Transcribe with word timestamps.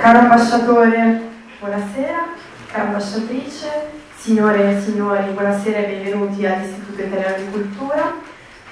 Caro 0.00 0.18
ambasciatore, 0.20 1.22
buonasera, 1.58 2.28
cara 2.70 2.86
ambasciatrice, 2.86 3.68
signore 4.16 4.76
e 4.76 4.80
signori, 4.80 5.32
buonasera 5.32 5.78
e 5.78 5.86
benvenuti 5.86 6.46
all'Istituto 6.46 7.02
Italiano 7.02 7.36
di 7.38 7.50
Cultura. 7.50 8.12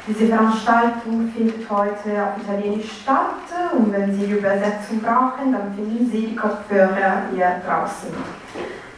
Diese 0.04 0.26
Veranstaltung 0.26 1.28
findet 1.34 1.68
heute 1.68 2.22
auf 2.22 2.40
Italienisch 2.40 3.00
statt 3.02 3.50
und 3.72 3.92
wenn 3.92 4.16
Sie 4.16 4.30
Übersetzung 4.30 5.00
brauchen, 5.00 5.50
dann 5.50 5.74
finden 5.74 6.08
Sie 6.08 6.28
die 6.28 6.36
Kopfhörer 6.36 7.22
hier 7.34 7.60
draußen. 7.66 8.08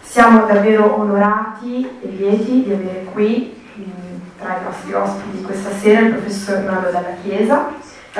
Siamo 0.02 0.44
davvero 0.44 1.00
onorati 1.00 1.88
e 2.02 2.08
lieti 2.08 2.62
di 2.62 2.72
avere 2.74 3.06
qui 3.14 3.56
tra 4.38 4.58
i 4.60 4.64
nostri 4.64 4.92
ospiti 4.92 5.42
questa 5.42 5.70
sera 5.70 6.00
il 6.00 6.12
professor 6.12 6.58
Nando 6.58 6.90
Dalla 6.90 7.16
Chiesa, 7.22 7.70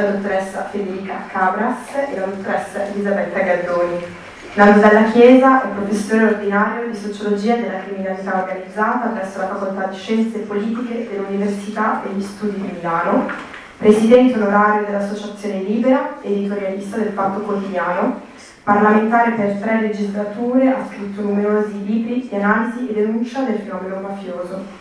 la 0.01 0.11
dottoressa 0.11 0.69
Federica 0.71 1.25
Cabras 1.30 1.93
e 2.09 2.19
la 2.19 2.27
dottoressa 2.27 2.87
Elisabetta 2.87 3.41
Gaddoni. 3.41 4.27
Nando 4.55 4.80
Dalla 4.80 5.11
Chiesa 5.11 5.62
è 5.62 5.69
professore 5.69 6.24
ordinario 6.24 6.88
di 6.88 6.97
sociologia 6.97 7.57
della 7.57 7.80
criminalità 7.80 8.43
organizzata 8.43 9.09
presso 9.09 9.38
la 9.38 9.48
Facoltà 9.48 9.87
di 9.87 9.97
Scienze 9.97 10.38
Politiche 10.41 11.09
dell'Università 11.11 12.02
degli 12.05 12.23
Studi 12.23 12.61
di 12.61 12.73
Milano, 12.77 13.29
presidente 13.77 14.38
onorario 14.38 14.87
dell'Associazione 14.87 15.62
Libera, 15.62 16.16
editorialista 16.23 16.96
del 16.96 17.12
Fatto 17.12 17.41
Quotidiano, 17.41 18.21
parlamentare 18.62 19.33
per 19.33 19.57
tre 19.60 19.80
legislature, 19.80 20.69
ha 20.69 20.87
scritto 20.88 21.23
numerosi 21.23 21.85
libri 21.85 22.27
di 22.29 22.37
analisi 22.37 22.88
e 22.88 22.95
denuncia 22.95 23.43
del 23.43 23.59
fenomeno 23.59 24.01
mafioso. 24.01 24.77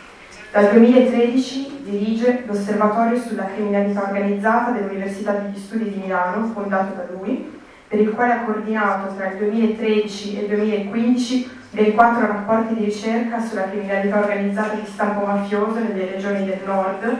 Dal 0.57 0.71
2013 0.71 1.81
dirige 1.83 2.41
l'Osservatorio 2.47 3.21
sulla 3.21 3.45
criminalità 3.45 4.01
organizzata 4.01 4.71
dell'Università 4.71 5.33
degli 5.33 5.55
Studi 5.55 5.91
di 5.91 5.99
Milano, 6.01 6.47
fondato 6.51 6.95
da 6.95 7.05
lui, 7.15 7.59
per 7.87 7.99
il 7.99 8.09
quale 8.09 8.33
ha 8.33 8.43
coordinato 8.43 9.13
tra 9.13 9.33
il 9.33 9.37
2013 9.37 10.35
e 10.35 10.41
il 10.41 10.47
2015 10.47 11.49
ben 11.69 11.93
quattro 11.93 12.25
rapporti 12.25 12.73
di 12.73 12.85
ricerca 12.85 13.39
sulla 13.39 13.69
criminalità 13.69 14.17
organizzata 14.17 14.73
di 14.73 14.87
stampo 14.87 15.27
mafioso 15.27 15.77
nelle 15.77 16.09
regioni 16.13 16.45
del 16.45 16.61
nord, 16.65 17.17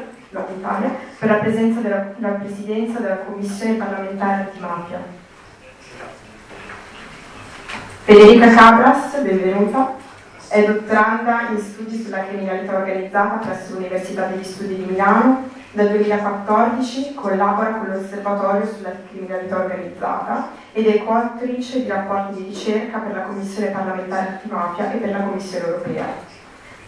Italia, 0.57 0.95
per 1.19 1.29
la 1.29 1.35
della, 1.79 2.13
la 2.17 2.29
presidenza 2.29 2.97
della 2.97 3.17
Commissione 3.17 3.73
parlamentare 3.73 4.45
antimafia. 4.45 4.99
Federica 8.03 8.49
Cabras, 8.49 9.21
benvenuta. 9.21 10.05
È 10.49 10.63
dottoranda 10.65 11.49
in 11.49 11.59
studi 11.59 12.01
sulla 12.01 12.25
criminalità 12.25 12.77
organizzata 12.77 13.45
presso 13.45 13.73
l'Università 13.73 14.27
degli 14.27 14.45
Studi 14.45 14.75
di 14.75 14.85
Milano. 14.89 15.49
Dal 15.71 15.89
2014 15.89 17.13
collabora 17.13 17.71
con 17.71 17.87
l'Osservatorio 17.93 18.65
sulla 18.65 18.93
criminalità 19.09 19.57
organizzata 19.57 20.49
ed 20.71 20.87
è 20.87 21.03
coautrice 21.03 21.83
di 21.83 21.89
rapporti 21.89 22.41
di 22.41 22.49
ricerca 22.49 22.99
per 22.99 23.15
la 23.15 23.21
Commissione 23.23 23.67
parlamentare 23.67 24.27
antimafia 24.29 24.91
e 24.93 24.97
per 24.97 25.11
la 25.11 25.19
Commissione 25.19 25.65
europea. 25.65 26.05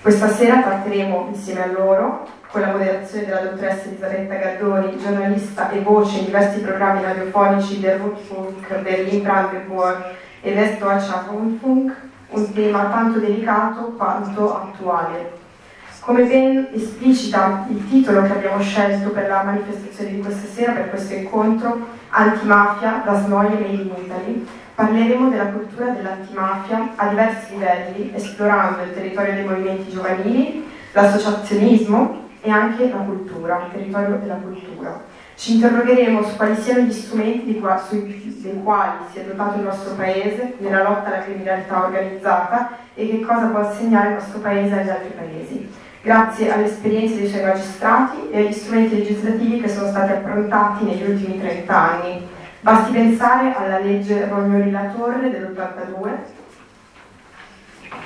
Questa 0.01 0.29
sera 0.29 0.61
tratteremo 0.61 1.27
insieme 1.29 1.63
a 1.63 1.67
loro, 1.67 2.27
con 2.49 2.61
la 2.61 2.71
moderazione 2.71 3.25
della 3.25 3.41
dottoressa 3.41 3.89
Elisabetta 3.89 4.35
Gaddoni, 4.35 4.97
giornalista 4.97 5.69
e 5.69 5.81
voce 5.81 6.19
in 6.19 6.25
diversi 6.25 6.61
programmi 6.61 7.03
radiofonici 7.03 7.81
del 7.81 7.99
Rundfunk 7.99 8.79
Berlin 8.79 9.21
Brandenburg 9.21 10.03
e 10.41 10.53
Westdeutscher 10.53 11.25
Rundfunk, 11.27 12.07
un 12.31 12.53
tema 12.53 12.85
tanto 12.85 13.19
delicato 13.19 13.93
quanto 13.97 14.55
attuale. 14.55 15.37
Come 16.01 16.23
ben 16.23 16.69
esplicita 16.71 17.65
il 17.69 17.87
titolo 17.89 18.21
che 18.23 18.31
abbiamo 18.31 18.61
scelto 18.61 19.09
per 19.09 19.27
la 19.27 19.43
manifestazione 19.43 20.11
di 20.11 20.19
questa 20.21 20.47
sera, 20.47 20.73
per 20.73 20.89
questo 20.89 21.13
incontro, 21.13 21.87
Antimafia, 22.09 23.03
das 23.05 23.27
neue 23.27 23.49
Made 23.49 23.65
in 23.67 23.91
Italy, 24.03 24.47
parleremo 24.73 25.29
della 25.29 25.47
cultura 25.47 25.89
dell'antimafia 25.89 26.93
a 26.95 27.07
diversi 27.09 27.51
livelli, 27.51 28.11
esplorando 28.15 28.83
il 28.83 28.93
territorio 28.93 29.33
dei 29.33 29.45
movimenti 29.45 29.91
giovanili, 29.91 30.67
l'associazionismo 30.93 32.27
e 32.41 32.49
anche 32.49 32.89
la 32.89 32.97
cultura, 32.97 33.65
il 33.65 33.71
territorio 33.71 34.15
della 34.15 34.35
cultura. 34.35 35.08
Ci 35.39 35.53
interrogheremo 35.53 36.21
su 36.21 36.35
quali 36.35 36.61
siano 36.61 36.81
gli 36.81 36.91
strumenti 36.91 37.45
dei 37.45 38.61
quali 38.61 38.97
si 39.09 39.19
è 39.19 39.23
dotato 39.23 39.57
il 39.57 39.63
nostro 39.63 39.93
Paese 39.93 40.55
nella 40.57 40.83
lotta 40.83 41.05
alla 41.05 41.23
criminalità 41.23 41.85
organizzata 41.85 42.71
e 42.93 43.07
che 43.07 43.21
cosa 43.21 43.45
può 43.45 43.59
assegnare 43.61 44.09
il 44.09 44.13
nostro 44.15 44.39
Paese 44.39 44.77
agli 44.77 44.89
altri 44.89 45.13
Paesi. 45.17 45.71
Grazie 46.01 46.51
alle 46.51 46.65
esperienze 46.65 47.19
dei 47.19 47.29
suoi 47.29 47.45
magistrati 47.45 48.29
e 48.31 48.37
agli 48.37 48.51
strumenti 48.51 48.97
legislativi 48.97 49.61
che 49.61 49.69
sono 49.69 49.87
stati 49.87 50.11
approntati 50.11 50.83
negli 50.83 51.09
ultimi 51.09 51.39
30 51.39 51.73
anni. 51.73 52.27
Basti 52.59 52.91
pensare 52.91 53.55
alla 53.55 53.79
legge 53.79 54.27
Rognoni-La 54.27 54.91
Torre 54.93 55.29
dell'82 55.29 56.15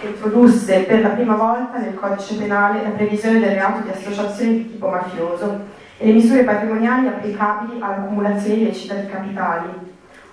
che 0.02 0.08
introdusse 0.08 0.82
per 0.82 1.02
la 1.02 1.10
prima 1.10 1.34
volta 1.34 1.80
nel 1.80 1.96
codice 1.96 2.36
penale 2.36 2.84
la 2.84 2.90
previsione 2.90 3.40
del 3.40 3.54
reato 3.54 3.82
di 3.82 3.90
associazione 3.90 4.52
di 4.52 4.72
tipo 4.74 4.90
mafioso 4.90 5.82
e 5.98 6.06
le 6.06 6.14
misure 6.14 6.44
patrimoniali 6.44 7.08
applicabili 7.08 7.82
all'accumulazione 7.82 8.56
illecita 8.56 8.96
di 8.96 9.08
capitali, 9.08 9.70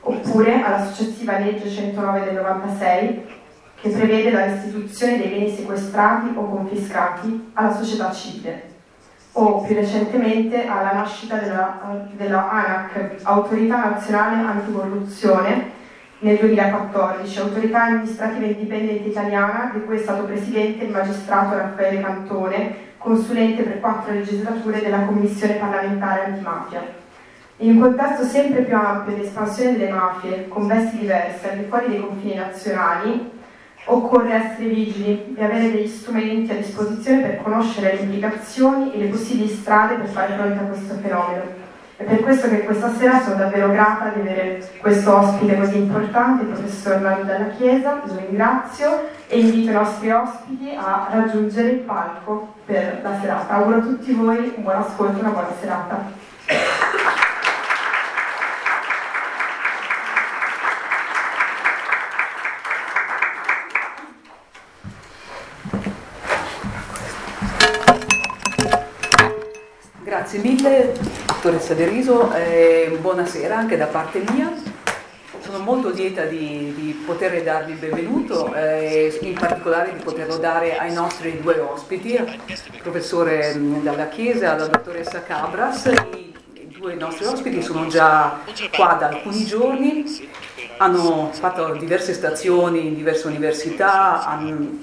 oppure 0.01 0.63
alla 0.63 0.85
successiva 0.85 1.39
legge 1.39 1.69
109 1.69 2.25
del 2.25 2.35
96 2.35 3.39
che 3.81 3.89
prevede 3.89 4.31
la 4.31 4.45
restituzione 4.45 5.19
dei 5.19 5.29
beni 5.29 5.55
sequestrati 5.55 6.33
o 6.35 6.49
confiscati 6.49 7.51
alla 7.55 7.75
società 7.75 8.13
civile, 8.13 8.69
o 9.33 9.63
più 9.63 9.75
recentemente 9.75 10.67
alla 10.67 10.93
nascita 10.93 11.37
della, 11.37 12.05
della 12.13 12.51
ANAC, 12.51 13.21
Autorità 13.23 13.91
Nazionale 13.91 14.47
Anticorruzione, 14.47 15.79
nel 16.23 16.37
2014, 16.37 17.39
autorità 17.39 17.85
amministrativa 17.85 18.45
indipendente 18.45 19.09
italiana 19.09 19.71
di 19.73 19.83
cui 19.85 19.97
è 19.97 19.99
stato 19.99 20.25
presidente 20.25 20.85
il 20.85 20.91
magistrato 20.91 21.57
Raffaele 21.57 22.03
Cantone, 22.03 22.77
consulente 23.01 23.63
per 23.63 23.81
quattro 23.81 24.13
legislature 24.13 24.83
della 24.83 25.07
Commissione 25.07 25.55
parlamentare 25.55 26.27
antimafia. 26.27 26.87
In 27.57 27.73
un 27.73 27.81
contesto 27.81 28.25
sempre 28.25 28.63
più 28.63 28.77
ampio 28.77 29.15
di 29.15 29.23
espansione 29.23 29.73
delle 29.77 29.91
mafie, 29.91 30.49
con 30.49 30.67
vesti 30.67 30.99
diverse 30.99 31.51
al 31.51 31.59
di 31.59 31.65
fuori 31.65 31.89
dei 31.89 32.01
confini 32.01 32.35
nazionali, 32.35 33.31
occorre 33.85 34.35
essere 34.35 34.69
vigili 34.69 35.35
e 35.35 35.45
avere 35.45 35.73
degli 35.73 35.89
strumenti 35.89 36.53
a 36.53 36.57
disposizione 36.57 37.23
per 37.23 37.43
conoscere 37.43 37.95
le 37.95 38.03
implicazioni 38.03 38.93
e 38.93 38.99
le 38.99 39.07
possibili 39.07 39.49
strade 39.49 39.95
per 39.95 40.07
fare 40.07 40.35
fronte 40.35 40.59
a 40.59 40.67
questo 40.67 40.95
fenomeno. 40.95 41.60
È 42.01 42.05
per 42.05 42.21
questo 42.21 42.49
che 42.49 42.65
questa 42.65 42.95
sera 42.95 43.21
sono 43.21 43.35
davvero 43.35 43.69
grata 43.69 44.09
di 44.09 44.21
avere 44.21 44.67
questo 44.81 45.15
ospite 45.15 45.59
così 45.59 45.77
importante, 45.77 46.45
il 46.45 46.49
professor 46.49 46.99
Mario 46.99 47.25
Dalla 47.25 47.49
Chiesa, 47.49 48.01
lo 48.07 48.17
ringrazio 48.17 49.11
e 49.27 49.39
invito 49.39 49.71
i 49.71 49.75
nostri 49.75 50.11
ospiti 50.11 50.75
a 50.75 51.09
raggiungere 51.11 51.69
il 51.69 51.79
palco 51.81 52.55
per 52.65 53.01
la 53.03 53.21
serata. 53.21 53.53
Auguro 53.53 53.77
a 53.77 53.81
tutti 53.81 54.15
voi 54.15 54.55
un 54.57 54.63
buon 54.63 54.77
ascolto 54.77 55.19
e 55.19 55.21
una 55.21 55.29
buona 55.29 55.53
serata. 55.61 56.11
Grazie 70.03 70.39
mille, 70.39 70.95
dottoressa 71.43 71.73
De 71.73 71.89
Riso, 71.89 72.31
eh, 72.35 72.99
buonasera 73.01 73.57
anche 73.57 73.79
da 73.79 73.87
parte 73.87 74.23
mia. 74.31 74.53
Sono 75.41 75.59
molto 75.61 75.89
lieta 75.89 76.25
di, 76.25 76.75
di 76.77 77.03
poter 77.07 77.43
darvi 77.43 77.73
il 77.73 77.79
benvenuto 77.79 78.53
eh, 78.53 79.19
in 79.23 79.33
particolare 79.33 79.95
di 79.95 80.03
poterlo 80.05 80.37
dare 80.37 80.77
ai 80.77 80.93
nostri 80.93 81.41
due 81.41 81.59
ospiti, 81.59 82.13
il 82.13 82.81
professore 82.83 83.55
mm, 83.57 83.83
Dalla 83.83 84.09
Chiesa 84.09 84.55
e 84.55 84.59
la 84.59 84.67
dottoressa 84.67 85.23
Cabras. 85.23 85.87
I, 85.87 86.35
I 86.53 86.69
due 86.69 86.93
nostri 86.95 87.25
ospiti 87.25 87.63
sono 87.63 87.87
già 87.87 88.41
qua 88.77 88.99
da 89.01 89.09
alcuni 89.09 89.47
giorni, 89.47 90.05
hanno 90.77 91.31
fatto 91.33 91.73
diverse 91.73 92.13
stazioni 92.13 92.89
in 92.89 92.95
diverse 92.95 93.27
università, 93.29 94.27
hanno 94.27 94.79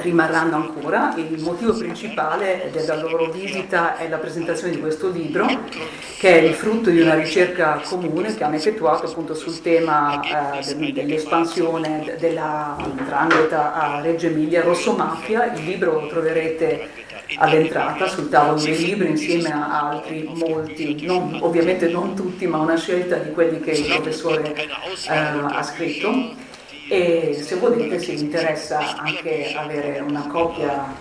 rimarranno 0.00 0.56
ancora. 0.56 1.14
Il 1.16 1.40
motivo 1.42 1.72
principale 1.74 2.70
della 2.72 2.96
loro 2.96 3.30
visita 3.30 3.96
è 3.96 4.08
la 4.08 4.18
presentazione 4.18 4.72
di 4.72 4.80
questo 4.80 5.10
libro, 5.10 5.46
che 6.18 6.40
è 6.40 6.42
il 6.42 6.54
frutto 6.54 6.90
di 6.90 7.00
una 7.00 7.14
ricerca 7.14 7.80
comune 7.84 8.34
che 8.34 8.44
hanno 8.44 8.56
effettuato 8.56 9.06
appunto 9.06 9.34
sul 9.34 9.60
tema 9.60 10.58
eh, 10.60 10.92
dell'espansione 10.92 12.16
della 12.18 12.76
drangheta 13.06 13.74
a 13.74 14.00
Reggio 14.00 14.26
Emilia, 14.26 14.62
Rosso 14.62 14.92
Mafia. 14.92 15.52
Il 15.52 15.64
libro 15.64 16.00
lo 16.00 16.06
troverete 16.06 16.88
all'entrata 17.36 18.06
sul 18.08 18.28
tavolo 18.28 18.60
dei 18.60 18.76
libri 18.76 19.10
insieme 19.10 19.52
a 19.52 19.88
altri 19.88 20.28
molti, 20.34 21.04
non, 21.04 21.38
ovviamente 21.40 21.88
non 21.88 22.14
tutti, 22.14 22.46
ma 22.46 22.58
una 22.58 22.76
scelta 22.76 23.16
di 23.16 23.30
quelli 23.30 23.60
che 23.60 23.70
il 23.72 23.86
professore 23.86 24.52
eh, 24.54 24.68
ha 25.08 25.62
scritto 25.62 26.48
e 26.92 27.38
se 27.40 27.54
volete 27.54 28.00
se 28.00 28.14
vi 28.14 28.22
interessa 28.22 28.96
anche 28.96 29.54
avere 29.54 30.00
una 30.00 30.26
copia 30.26 30.92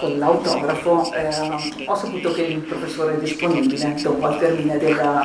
con 0.00 0.18
l'autografo 0.18 1.12
eh, 1.12 1.84
ho 1.84 1.94
saputo 1.94 2.32
che 2.32 2.42
il 2.42 2.60
professore 2.60 3.16
è 3.16 3.18
disponibile 3.18 3.94
dopo 4.00 4.26
al 4.26 4.38
termine 4.38 4.78
della, 4.78 5.20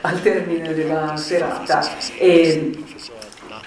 al 0.00 0.20
termine 0.20 0.74
della 0.74 1.16
serata. 1.16 1.88
E 2.18 2.76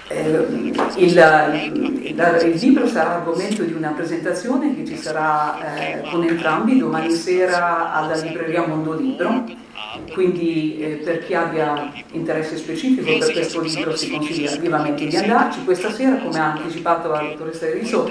eh, 0.08 0.28
il, 0.28 0.82
il, 0.96 2.14
il, 2.44 2.58
libro 2.60 2.86
sarà 2.86 3.14
argomento 3.14 3.62
di 3.62 3.72
una 3.72 3.92
presentazione 3.92 4.74
che 4.74 4.84
ci 4.84 4.98
sarà 4.98 5.76
eh, 5.76 6.02
con 6.10 6.22
entrambi 6.24 6.76
domani 6.76 7.10
sera 7.12 7.94
alla 7.94 8.16
libreria 8.16 8.66
Mondolibro 8.66 9.44
quindi 10.12 10.78
eh, 10.78 10.88
per 11.04 11.24
chi 11.24 11.34
abbia 11.34 11.92
interesse 12.12 12.56
specifico 12.56 13.16
per 13.18 13.32
questo 13.32 13.60
libro 13.60 13.96
si 13.96 14.10
consiglia 14.10 14.56
vivamente 14.56 15.06
di 15.06 15.16
andarci. 15.16 15.64
Questa 15.64 15.90
sera, 15.90 16.16
come 16.16 16.38
ha 16.38 16.52
anticipato 16.52 17.08
la 17.08 17.20
dottoressa 17.20 17.70
Riso, 17.70 18.10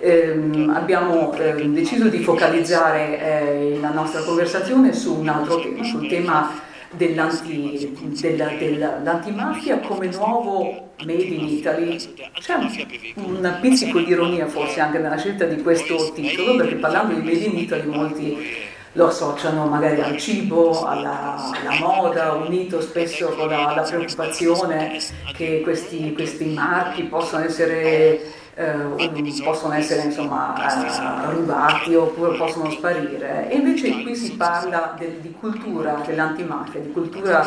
ehm, 0.00 0.72
abbiamo 0.74 1.32
ehm, 1.34 1.74
deciso 1.74 2.08
di 2.08 2.18
focalizzare 2.18 3.20
eh, 3.20 3.78
la 3.80 3.90
nostra 3.90 4.22
conversazione 4.22 4.92
su 4.92 5.14
un 5.14 5.28
altro 5.28 5.60
tema, 5.60 5.84
sul 5.84 6.08
tema 6.08 6.66
dell'anti, 6.90 7.94
della, 8.20 8.48
dell'antimafia 8.48 9.78
come 9.80 10.06
nuovo 10.08 10.92
made 11.04 11.22
in 11.22 11.46
Italy. 11.46 11.96
C'è 12.40 12.54
un, 12.54 13.58
pizzico 13.60 14.00
di 14.00 14.10
ironia 14.10 14.46
forse 14.46 14.80
anche 14.80 14.98
nella 14.98 15.18
scelta 15.18 15.44
di 15.44 15.62
questo 15.62 16.12
titolo, 16.14 16.56
perché 16.56 16.76
parlando 16.76 17.14
di 17.14 17.20
made 17.20 17.44
in 17.44 17.58
Italy 17.58 17.86
molti 17.86 18.66
lo 18.92 19.08
associano 19.08 19.66
magari 19.66 20.00
al 20.00 20.16
cibo, 20.16 20.84
alla, 20.84 21.50
alla 21.52 21.78
moda, 21.78 22.32
unito 22.32 22.80
spesso 22.80 23.28
con 23.28 23.48
la, 23.48 23.74
la 23.74 23.82
preoccupazione 23.82 24.98
che 25.34 25.60
questi, 25.62 26.12
questi, 26.14 26.46
marchi 26.46 27.02
possano 27.04 27.44
essere, 27.44 28.20
eh, 28.54 29.42
possono 29.44 29.74
essere 29.74 30.02
insomma, 30.02 30.54
eh, 30.56 31.30
rubati 31.32 31.94
oppure 31.94 32.36
possono 32.36 32.70
sparire. 32.70 33.50
E 33.50 33.56
invece 33.56 34.02
qui 34.02 34.14
si 34.16 34.32
parla 34.32 34.94
del, 34.98 35.18
di 35.20 35.32
cultura 35.38 36.02
dell'antimafia, 36.04 36.80
di 36.80 36.90
cultura 36.90 37.46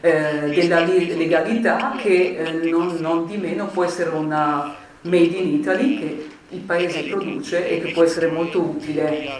eh, 0.00 0.50
della 0.52 0.80
legalità 0.80 1.94
che 1.96 2.36
eh, 2.36 2.52
non, 2.68 2.96
non 2.98 3.26
di 3.26 3.36
meno 3.36 3.66
può 3.66 3.84
essere 3.84 4.10
una 4.10 4.74
made 5.02 5.36
in 5.36 5.54
Italy 5.54 5.98
che 5.98 6.28
il 6.50 6.60
paese 6.60 7.04
produce 7.04 7.68
e 7.68 7.80
che 7.80 7.92
può 7.92 8.02
essere 8.02 8.26
molto 8.26 8.60
utile 8.60 9.38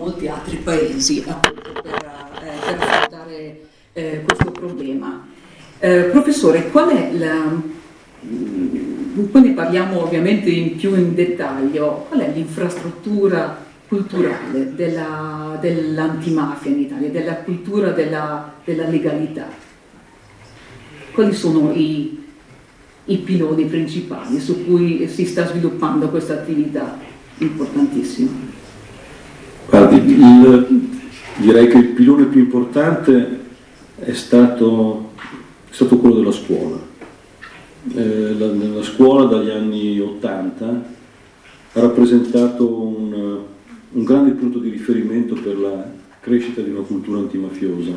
molti 0.00 0.28
altri 0.28 0.56
paesi 0.56 1.22
appunto, 1.26 1.72
per, 1.82 1.94
eh, 2.42 2.58
per 2.64 2.78
affrontare 2.80 3.60
eh, 3.92 4.22
questo 4.24 4.50
problema. 4.50 5.26
Eh, 5.78 6.08
professore, 6.10 6.70
qual 6.70 6.88
è 6.88 7.12
la, 7.12 7.60
mm, 8.24 9.24
poi 9.30 9.42
ne 9.42 9.52
parliamo 9.52 10.02
ovviamente 10.02 10.50
in 10.50 10.76
più 10.76 10.94
in 10.94 11.14
dettaglio, 11.14 12.06
qual 12.08 12.20
è 12.20 12.32
l'infrastruttura 12.32 13.68
culturale 13.86 14.74
della, 14.74 15.58
dell'antimafia 15.60 16.70
in 16.70 16.80
Italia, 16.80 17.08
della 17.10 17.36
cultura 17.36 17.90
della, 17.90 18.52
della 18.64 18.88
legalità? 18.88 19.48
Quali 21.12 21.34
sono 21.34 21.72
i, 21.72 22.24
i 23.06 23.18
piloni 23.18 23.64
principali 23.64 24.40
su 24.40 24.64
cui 24.64 25.08
si 25.08 25.26
sta 25.26 25.46
sviluppando 25.46 26.08
questa 26.08 26.34
attività 26.34 26.96
importantissima? 27.38 28.58
Guardi, 29.68 29.96
il, 29.96 30.88
direi 31.36 31.68
che 31.68 31.78
il 31.78 31.88
pilone 31.88 32.24
più 32.26 32.40
importante 32.40 33.38
è 33.96 34.12
stato, 34.12 35.12
è 35.68 35.72
stato 35.72 35.98
quello 35.98 36.16
della 36.16 36.32
scuola. 36.32 36.88
Eh, 37.94 38.34
la, 38.38 38.46
la, 38.46 38.82
scuola 38.82 39.24
dagli 39.24 39.50
anni 39.50 39.98
Ottanta 40.00 40.68
ha 41.72 41.80
rappresentato 41.80 42.68
un, 42.68 43.38
un 43.92 44.04
grande 44.04 44.32
punto 44.32 44.58
di 44.58 44.70
riferimento 44.70 45.34
per 45.34 45.58
la 45.58 45.90
crescita 46.20 46.60
di 46.60 46.70
una 46.70 46.82
cultura 46.82 47.18
antimafiosa. 47.18 47.92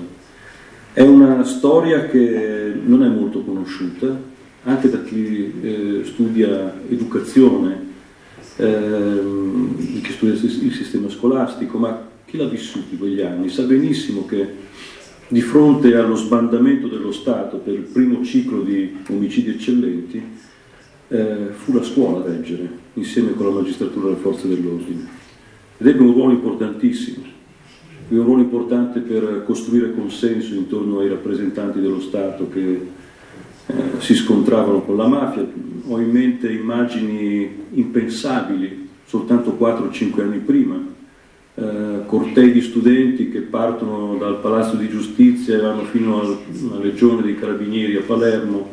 È 0.94 1.02
una 1.02 1.44
storia 1.44 2.06
che 2.06 2.74
non 2.84 3.04
è 3.04 3.08
molto 3.08 3.42
conosciuta, 3.42 4.32
anche 4.66 4.90
da 4.90 5.02
chi 5.02 5.54
eh, 5.62 6.02
studia 6.06 6.74
educazione 6.88 7.92
ehm, 8.58 10.02
che 10.02 10.12
studia 10.12 10.34
il 10.34 10.74
sistema 10.74 11.10
scolastico, 11.10 11.78
ma 11.78 12.10
chi 12.26 12.38
l'ha 12.38 12.48
vissuto 12.48 12.96
quegli 12.98 13.22
anni 13.22 13.50
sa 13.50 13.64
benissimo 13.64 14.26
che 14.26 14.62
di 15.28 15.42
fronte 15.42 15.96
allo 15.96 16.16
sbandamento 16.16 16.88
dello 16.88 17.12
Stato 17.12 17.58
per 17.58 17.74
il 17.74 17.82
primo 17.82 18.24
ciclo 18.24 18.62
di 18.62 18.98
omicidi 19.10 19.52
eccellenti, 19.52 20.22
eh, 21.08 21.48
fu 21.52 21.74
la 21.74 21.84
scuola 21.84 22.24
a 22.24 22.28
reggere, 22.28 22.70
insieme 22.94 23.34
con 23.34 23.48
la 23.48 23.62
magistratura 23.62 24.08
e 24.08 24.10
le 24.12 24.16
forze 24.18 24.48
dell'ordine. 24.48 25.08
Ed 25.78 25.88
ebbe 25.88 26.04
un 26.04 26.14
ruolo 26.14 26.34
importantissimo, 26.34 27.26
un 28.10 28.24
ruolo 28.24 28.42
importante 28.42 29.00
per 29.00 29.44
costruire 29.46 29.94
consenso 29.94 30.54
intorno 30.54 31.00
ai 31.00 31.10
rappresentanti 31.10 31.80
dello 31.80 32.00
Stato 32.02 32.50
che 32.50 32.88
si 34.00 34.16
scontravano 34.16 34.82
con 34.82 34.98
la 34.98 35.08
mafia, 35.08 35.46
ho 35.88 36.00
in 36.00 36.10
mente 36.10 36.52
immagini 36.52 37.68
impensabili 37.72 38.90
soltanto 39.06 39.58
4-5 39.60 40.22
anni 40.22 40.40
prima, 40.40 40.82
eh, 41.56 42.02
cortei 42.06 42.52
di 42.52 42.62
studenti 42.62 43.30
che 43.30 43.42
partono 43.42 44.18
dal 44.18 44.40
Palazzo 44.40 44.76
di 44.76 44.90
Giustizia 44.90 45.56
e 45.56 45.62
vanno 45.62 45.84
fino 45.84 46.20
alla 46.20 46.80
Legione 46.82 47.22
dei 47.22 47.38
Carabinieri 47.38 47.96
a 47.96 48.02
Palermo 48.02 48.72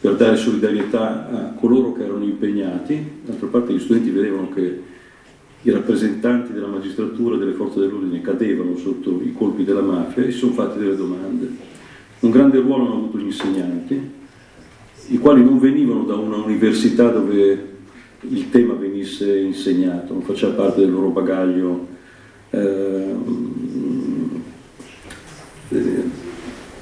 per 0.00 0.16
dare 0.16 0.36
solidarietà 0.36 1.28
a 1.28 1.52
coloro 1.58 1.92
che 1.92 2.04
erano 2.04 2.24
impegnati, 2.24 3.20
d'altra 3.24 3.46
parte 3.48 3.72
gli 3.72 3.78
studenti 3.78 4.10
vedevano 4.10 4.48
che 4.48 4.80
i 5.64 5.70
rappresentanti 5.70 6.52
della 6.52 6.66
magistratura 6.66 7.36
e 7.36 7.38
delle 7.38 7.52
forze 7.52 7.78
dell'ordine 7.78 8.20
cadevano 8.20 8.76
sotto 8.76 9.20
i 9.22 9.32
colpi 9.32 9.62
della 9.62 9.82
mafia 9.82 10.24
e 10.24 10.32
si 10.32 10.38
sono 10.38 10.52
fatti 10.52 10.78
delle 10.78 10.96
domande. 10.96 11.48
Un 12.20 12.30
grande 12.30 12.58
ruolo 12.58 12.86
hanno 12.86 12.94
avuto 12.94 13.18
gli 13.18 13.26
insegnanti, 13.26 14.10
i 15.08 15.18
quali 15.18 15.44
non 15.44 15.58
venivano 15.58 16.04
da 16.04 16.14
una 16.14 16.36
università 16.36 17.08
dove 17.08 17.70
il 18.20 18.50
tema 18.50 18.74
venisse 18.74 19.38
insegnato, 19.40 20.12
non 20.12 20.22
faceva 20.22 20.52
parte 20.52 20.80
del 20.80 20.92
loro 20.92 21.08
bagaglio 21.08 21.88
eh, 22.50 23.14
eh, 25.70 26.02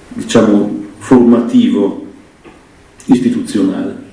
diciamo 0.09 0.89
formativo 0.99 2.07
istituzionale. 3.07 4.09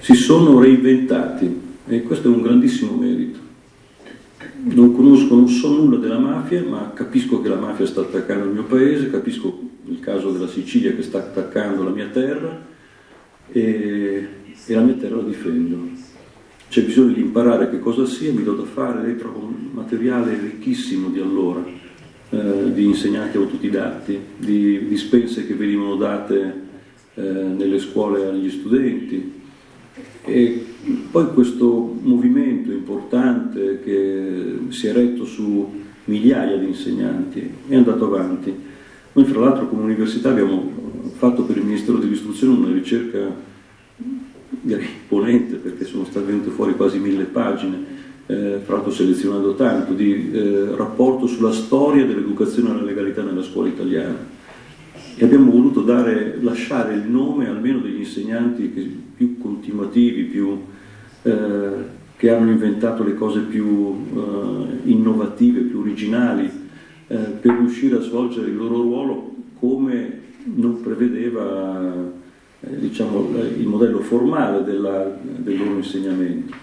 Si 0.00 0.14
sono 0.14 0.60
reinventati 0.60 1.60
e 1.86 2.02
questo 2.02 2.30
è 2.30 2.34
un 2.34 2.42
grandissimo 2.42 2.92
merito. 2.92 3.38
Non 4.60 4.94
conosco, 4.94 5.34
non 5.34 5.48
so 5.48 5.72
nulla 5.72 5.96
della 5.96 6.18
mafia, 6.18 6.62
ma 6.62 6.92
capisco 6.94 7.40
che 7.40 7.48
la 7.48 7.56
mafia 7.56 7.86
sta 7.86 8.02
attaccando 8.02 8.44
il 8.44 8.52
mio 8.52 8.64
paese, 8.64 9.10
capisco 9.10 9.58
il 9.86 10.00
caso 10.00 10.30
della 10.30 10.48
Sicilia 10.48 10.94
che 10.94 11.02
sta 11.02 11.18
attaccando 11.18 11.82
la 11.82 11.90
mia 11.90 12.08
terra 12.08 12.76
e, 13.52 14.28
e 14.66 14.74
la 14.74 14.80
mia 14.80 14.94
terra 14.94 15.16
la 15.16 15.22
difendo. 15.22 15.96
C'è 16.68 16.82
bisogno 16.82 17.14
di 17.14 17.20
imparare 17.20 17.70
che 17.70 17.78
cosa 17.78 18.04
sia, 18.04 18.32
mi 18.32 18.42
do 18.44 18.52
da 18.52 18.64
fare, 18.64 19.06
lei 19.06 19.16
trova 19.16 19.38
un 19.38 19.68
materiale 19.72 20.38
ricchissimo 20.38 21.08
di 21.08 21.18
allora, 21.18 21.64
eh, 22.30 22.72
di 22.74 22.84
insegnanti 22.84 23.38
autodidatti, 23.38 24.18
di 24.36 24.86
dispense 24.86 25.46
che 25.46 25.54
venivano 25.54 25.96
date 25.96 26.66
eh, 27.14 27.22
nelle 27.22 27.78
scuole 27.78 28.26
agli 28.26 28.50
studenti. 28.50 29.36
E 30.24 30.66
poi 31.10 31.32
questo 31.32 31.96
movimento 32.02 32.70
importante 32.70 33.80
che 33.82 34.58
si 34.68 34.86
è 34.88 34.92
retto 34.92 35.24
su 35.24 35.86
migliaia 36.04 36.56
di 36.56 36.66
insegnanti 36.66 37.50
è 37.66 37.74
andato 37.74 38.04
avanti. 38.04 38.54
Noi 39.18 39.26
fra 39.26 39.40
l'altro 39.40 39.66
come 39.66 39.82
università 39.82 40.30
abbiamo 40.30 40.70
fatto 41.16 41.42
per 41.42 41.56
il 41.56 41.64
Ministero 41.64 41.98
dell'Istruzione 41.98 42.56
una 42.56 42.72
ricerca 42.72 43.18
imponente 44.62 45.56
perché 45.56 45.86
sono 45.86 46.04
state 46.04 46.24
venute 46.24 46.50
fuori 46.50 46.76
quasi 46.76 47.00
mille 47.00 47.24
pagine, 47.24 47.78
eh, 48.26 48.60
fra 48.62 48.74
l'altro 48.74 48.92
selezionando 48.92 49.56
tanto, 49.56 49.92
di 49.94 50.30
eh, 50.30 50.76
rapporto 50.76 51.26
sulla 51.26 51.50
storia 51.50 52.06
dell'educazione 52.06 52.70
alla 52.70 52.82
legalità 52.82 53.24
nella 53.24 53.42
scuola 53.42 53.66
italiana. 53.66 54.24
E 55.16 55.24
abbiamo 55.24 55.50
voluto 55.50 55.80
dare, 55.80 56.38
lasciare 56.40 56.94
il 56.94 57.08
nome 57.08 57.48
almeno 57.48 57.80
degli 57.80 57.98
insegnanti 57.98 58.72
che, 58.72 58.88
più 59.16 59.36
continuativi, 59.38 60.22
più, 60.26 60.62
eh, 61.22 61.70
che 62.16 62.30
hanno 62.30 62.52
inventato 62.52 63.02
le 63.02 63.16
cose 63.16 63.40
più 63.40 63.96
eh, 64.14 64.90
innovative, 64.90 65.62
più 65.62 65.80
originali, 65.80 66.66
eh, 67.08 67.16
per 67.16 67.56
riuscire 67.56 67.96
a 67.96 68.00
svolgere 68.00 68.48
il 68.48 68.56
loro 68.56 68.82
ruolo 68.82 69.34
come 69.58 70.20
non 70.44 70.80
prevedeva 70.80 72.12
eh, 72.60 72.78
diciamo, 72.78 73.30
il 73.56 73.66
modello 73.66 74.00
formale 74.00 74.64
della, 74.64 75.18
del 75.20 75.56
loro 75.56 75.76
insegnamento. 75.76 76.54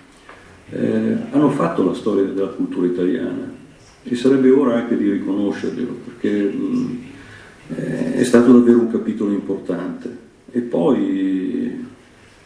Eh, 0.69 1.17
hanno 1.31 1.49
fatto 1.49 1.83
la 1.83 1.93
storia 1.93 2.23
della 2.23 2.47
cultura 2.47 2.87
italiana 2.87 3.53
e 4.03 4.15
sarebbe 4.15 4.49
ora 4.49 4.75
anche 4.75 4.97
di 4.97 5.11
riconoscerglielo 5.11 5.97
perché 6.05 6.41
mh, 6.41 7.01
eh, 7.75 8.13
è 8.15 8.23
stato 8.23 8.51
davvero 8.51 8.79
un 8.79 8.91
capitolo 8.91 9.31
importante. 9.31 10.23
E 10.51 10.61
poi 10.61 11.85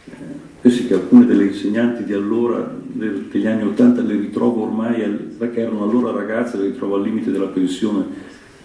eh, 0.04 0.12
pensi 0.60 0.86
che 0.86 0.94
alcune 0.94 1.26
delle 1.26 1.46
insegnanti 1.46 2.04
di 2.04 2.12
allora, 2.12 2.74
degli 2.82 3.46
anni 3.46 3.62
Ottanta, 3.62 4.02
le 4.02 4.16
ritrovo 4.16 4.62
ormai, 4.62 5.36
che 5.38 5.60
erano 5.60 5.82
allora 5.82 6.10
ragazze, 6.10 6.58
le 6.58 6.66
ritrovo 6.66 6.96
al 6.96 7.02
limite 7.02 7.30
della 7.30 7.48
pensione 7.48 8.04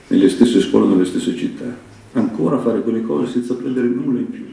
nelle 0.07 0.29
stesse 0.29 0.59
scuole, 0.61 0.87
nelle 0.87 1.05
stesse 1.05 1.35
città 1.35 1.93
ancora 2.15 2.59
fare 2.59 2.81
quelle 2.81 3.01
cose 3.01 3.31
senza 3.31 3.55
prendere 3.55 3.87
nulla 3.87 4.19
in 4.19 4.29
più. 4.29 4.45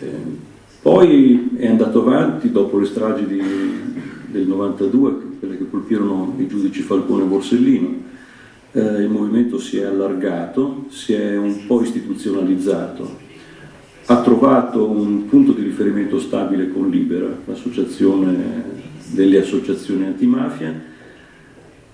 Eh, 0.00 0.46
poi 0.82 1.50
è 1.56 1.66
andato 1.66 2.00
avanti 2.00 2.50
dopo 2.50 2.78
le 2.78 2.86
stragi 2.86 3.26
di, 3.26 3.42
del 4.26 4.46
92, 4.46 5.16
quelle 5.38 5.58
che 5.58 5.68
colpirono 5.68 6.34
i 6.38 6.46
giudici 6.46 6.82
Falcone 6.82 7.24
e 7.24 7.26
Borsellino. 7.26 8.06
Eh, 8.72 9.02
il 9.02 9.08
movimento 9.08 9.58
si 9.58 9.78
è 9.78 9.84
allargato, 9.84 10.86
si 10.88 11.12
è 11.14 11.36
un 11.36 11.66
po' 11.66 11.82
istituzionalizzato, 11.82 13.26
ha 14.10 14.20
trovato 14.22 14.90
un 14.90 15.26
punto 15.28 15.52
di 15.52 15.62
riferimento 15.62 16.18
stabile 16.18 16.70
con 16.70 16.90
Libera, 16.90 17.28
l'associazione 17.44 18.76
delle 19.10 19.40
associazioni 19.40 20.04
antimafia. 20.04 20.74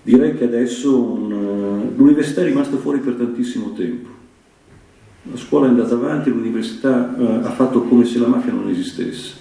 Direi 0.02 0.36
che 0.36 0.44
adesso 0.44 1.00
un, 1.00 1.92
l'università 1.96 2.42
è 2.42 2.44
rimasta 2.44 2.76
fuori 2.76 2.98
per 2.98 3.14
tantissimo 3.14 3.72
tempo 3.72 4.14
la 5.30 5.38
scuola 5.38 5.66
è 5.66 5.68
andata 5.70 5.94
avanti, 5.94 6.28
l'università 6.28 7.16
eh, 7.16 7.46
ha 7.46 7.50
fatto 7.52 7.82
come 7.84 8.04
se 8.04 8.18
la 8.18 8.26
mafia 8.26 8.52
non 8.52 8.68
esistesse. 8.68 9.32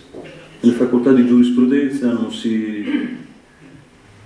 Nelle 0.61 0.75
facoltà 0.75 1.11
di 1.11 1.27
giurisprudenza 1.27 2.09
non 2.13 2.31
si, 2.31 2.85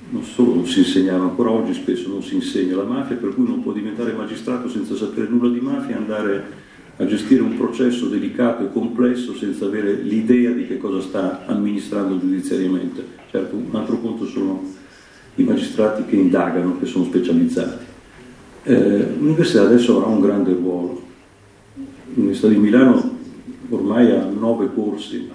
non 0.09 0.23
solo 0.23 0.53
non 0.53 0.67
si 0.67 0.79
insegnava, 0.79 1.23
ancora 1.23 1.49
oggi 1.49 1.73
spesso 1.73 2.09
non 2.09 2.21
si 2.21 2.35
insegna 2.35 2.75
la 2.75 2.83
mafia, 2.83 3.15
per 3.15 3.33
cui 3.33 3.47
non 3.47 3.63
può 3.63 3.71
diventare 3.71 4.13
magistrato 4.13 4.69
senza 4.69 4.95
sapere 4.95 5.27
nulla 5.29 5.49
di 5.49 5.59
mafia 5.59 5.95
e 5.95 5.97
andare 5.97 6.43
a 6.97 7.05
gestire 7.05 7.41
un 7.41 7.55
processo 7.57 8.07
delicato 8.07 8.63
e 8.63 8.71
complesso 8.71 9.35
senza 9.35 9.65
avere 9.65 9.93
l'idea 9.93 10.51
di 10.51 10.67
che 10.67 10.77
cosa 10.77 11.01
sta 11.01 11.45
amministrando 11.45 12.19
giudiziariamente. 12.19 13.05
Certo, 13.29 13.55
un 13.55 13.75
altro 13.75 13.99
conto 13.99 14.25
sono 14.25 14.63
i 15.35 15.43
magistrati 15.43 16.05
che 16.05 16.15
indagano, 16.15 16.79
che 16.79 16.85
sono 16.85 17.05
specializzati. 17.05 17.85
Eh, 18.63 19.07
l'università 19.17 19.61
adesso 19.61 19.97
avrà 19.97 20.09
un 20.09 20.19
grande 20.19 20.51
ruolo 20.53 21.05
l'Università 22.17 22.47
di 22.47 22.57
Milano 22.57 23.15
ormai 23.69 24.11
ha 24.11 24.25
nove 24.25 24.69
corsi 24.73 25.29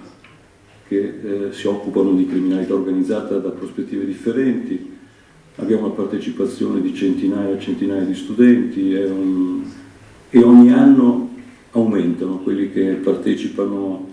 che 0.87 0.97
eh, 0.97 1.53
si 1.53 1.67
occupano 1.67 2.11
di 2.13 2.27
criminalità 2.27 2.73
organizzata 2.73 3.37
da 3.37 3.49
prospettive 3.49 4.05
differenti, 4.05 4.91
abbiamo 5.55 5.85
una 5.85 5.93
partecipazione 5.93 6.81
di 6.81 6.93
centinaia 6.93 7.55
e 7.55 7.59
centinaia 7.59 8.03
di 8.03 8.13
studenti 8.13 8.93
un, 8.93 9.63
e 10.29 10.43
ogni 10.43 10.71
anno 10.71 11.29
aumentano 11.73 12.39
quelli 12.39 12.71
che 12.71 12.99
partecipano. 13.03 14.11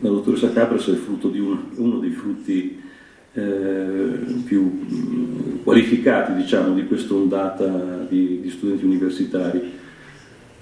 La 0.00 0.08
dottoressa 0.08 0.52
Capres 0.52 0.88
è 0.88 0.94
frutto 0.94 1.28
di 1.28 1.38
uno, 1.38 1.68
uno 1.76 1.98
dei 1.98 2.10
frutti 2.10 2.80
eh, 3.32 4.08
più 4.44 5.62
qualificati 5.62 6.34
diciamo, 6.34 6.74
di 6.74 6.86
questa 6.86 7.14
ondata 7.14 8.06
di, 8.08 8.40
di 8.40 8.50
studenti 8.50 8.84
universitari 8.84 9.84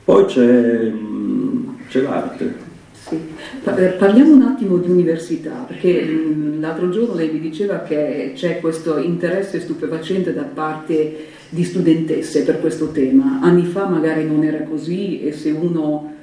poi 0.04 0.26
c'è, 0.26 0.90
mm, 0.90 1.68
c'è 1.88 2.02
l'arte. 2.02 2.72
Sì. 2.92 3.18
Eh, 3.64 3.86
parliamo 3.98 4.34
un 4.34 4.42
attimo 4.42 4.76
di 4.76 4.90
università, 4.90 5.64
perché 5.66 6.04
mm, 6.04 6.60
l'altro 6.60 6.90
giorno 6.90 7.14
lei 7.14 7.30
mi 7.32 7.40
diceva 7.40 7.80
che 7.80 8.32
c'è 8.34 8.60
questo 8.60 8.98
interesse 8.98 9.60
stupefacente 9.60 10.34
da 10.34 10.42
parte 10.42 11.32
di 11.48 11.64
studentesse 11.64 12.42
per 12.42 12.60
questo 12.60 12.90
tema. 12.90 13.40
Anni 13.40 13.64
fa 13.64 13.86
magari 13.86 14.26
non 14.26 14.44
era 14.44 14.62
così 14.64 15.22
e 15.22 15.32
se 15.32 15.50
uno 15.50 16.13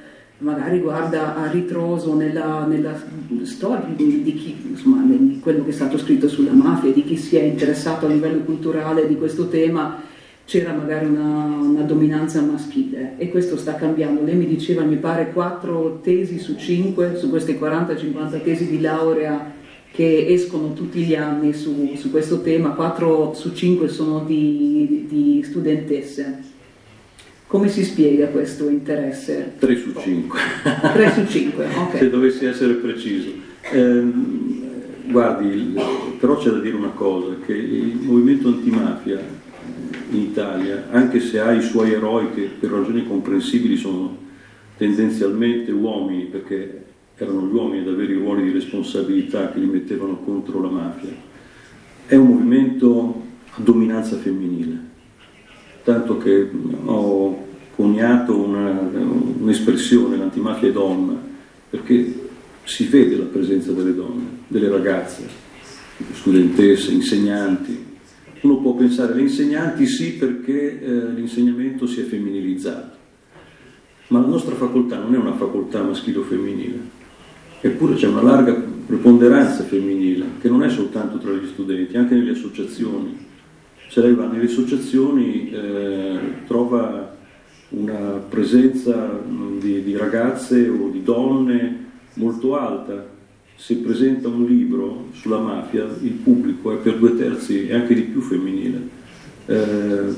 magari 0.41 0.79
guarda 0.79 1.36
a 1.36 1.50
ritroso 1.50 2.15
nella, 2.15 2.65
nella 2.65 2.95
storia 3.43 3.88
di, 3.95 4.21
di, 4.24 4.33
chi, 4.33 4.57
insomma, 4.69 5.03
di 5.03 5.39
quello 5.39 5.63
che 5.63 5.69
è 5.69 5.74
stato 5.74 5.98
scritto 5.98 6.27
sulla 6.27 6.51
mafia, 6.51 6.91
di 6.91 7.03
chi 7.03 7.17
si 7.17 7.38
è 7.38 7.41
interessato 7.41 8.05
a 8.05 8.10
livello 8.10 8.43
culturale 8.43 9.07
di 9.07 9.17
questo 9.17 9.48
tema, 9.48 10.01
c'era 10.45 10.74
magari 10.74 11.05
una, 11.05 11.45
una, 11.62 11.81
dominanza 11.83 12.41
maschile 12.41 13.13
e 13.17 13.29
questo 13.29 13.55
sta 13.55 13.75
cambiando. 13.75 14.24
Lei 14.24 14.36
mi 14.36 14.48
diceva, 14.48 14.83
mi 14.83 14.98
pare, 14.98 15.31
quattro 15.31 16.00
tesi 16.01 16.39
su 16.39 16.55
cinque, 16.57 17.15
su 17.15 17.29
queste 17.29 17.57
40-50 17.57 18.41
tesi 18.43 18.67
di 18.67 18.81
laurea 18.81 19.60
che 19.91 20.25
escono 20.27 20.74
tutti 20.74 21.03
gli 21.03 21.15
anni 21.15 21.53
su, 21.53 21.93
su 21.95 22.12
questo 22.12 22.41
tema, 22.41 22.71
4 22.71 23.33
su 23.33 23.53
5 23.53 23.88
sono 23.89 24.24
di, 24.25 25.05
di, 25.07 25.43
studentesse. 25.43 26.50
Come 27.51 27.67
si 27.67 27.84
spiega 27.84 28.27
questo 28.27 28.70
interesse? 28.70 29.55
3 29.60 29.75
su 29.75 29.93
5. 29.93 30.39
3 30.93 31.12
su 31.12 31.27
5, 31.27 31.65
ok. 31.84 31.98
Se 31.98 32.10
dovessi 32.10 32.46
essere 32.46 32.75
preciso. 32.75 33.29
Eh, 33.74 34.03
guardi, 35.08 35.75
però 36.17 36.38
c'è 36.38 36.50
da 36.50 36.60
dire 36.60 36.77
una 36.77 36.91
cosa, 36.91 37.36
che 37.46 37.51
il 37.51 38.00
movimento 38.03 38.48
antimafia 38.48 39.20
in 40.12 40.22
Italia, 40.22 40.86
anche 40.91 41.20
se 41.20 41.41
ha 41.41 41.51
i 41.51 41.62
suoi 41.62 41.91
eroi 41.91 42.31
che 42.34 42.50
per 42.58 42.70
ragioni 42.70 43.05
comprensibili 43.05 43.75
sono 43.75 44.15
tendenzialmente 44.77 45.74
uomini, 45.74 46.27
perché 46.27 46.86
erano 47.17 47.48
gli 47.48 47.53
uomini 47.53 47.81
ad 47.81 47.93
avere 47.93 48.13
i 48.13 48.17
ruoli 48.17 48.43
di 48.43 48.51
responsabilità 48.51 49.51
che 49.51 49.60
li 49.60 49.65
mettevano 49.65 50.20
contro 50.24 50.62
la 50.62 50.70
mafia, 50.70 51.12
è 52.05 52.15
un 52.15 52.27
movimento 52.27 53.24
a 53.55 53.62
dominanza 53.62 54.15
femminile, 54.15 54.90
tanto 55.83 56.17
che 56.17 56.50
ho 56.85 57.47
coniato 57.75 58.38
una, 58.38 58.69
un'espressione, 59.39 60.17
l'antimafia 60.17 60.69
è 60.69 60.71
donna, 60.71 61.15
perché 61.69 62.29
si 62.63 62.88
vede 62.88 63.15
la 63.17 63.25
presenza 63.25 63.71
delle 63.71 63.95
donne, 63.95 64.25
delle 64.47 64.69
ragazze, 64.69 65.27
studentesse, 66.13 66.91
insegnanti, 66.91 67.89
uno 68.41 68.57
può 68.57 68.73
pensare 68.73 69.13
alle 69.13 69.21
insegnanti 69.21 69.85
sì 69.85 70.13
perché 70.13 70.81
eh, 70.81 71.11
l'insegnamento 71.13 71.85
si 71.85 72.01
è 72.01 72.03
femminilizzato, 72.03 72.97
ma 74.07 74.19
la 74.19 74.27
nostra 74.27 74.55
facoltà 74.55 74.97
non 74.97 75.13
è 75.13 75.17
una 75.17 75.33
facoltà 75.33 75.81
maschile 75.83 76.19
o 76.19 76.23
femminile, 76.23 76.79
eppure 77.61 77.95
c'è 77.95 78.07
una 78.07 78.23
larga 78.23 78.53
preponderanza 78.53 79.63
femminile 79.63 80.25
che 80.39 80.50
non 80.50 80.63
è 80.63 80.69
soltanto 80.69 81.17
tra 81.17 81.31
gli 81.31 81.47
studenti, 81.47 81.97
anche 81.97 82.15
nelle 82.15 82.31
associazioni. 82.31 83.29
Se 83.91 84.00
lei 84.00 84.13
va 84.13 84.25
nelle 84.25 84.45
associazioni 84.45 85.51
eh, 85.51 86.17
trova 86.48 87.13
una 87.71 88.24
presenza 88.29 89.19
di, 89.60 89.83
di 89.83 89.98
ragazze 89.98 90.69
o 90.69 90.88
di 90.88 91.03
donne 91.03 91.88
molto 92.13 92.55
alta, 92.57 93.05
se 93.53 93.75
presenta 93.75 94.29
un 94.29 94.45
libro 94.45 95.07
sulla 95.12 95.39
mafia, 95.39 95.83
il 96.03 96.13
pubblico 96.13 96.71
è 96.71 96.77
per 96.77 97.00
due 97.00 97.17
terzi 97.17 97.67
e 97.67 97.74
anche 97.74 97.93
di 97.93 98.03
più 98.03 98.21
femminile. 98.21 98.79
Eh, 99.48 100.15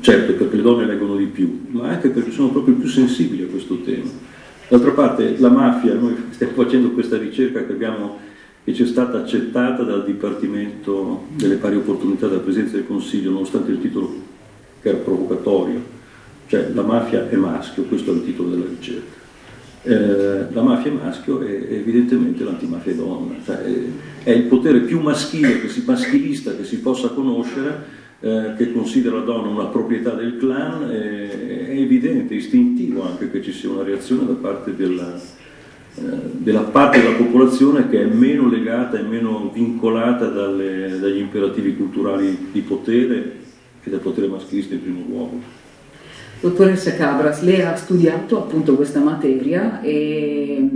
certo 0.00 0.32
perché 0.32 0.56
le 0.56 0.62
donne 0.62 0.84
leggono 0.84 1.14
di 1.14 1.26
più, 1.26 1.66
ma 1.68 1.90
anche 1.90 2.08
perché 2.08 2.32
sono 2.32 2.48
proprio 2.48 2.74
più 2.74 2.88
sensibili 2.88 3.44
a 3.44 3.46
questo 3.46 3.80
tema. 3.82 4.10
D'altra 4.66 4.90
parte 4.90 5.36
la 5.38 5.50
mafia, 5.50 5.94
noi 5.94 6.16
stiamo 6.30 6.54
facendo 6.54 6.90
questa 6.90 7.16
ricerca 7.16 7.64
che, 7.64 7.74
abbiamo, 7.74 8.18
che 8.64 8.72
ci 8.72 8.82
è 8.82 8.86
stata 8.86 9.18
accettata 9.18 9.82
dal 9.82 10.04
Dipartimento 10.04 11.26
delle 11.36 11.56
pari 11.56 11.76
opportunità 11.76 12.26
della 12.28 12.40
Presidenza 12.40 12.76
del 12.76 12.86
Consiglio, 12.86 13.30
nonostante 13.30 13.70
il 13.70 13.80
titolo 13.80 14.10
che 14.80 14.88
era 14.88 14.98
provocatorio, 14.98 15.82
cioè 16.46 16.70
la 16.72 16.82
mafia 16.82 17.28
è 17.28 17.36
maschio, 17.36 17.84
questo 17.84 18.12
è 18.12 18.14
il 18.14 18.24
titolo 18.24 18.50
della 18.50 18.64
ricerca. 18.66 19.22
Eh, 19.82 20.46
la 20.50 20.62
mafia 20.62 20.90
è 20.90 20.94
maschio 20.94 21.42
e 21.42 21.66
evidentemente 21.68 22.42
l'antimafia 22.42 22.92
è 22.92 22.94
donna, 22.94 23.34
cioè, 23.44 23.62
è, 24.22 24.30
il 24.30 24.44
potere 24.44 24.80
più 24.80 24.98
maschile, 25.00 25.60
che 25.60 25.68
si, 25.68 25.82
maschilista 25.86 26.56
che 26.56 26.64
si 26.64 26.80
possa 26.80 27.08
conoscere, 27.08 28.02
eh, 28.20 28.54
che 28.56 28.72
considera 28.72 29.16
la 29.16 29.24
donna 29.24 29.48
una 29.48 29.66
proprietà 29.66 30.14
del 30.14 30.38
clan, 30.38 30.90
è, 30.90 31.68
è, 31.68 31.78
evidente, 31.78 32.34
istintivo 32.34 33.06
anche 33.06 33.30
che 33.30 33.42
ci 33.42 33.52
sia 33.52 33.68
una 33.68 33.82
reazione 33.82 34.24
da 34.24 34.32
parte 34.32 34.74
della, 34.74 35.14
eh, 35.14 35.43
della 35.94 36.62
parte 36.62 37.00
della 37.00 37.14
popolazione 37.14 37.88
che 37.88 38.02
è 38.02 38.04
meno 38.04 38.48
legata 38.48 38.98
e 38.98 39.02
meno 39.02 39.50
vincolata 39.52 40.26
dalle, 40.26 40.98
dagli 40.98 41.18
imperativi 41.18 41.76
culturali 41.76 42.48
di 42.50 42.60
potere 42.60 43.36
e 43.82 43.90
del 43.90 44.00
potere 44.00 44.26
maschilista 44.26 44.74
in 44.74 44.82
primo 44.82 45.04
luogo. 45.06 45.40
Dottoressa 46.40 46.94
Cabras, 46.94 47.42
lei 47.42 47.62
ha 47.62 47.76
studiato 47.76 48.38
appunto 48.38 48.74
questa 48.74 49.00
materia 49.00 49.80
e 49.80 50.68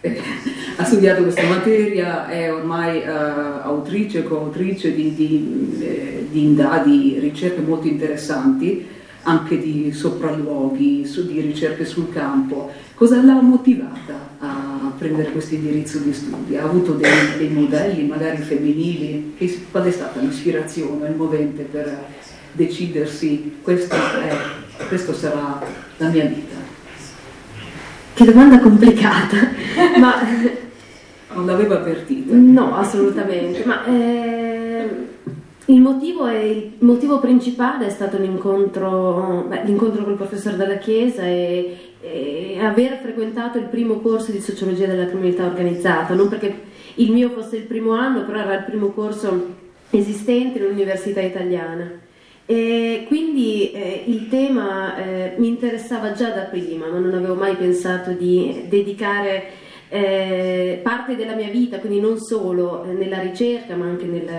eh, 0.00 0.20
ha 0.76 0.84
studiato 0.84 1.22
questa 1.22 1.46
materia, 1.46 2.28
è 2.28 2.52
ormai 2.52 2.98
uh, 2.98 3.66
autrice, 3.66 4.22
coautrice 4.22 4.94
di, 4.94 5.14
di, 5.14 5.76
eh, 5.80 6.26
di, 6.30 6.54
di, 6.84 7.18
ricerche 7.18 7.60
molto 7.60 7.88
interessanti, 7.88 8.86
anche 9.22 9.58
di 9.58 9.92
sopralluoghi, 9.92 11.04
su, 11.04 11.26
di 11.26 11.40
ricerche 11.40 11.84
sul 11.84 12.10
campo. 12.12 12.70
Cosa 12.94 13.22
l'ha 13.22 13.40
motivata 13.40 14.36
a 14.38 14.92
prendere 14.96 15.30
questo 15.30 15.54
indirizzo 15.54 15.98
di 15.98 16.12
studi? 16.12 16.56
Ha 16.56 16.64
avuto 16.64 16.92
dei, 16.92 17.10
dei 17.36 17.48
modelli, 17.48 18.06
magari 18.06 18.38
femminili? 18.38 19.34
Che, 19.36 19.66
qual 19.70 19.84
è 19.84 19.90
stata 19.90 20.20
l'ispirazione, 20.20 21.08
il 21.08 21.14
movente 21.14 21.62
per 21.62 22.06
decidersi 22.52 23.58
questo, 23.62 23.94
è, 23.94 24.36
questo 24.88 25.12
sarà 25.12 25.62
la 25.98 26.08
mia 26.08 26.24
vita. 26.24 26.56
Che 28.14 28.24
domanda 28.24 28.58
complicata, 28.58 29.36
ma... 29.98 30.66
Non 31.34 31.44
l'avevo 31.46 31.74
avvertita. 31.74 32.34
No, 32.34 32.74
assolutamente, 32.74 33.62
ma 33.64 33.84
eh, 33.84 34.88
il, 35.68 35.80
motivo 35.80 36.26
è, 36.26 36.38
il, 36.38 36.72
motivo 36.80 37.18
principale 37.20 37.86
è 37.86 37.90
stato 37.90 38.18
l'incontro, 38.18 39.44
beh, 39.48 39.64
l'incontro 39.64 40.04
col 40.04 40.16
professore 40.16 40.56
della 40.56 40.78
Chiesa 40.78 41.22
e 41.24 41.76
eh, 42.00 42.58
aver 42.60 42.98
frequentato 42.98 43.58
il 43.58 43.64
primo 43.64 44.00
corso 44.00 44.32
di 44.32 44.40
sociologia 44.40 44.86
della 44.86 45.06
criminalità 45.06 45.44
organizzata, 45.44 46.14
non 46.14 46.28
perché 46.28 46.66
il 46.96 47.12
mio 47.12 47.30
fosse 47.30 47.56
il 47.56 47.64
primo 47.64 47.92
anno, 47.92 48.24
però 48.24 48.38
era 48.38 48.54
il 48.54 48.64
primo 48.64 48.88
corso 48.90 49.56
esistente 49.90 50.58
nell'università 50.58 51.20
italiana. 51.20 52.00
E 52.46 53.04
quindi 53.06 53.70
eh, 53.72 54.04
il 54.06 54.28
tema 54.28 54.96
eh, 54.96 55.34
mi 55.36 55.48
interessava 55.48 56.12
già 56.12 56.30
da 56.30 56.44
prima, 56.44 56.86
ma 56.86 56.98
non 56.98 57.12
avevo 57.12 57.34
mai 57.34 57.56
pensato 57.56 58.12
di 58.12 58.64
dedicare 58.68 59.44
eh, 59.90 60.80
parte 60.82 61.14
della 61.14 61.34
mia 61.34 61.50
vita, 61.50 61.78
quindi 61.78 62.00
non 62.00 62.18
solo 62.18 62.84
eh, 62.84 62.92
nella 62.92 63.20
ricerca, 63.20 63.76
ma 63.76 63.84
anche 63.84 64.06
nel, 64.06 64.30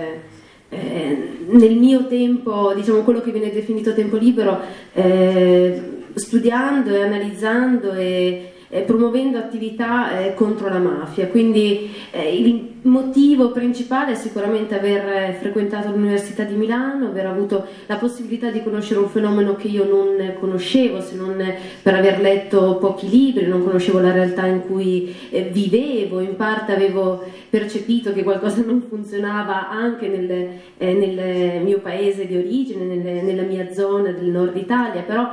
eh, 0.70 1.38
nel 1.48 1.74
mio 1.74 2.06
tempo, 2.06 2.72
diciamo 2.74 3.02
quello 3.02 3.20
che 3.20 3.32
viene 3.32 3.52
definito 3.52 3.92
tempo 3.92 4.16
libero, 4.16 4.60
eh, 4.92 5.82
studiando 6.14 6.94
e 6.94 7.02
analizzando 7.02 7.92
e 7.92 8.49
eh, 8.70 8.82
promuovendo 8.82 9.36
attività 9.36 10.20
eh, 10.20 10.34
contro 10.34 10.68
la 10.68 10.78
mafia. 10.78 11.26
Quindi 11.26 11.90
eh, 12.12 12.36
il 12.36 12.68
motivo 12.82 13.50
principale 13.50 14.12
è 14.12 14.14
sicuramente 14.14 14.76
aver 14.76 15.08
eh, 15.08 15.36
frequentato 15.38 15.90
l'Università 15.90 16.44
di 16.44 16.54
Milano, 16.54 17.08
aver 17.08 17.26
avuto 17.26 17.66
la 17.86 17.96
possibilità 17.96 18.50
di 18.50 18.62
conoscere 18.62 19.00
un 19.00 19.08
fenomeno 19.08 19.56
che 19.56 19.66
io 19.66 19.84
non 19.84 20.34
conoscevo, 20.38 21.00
se 21.00 21.16
non 21.16 21.36
per 21.82 21.94
aver 21.94 22.20
letto 22.20 22.76
pochi 22.76 23.08
libri, 23.08 23.46
non 23.46 23.64
conoscevo 23.64 23.98
la 23.98 24.12
realtà 24.12 24.46
in 24.46 24.62
cui 24.64 25.14
eh, 25.30 25.42
vivevo, 25.42 26.20
in 26.20 26.36
parte 26.36 26.72
avevo 26.72 27.24
percepito 27.50 28.12
che 28.12 28.22
qualcosa 28.22 28.62
non 28.64 28.84
funzionava 28.88 29.68
anche 29.68 30.06
nel, 30.06 30.30
eh, 30.30 30.58
nel 30.78 31.62
mio 31.64 31.80
paese 31.80 32.24
di 32.24 32.36
origine, 32.36 32.84
nel, 32.84 33.24
nella 33.24 33.42
mia 33.42 33.72
zona 33.72 34.12
del 34.12 34.28
nord 34.28 34.56
Italia, 34.56 35.02
però 35.02 35.28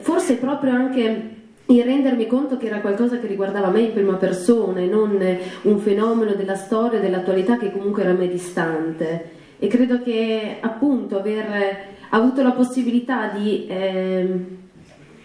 forse 0.00 0.34
proprio 0.34 0.72
anche 0.72 1.36
il 1.70 1.84
rendermi 1.84 2.26
conto 2.26 2.56
che 2.56 2.66
era 2.66 2.80
qualcosa 2.80 3.18
che 3.18 3.26
riguardava 3.26 3.68
me 3.68 3.80
in 3.80 3.92
prima 3.92 4.14
persona 4.14 4.80
e 4.80 4.86
non 4.86 5.18
un 5.62 5.78
fenomeno 5.78 6.32
della 6.32 6.56
storia, 6.56 6.98
dell'attualità 6.98 7.58
che 7.58 7.70
comunque 7.70 8.02
era 8.02 8.12
a 8.12 8.14
me 8.14 8.28
distante. 8.28 9.36
E 9.58 9.66
credo 9.66 10.02
che 10.02 10.56
appunto 10.60 11.18
aver 11.18 11.96
avuto 12.10 12.42
la 12.42 12.52
possibilità 12.52 13.28
di 13.28 13.66
eh, 13.66 14.44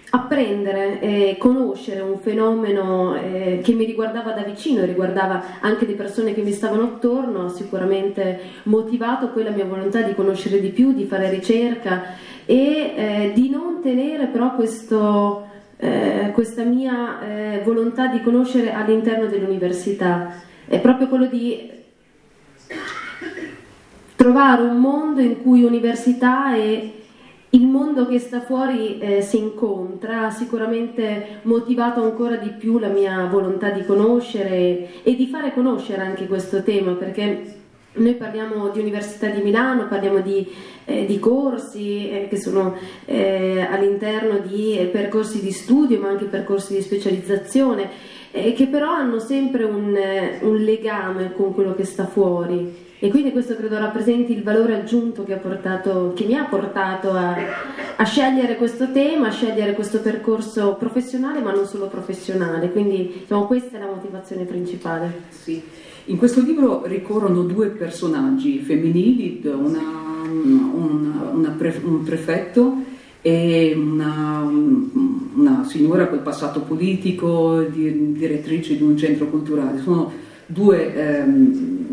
apprendere 0.09 0.99
e 0.99 1.37
conoscere 1.39 2.01
un 2.01 2.19
fenomeno 2.19 3.15
eh, 3.15 3.61
che 3.63 3.71
mi 3.73 3.85
riguardava 3.85 4.31
da 4.31 4.43
vicino, 4.43 4.83
riguardava 4.83 5.59
anche 5.61 5.85
le 5.85 5.93
persone 5.93 6.33
che 6.33 6.41
mi 6.41 6.51
stavano 6.51 6.83
attorno, 6.83 7.45
ha 7.45 7.49
sicuramente 7.49 8.39
motivato 8.63 9.29
poi 9.29 9.43
la 9.43 9.51
mia 9.51 9.65
volontà 9.65 10.01
di 10.01 10.13
conoscere 10.13 10.59
di 10.59 10.69
più, 10.69 10.93
di 10.93 11.05
fare 11.05 11.29
ricerca 11.29 12.15
e 12.45 12.93
eh, 12.95 13.31
di 13.33 13.49
non 13.49 13.79
tenere 13.81 14.25
però 14.25 14.55
questo 14.55 15.51
eh, 15.83 16.31
questa 16.31 16.63
mia 16.63 17.19
eh, 17.21 17.61
volontà 17.63 18.07
di 18.07 18.21
conoscere 18.21 18.71
all'interno 18.71 19.25
dell'università, 19.25 20.41
è 20.65 20.79
proprio 20.79 21.07
quello 21.09 21.25
di 21.25 21.69
trovare 24.15 24.61
un 24.61 24.77
mondo 24.77 25.19
in 25.19 25.41
cui 25.41 25.63
università 25.63 26.55
e 26.55 27.01
il 27.49 27.67
mondo 27.67 28.07
che 28.07 28.17
sta 28.17 28.39
fuori 28.39 28.97
eh, 28.99 29.21
si 29.21 29.37
incontra, 29.37 30.27
ha 30.27 30.31
sicuramente 30.31 31.41
motivato 31.41 32.01
ancora 32.01 32.37
di 32.37 32.49
più 32.51 32.79
la 32.79 32.87
mia 32.87 33.25
volontà 33.25 33.69
di 33.69 33.83
conoscere 33.83 35.03
e 35.03 35.15
di 35.15 35.27
fare 35.27 35.53
conoscere 35.53 36.01
anche 36.01 36.27
questo 36.27 36.63
tema, 36.63 36.93
perché 36.93 37.62
noi 37.95 38.13
parliamo 38.15 38.69
di 38.69 38.79
Università 38.79 39.27
di 39.27 39.41
Milano, 39.41 39.87
parliamo 39.87 40.19
di, 40.19 40.47
eh, 40.85 41.05
di 41.05 41.19
corsi 41.19 42.09
eh, 42.09 42.27
che 42.27 42.37
sono 42.37 42.75
eh, 43.05 43.67
all'interno 43.69 44.39
di 44.39 44.77
eh, 44.77 44.85
percorsi 44.85 45.41
di 45.41 45.51
studio, 45.51 45.99
ma 45.99 46.09
anche 46.09 46.25
percorsi 46.25 46.73
di 46.73 46.81
specializzazione, 46.81 47.89
eh, 48.31 48.53
che 48.53 48.67
però 48.67 48.91
hanno 48.91 49.19
sempre 49.19 49.63
un, 49.63 49.95
eh, 49.95 50.39
un, 50.41 50.55
legame 50.57 51.33
con 51.33 51.53
quello 51.53 51.75
che 51.75 51.85
sta 51.85 52.05
fuori. 52.05 52.81
E 52.97 53.09
quindi 53.09 53.31
questo 53.31 53.57
credo 53.57 53.77
rappresenti 53.77 54.31
il 54.31 54.43
valore 54.43 54.75
aggiunto 54.75 55.25
che, 55.25 55.35
portato, 55.35 56.13
che 56.15 56.23
mi 56.23 56.37
ha 56.37 56.45
portato 56.45 57.11
a, 57.11 57.35
a, 57.97 58.03
scegliere 58.05 58.55
questo 58.55 58.93
tema, 58.93 59.27
a 59.27 59.31
scegliere 59.31 59.73
questo 59.73 59.99
percorso 59.99 60.75
professionale, 60.75 61.41
ma 61.41 61.51
non 61.51 61.65
solo 61.65 61.87
professionale. 61.87 62.71
Quindi 62.71 63.19
diciamo, 63.19 63.45
questa 63.45 63.75
è 63.75 63.79
la 63.81 63.87
motivazione 63.87 64.45
principale. 64.45 65.11
Sì. 65.27 65.82
In 66.07 66.17
questo 66.17 66.41
libro 66.41 66.83
ricorrono 66.85 67.43
due 67.43 67.67
personaggi 67.67 68.59
femminili, 68.59 69.41
una, 69.45 69.81
una, 70.25 71.29
una 71.31 71.49
pre, 71.57 71.79
un 71.81 72.03
prefetto 72.03 72.75
e 73.21 73.73
una, 73.73 74.41
una, 74.41 75.65
signora 75.65 76.07
col 76.07 76.19
passato 76.19 76.59
politico, 76.59 77.61
di, 77.61 78.11
direttrice 78.11 78.75
di 78.75 78.83
un 78.83 78.97
centro 78.97 79.27
culturale. 79.27 79.79
Sono 79.79 80.11
due, 80.45 80.93
ehm, 80.93 81.87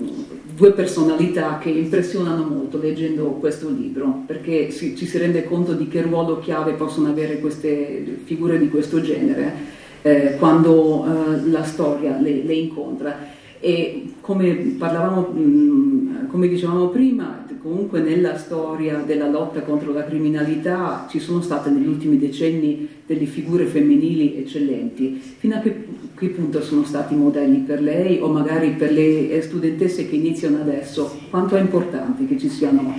due, 0.56 0.72
personalità 0.72 1.58
che 1.58 1.70
impressionano 1.70 2.42
molto 2.42 2.78
leggendo 2.78 3.26
questo 3.34 3.70
libro, 3.70 4.24
perché 4.26 4.72
si, 4.72 4.96
ci 4.96 5.06
si 5.06 5.18
rende 5.18 5.44
conto 5.44 5.74
di 5.74 5.86
che 5.86 6.02
ruolo 6.02 6.40
chiave 6.40 6.72
possono 6.72 7.10
avere 7.10 7.38
queste 7.38 8.22
figure 8.24 8.58
di 8.58 8.68
questo 8.70 9.00
genere 9.00 9.78
eh, 10.02 10.34
quando 10.36 11.04
eh, 11.04 11.48
la 11.48 11.62
storia 11.62 12.18
le, 12.18 12.42
le 12.42 12.54
incontra 12.54 13.38
e 13.60 14.14
come 14.20 14.54
parlavamo, 14.78 15.32
mm, 15.36 16.26
come 16.28 16.48
dicevamo 16.48 16.88
prima, 16.88 17.44
comunque 17.60 18.00
nella 18.00 18.38
storia 18.38 19.02
della 19.04 19.28
lotta 19.28 19.60
contro 19.60 19.92
la 19.92 20.04
criminalità 20.04 21.06
ci 21.10 21.18
sono 21.18 21.42
state 21.42 21.68
negli 21.68 21.86
ultimi 21.86 22.18
decenni 22.18 22.88
delle 23.06 23.26
figure 23.26 23.66
femminili 23.66 24.38
eccellenti. 24.38 25.20
Fino 25.38 25.56
a 25.56 25.58
che, 25.58 25.84
che 26.16 26.28
punto 26.28 26.62
sono 26.62 26.84
stati 26.84 27.14
modelli 27.14 27.58
per 27.58 27.82
lei 27.82 28.18
o 28.20 28.28
magari 28.28 28.70
per 28.70 28.92
le 28.92 29.40
studentesse 29.42 30.08
che 30.08 30.16
iniziano 30.16 30.60
adesso? 30.60 31.18
Quanto 31.28 31.56
è 31.56 31.60
importante 31.60 32.26
che 32.26 32.38
ci 32.38 32.48
siano, 32.48 32.94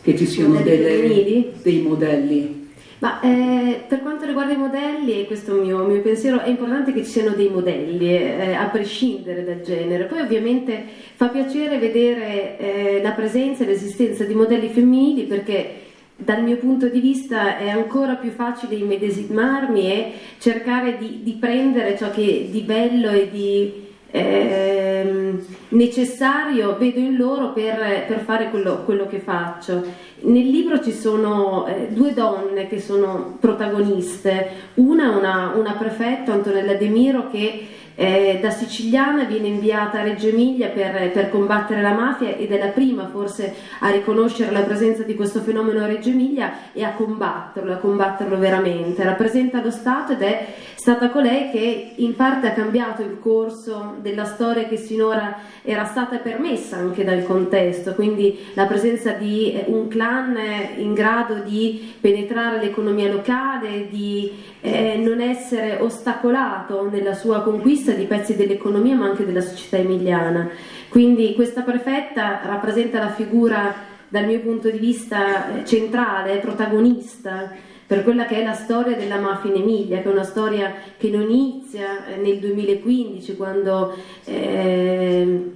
che 0.00 0.16
ci 0.16 0.26
siano 0.26 0.62
delle, 0.62 1.52
dei 1.62 1.82
modelli? 1.82 2.59
Ma 3.00 3.18
eh, 3.20 3.84
per 3.88 4.02
quanto 4.02 4.26
riguarda 4.26 4.52
i 4.52 4.58
modelli, 4.58 5.20
e 5.20 5.26
questo 5.26 5.52
è 5.52 5.58
un 5.58 5.66
mio, 5.66 5.84
mio, 5.86 6.02
pensiero, 6.02 6.40
è 6.40 6.48
importante 6.48 6.92
che 6.92 7.02
ci 7.02 7.10
siano 7.10 7.30
dei 7.30 7.48
modelli, 7.48 8.14
eh, 8.14 8.52
a 8.52 8.66
prescindere 8.66 9.42
dal 9.42 9.62
genere. 9.62 10.04
Poi 10.04 10.20
ovviamente 10.20 10.84
fa 11.14 11.28
piacere 11.28 11.78
vedere 11.78 12.58
eh, 12.58 13.00
la 13.02 13.12
presenza 13.12 13.64
e 13.64 13.68
l'esistenza 13.68 14.24
di 14.24 14.34
modelli 14.34 14.68
femminili 14.68 15.22
perché 15.22 15.88
dal 16.14 16.42
mio 16.42 16.58
punto 16.58 16.88
di 16.88 17.00
vista 17.00 17.56
è 17.56 17.70
ancora 17.70 18.16
più 18.16 18.30
facile 18.30 18.74
immedesimarmi 18.74 19.90
e 19.90 20.12
cercare 20.38 20.98
di, 20.98 21.20
di 21.22 21.32
prendere 21.40 21.96
ciò 21.96 22.10
che 22.10 22.48
di 22.50 22.60
bello 22.60 23.08
e 23.08 23.30
di 23.30 23.88
eh, 24.10 25.38
necessario 25.68 26.76
vedo 26.76 26.98
in 26.98 27.16
loro 27.16 27.52
per, 27.52 28.04
per 28.06 28.20
fare 28.20 28.50
quello, 28.50 28.82
quello, 28.84 29.06
che 29.06 29.20
faccio. 29.20 29.84
Nel 30.22 30.48
libro 30.48 30.80
ci 30.82 30.92
sono 30.92 31.66
eh, 31.66 31.88
due 31.90 32.12
donne 32.12 32.66
che 32.66 32.80
sono 32.80 33.36
protagoniste, 33.38 34.48
una 34.74 35.16
una, 35.16 35.52
una 35.54 35.72
prefetta, 35.72 36.32
Antonella 36.32 36.74
De 36.74 36.88
Miro, 36.88 37.30
che 37.30 37.68
eh, 38.00 38.38
da 38.40 38.50
siciliana 38.50 39.24
viene 39.24 39.48
inviata 39.48 40.00
a 40.00 40.02
Reggio 40.02 40.28
Emilia 40.28 40.68
per, 40.68 41.10
per, 41.10 41.28
combattere 41.28 41.82
la 41.82 41.92
mafia 41.92 42.34
ed 42.34 42.50
è 42.50 42.58
la 42.58 42.68
prima 42.68 43.08
forse 43.08 43.54
a 43.80 43.90
riconoscere 43.90 44.50
la 44.52 44.62
presenza 44.62 45.02
di 45.02 45.14
questo 45.14 45.40
fenomeno 45.40 45.82
a 45.82 45.86
Reggio 45.86 46.08
Emilia 46.08 46.72
e 46.72 46.82
a 46.82 46.92
combatterlo, 46.92 47.74
a 47.74 47.76
combatterlo 47.76 48.38
veramente. 48.38 49.04
Rappresenta 49.04 49.62
lo 49.62 49.70
Stato 49.70 50.12
ed 50.12 50.22
è 50.22 50.46
stata 50.80 51.10
colei 51.10 51.50
che 51.50 51.92
in 51.96 52.16
parte 52.16 52.46
ha 52.46 52.52
cambiato 52.52 53.02
il 53.02 53.18
corso 53.20 53.96
della 54.00 54.24
storia 54.24 54.66
che 54.66 54.78
sinora 54.78 55.36
era 55.60 55.84
stata 55.84 56.16
permessa 56.16 56.76
anche 56.78 57.04
dal 57.04 57.22
contesto, 57.22 57.92
quindi 57.92 58.38
la 58.54 58.64
presenza 58.64 59.12
di 59.12 59.52
eh, 59.52 59.64
un 59.66 59.88
clan 59.88 60.38
in 60.78 60.94
grado 60.94 61.40
di 61.44 61.92
penetrare 62.00 62.62
l'economia 62.62 63.12
locale, 63.12 63.88
di 63.90 64.32
eh, 64.62 64.96
non 64.96 65.20
essere 65.20 65.76
ostacolato 65.80 66.88
nella 66.88 67.12
sua 67.12 67.42
conquista 67.42 67.92
di 67.92 68.06
pezzi 68.06 68.34
dell'economia 68.34 68.94
ma 68.94 69.04
anche 69.04 69.26
della 69.26 69.42
società 69.42 69.76
emiliana. 69.76 70.48
Quindi 70.88 71.34
questa 71.34 71.60
prefetta 71.60 72.40
rappresenta 72.42 73.00
la 73.00 73.10
figura 73.10 73.74
dal 74.08 74.24
mio 74.24 74.40
punto 74.40 74.70
di 74.70 74.78
vista 74.78 75.58
eh, 75.58 75.66
centrale, 75.66 76.38
protagonista 76.38 77.68
per 77.90 78.04
quella 78.04 78.24
che 78.24 78.36
è 78.36 78.44
la 78.44 78.52
storia 78.52 78.94
della 78.94 79.18
mafia 79.18 79.50
in 79.50 79.62
Emilia, 79.62 80.00
che 80.00 80.08
è 80.08 80.12
una 80.12 80.22
storia 80.22 80.72
che 80.96 81.08
non 81.08 81.28
inizia 81.28 82.06
eh, 82.06 82.18
nel 82.18 82.38
2015 82.38 83.34
quando 83.34 83.96
eh, 84.26 85.54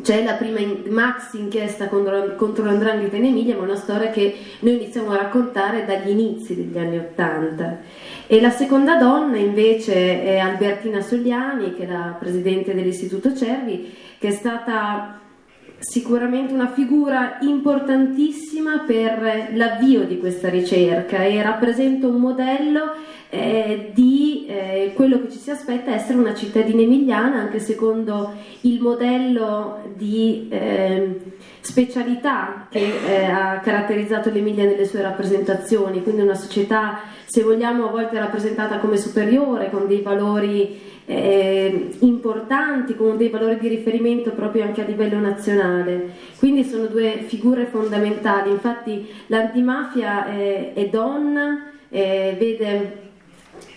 c'è 0.00 0.24
la 0.24 0.32
prima 0.32 0.60
in, 0.60 0.84
max 0.88 1.34
inchiesta 1.34 1.88
contro, 1.88 2.36
contro 2.36 2.64
l'andrangheta 2.64 3.16
in 3.16 3.26
Emilia, 3.26 3.56
ma 3.56 3.64
una 3.64 3.76
storia 3.76 4.08
che 4.08 4.34
noi 4.60 4.76
iniziamo 4.76 5.10
a 5.10 5.16
raccontare 5.16 5.84
dagli 5.84 6.08
inizi 6.08 6.56
degli 6.56 6.78
anni 6.78 6.96
Ottanta. 6.96 7.80
E 8.28 8.40
la 8.40 8.48
seconda 8.48 8.96
donna 8.96 9.36
invece 9.36 10.24
è 10.24 10.38
Albertina 10.38 11.02
Sogliani, 11.02 11.74
che 11.74 11.82
è 11.82 11.86
la 11.86 12.16
presidente 12.18 12.72
dell'Istituto 12.72 13.36
Cervi, 13.36 13.94
che 14.18 14.28
è 14.28 14.32
stata 14.32 15.20
sicuramente 15.84 16.54
una 16.54 16.72
figura 16.72 17.38
importantissima 17.42 18.84
per 18.86 19.50
l'avvio 19.52 20.04
di 20.04 20.18
questa 20.18 20.48
ricerca 20.48 21.22
e 21.22 21.42
rappresenta 21.42 22.06
un 22.06 22.16
modello 22.16 22.92
eh, 23.28 23.90
di 23.92 24.46
eh, 24.48 24.92
quello 24.94 25.20
che 25.20 25.30
ci 25.30 25.38
si 25.38 25.50
aspetta 25.50 25.92
essere 25.92 26.18
una 26.18 26.34
cittadina 26.34 26.82
emiliana, 26.82 27.40
anche 27.40 27.58
secondo 27.58 28.32
il 28.62 28.80
modello 28.80 29.92
di 29.94 30.46
eh, 30.50 31.20
specialità 31.60 32.66
che 32.70 32.92
eh, 33.06 33.24
ha 33.24 33.58
caratterizzato 33.58 34.30
l'Emilia 34.30 34.64
nelle 34.64 34.86
sue 34.86 35.02
rappresentazioni, 35.02 36.02
quindi 36.02 36.22
una 36.22 36.34
società, 36.34 37.00
se 37.26 37.42
vogliamo, 37.42 37.88
a 37.88 37.90
volte 37.90 38.18
rappresentata 38.18 38.78
come 38.78 38.96
superiore, 38.96 39.68
con 39.70 39.86
dei 39.86 40.00
valori 40.00 40.92
eh, 41.06 41.90
importanti, 42.00 42.94
con 42.96 43.16
dei 43.16 43.28
valori 43.28 43.58
di 43.58 43.68
riferimento 43.68 44.30
proprio 44.30 44.64
anche 44.64 44.82
a 44.82 44.86
livello 44.86 45.18
nazionale. 45.18 46.10
Quindi 46.38 46.64
sono 46.64 46.86
due 46.86 47.24
figure 47.26 47.66
fondamentali, 47.66 48.50
infatti 48.50 49.06
l'antimafia 49.26 50.26
è, 50.26 50.72
è 50.72 50.88
donna, 50.88 51.70
eh, 51.88 52.36
vede 52.38 53.02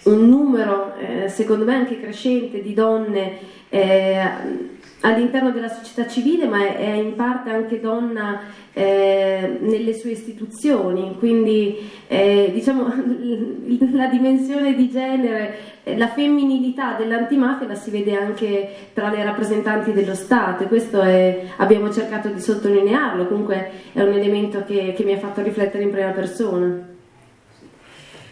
un 0.03 0.27
numero 0.27 0.93
eh, 0.97 1.27
secondo 1.27 1.65
me 1.65 1.75
anche 1.75 1.99
crescente 1.99 2.61
di 2.61 2.73
donne 2.73 3.37
eh, 3.69 4.75
all'interno 5.01 5.51
della 5.51 5.69
società 5.69 6.07
civile, 6.07 6.47
ma 6.47 6.75
è, 6.75 6.93
in 6.93 7.15
parte 7.15 7.51
anche 7.51 7.79
donna 7.79 8.41
eh, 8.73 9.57
nelle 9.61 9.93
sue 9.93 10.11
istituzioni, 10.11 11.15
quindi 11.19 11.89
eh, 12.07 12.49
diciamo 12.53 12.85
la 13.93 14.07
dimensione 14.07 14.75
di 14.75 14.89
genere, 14.89 15.55
eh, 15.83 15.97
la 15.97 16.07
femminilità 16.07 16.93
dell'antimafia 16.93 17.67
la 17.67 17.75
si 17.75 17.91
vede 17.91 18.15
anche 18.15 18.69
tra 18.93 19.09
le 19.09 19.23
rappresentanti 19.23 19.91
dello 19.93 20.15
Stato. 20.15 20.63
E 20.63 20.67
questo 20.67 21.01
è, 21.01 21.45
abbiamo 21.57 21.91
cercato 21.91 22.29
di 22.29 22.41
sottolinearlo, 22.41 23.27
comunque 23.27 23.71
è 23.93 24.01
un 24.01 24.13
elemento 24.13 24.63
che, 24.65 24.93
che 24.95 25.03
mi 25.03 25.13
ha 25.13 25.17
fatto 25.17 25.43
riflettere 25.43 25.83
in 25.83 25.91
prima 25.91 26.11
persona. 26.11 26.95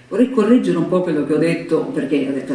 Vorrei 0.07 0.29
correggere 0.29 0.77
un 0.77 0.87
po' 0.87 1.01
quello 1.01 1.25
che 1.25 1.33
ho 1.33 1.39
detto, 1.39 1.85
perché 1.91 2.45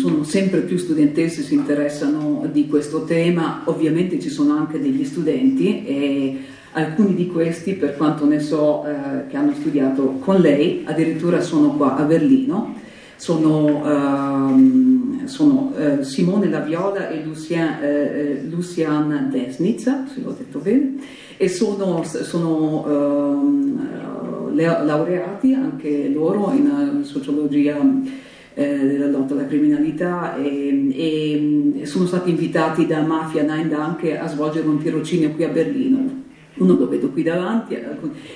sono 0.00 0.24
sempre 0.24 0.60
più 0.60 0.78
studentesse 0.78 1.42
che 1.42 1.46
si 1.46 1.54
interessano 1.54 2.48
di 2.50 2.66
questo 2.68 3.04
tema, 3.04 3.62
ovviamente 3.66 4.18
ci 4.18 4.30
sono 4.30 4.54
anche 4.54 4.80
degli 4.80 5.04
studenti 5.04 5.84
e 5.84 6.38
alcuni 6.72 7.14
di 7.14 7.26
questi, 7.26 7.74
per 7.74 7.96
quanto 7.98 8.24
ne 8.24 8.40
so, 8.40 8.86
eh, 8.86 9.26
che 9.28 9.36
hanno 9.36 9.52
studiato 9.52 10.16
con 10.20 10.40
lei, 10.40 10.84
addirittura 10.86 11.42
sono 11.42 11.72
qua 11.76 11.96
a 11.96 12.02
Berlino, 12.04 12.74
sono, 13.16 13.82
ehm, 13.84 15.26
sono 15.26 15.72
eh, 15.76 16.02
Simone 16.02 16.48
Laviola 16.48 17.10
e 17.10 17.22
Lucien, 17.22 17.76
eh, 17.82 17.86
eh 17.88 18.42
Lucian 18.48 19.28
Desnitz, 19.30 19.84
se 19.84 20.20
l'ho 20.22 20.34
detto 20.36 20.60
bene, 20.60 20.94
e 21.36 21.48
sono, 21.48 22.02
sono 22.04 22.86
ehm, 22.88 24.25
laureati 24.56 25.54
anche 25.54 26.08
loro 26.08 26.52
in 26.52 27.00
sociologia 27.04 27.78
eh, 28.54 28.78
della 28.78 29.06
lotta 29.06 29.34
alla 29.34 29.46
criminalità 29.46 30.36
e, 30.36 31.78
e, 31.80 31.86
sono 31.86 32.06
stati 32.06 32.30
invitati 32.30 32.86
da 32.86 33.02
Mafia 33.02 33.42
Nine 33.42 33.74
anche 33.74 34.18
a 34.18 34.26
svolgere 34.26 34.66
un 34.66 34.78
tirocinio 34.78 35.30
qui 35.32 35.44
a 35.44 35.48
Berlino. 35.48 36.24
Uno 36.54 36.74
lo 36.74 36.88
vedo 36.88 37.10
qui 37.10 37.22
davanti, 37.22 37.76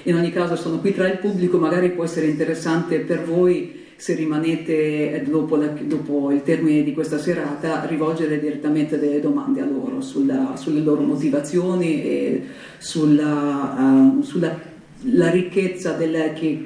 in 0.03 0.15
ogni 0.15 0.31
caso 0.31 0.55
sono 0.55 0.79
qui 0.79 0.93
tra 0.93 1.09
il 1.09 1.17
pubblico, 1.17 1.57
magari 1.57 1.93
può 1.93 2.05
essere 2.05 2.27
interessante 2.27 2.99
per 2.99 3.25
voi 3.25 3.79
se 3.97 4.15
rimanete 4.15 5.25
dopo, 5.27 5.57
la, 5.57 5.67
dopo, 5.67 6.31
il 6.31 6.43
termine 6.43 6.83
di 6.83 6.93
questa 6.93 7.19
serata, 7.19 7.85
rivolgere 7.85 8.41
direttamente 8.41 8.99
delle 8.99 9.21
domande 9.21 9.61
a 9.61 9.67
loro 9.67 10.01
sulla, 10.01 10.55
sulle 10.57 10.81
loro 10.81 11.03
motivazioni 11.03 12.03
e 12.03 12.43
sulla, 12.79 13.75
uh, 13.79 14.23
sulla 14.23 14.70
la 15.03 15.31
ricchezza 15.31 15.93
del, 15.93 16.33
che, 16.35 16.63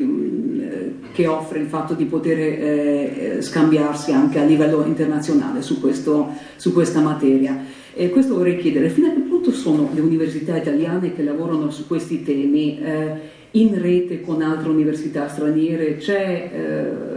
che, 1.13 1.27
offre 1.27 1.61
il 1.61 1.67
fatto 1.67 1.95
di 1.95 2.05
poter 2.05 2.39
eh, 2.39 3.37
scambiarsi 3.41 4.13
anche 4.13 4.41
a 4.41 4.45
livello 4.45 4.85
internazionale 4.85 5.63
su, 5.63 5.81
questo, 5.81 6.33
su 6.57 6.73
questa 6.73 7.01
materia. 7.01 7.83
E 7.97 8.11
questo 8.11 8.35
vorrei 8.35 8.59
chiedere, 8.59 8.89
fino 8.89 9.07
a 9.09 9.13
che 9.13 9.21
punto 9.21 9.53
sono 9.53 9.89
le 9.95 10.01
università 10.01 10.57
italiane 10.57 11.15
che 11.15 11.23
lavorano 11.23 11.71
su 11.71 11.87
questi 11.87 12.25
temi 12.25 12.81
eh, 12.81 13.43
in 13.53 13.81
rete 13.81 14.21
con 14.21 14.43
altre 14.43 14.69
università 14.69 15.29
straniere? 15.29 15.99
C'è 15.99 16.51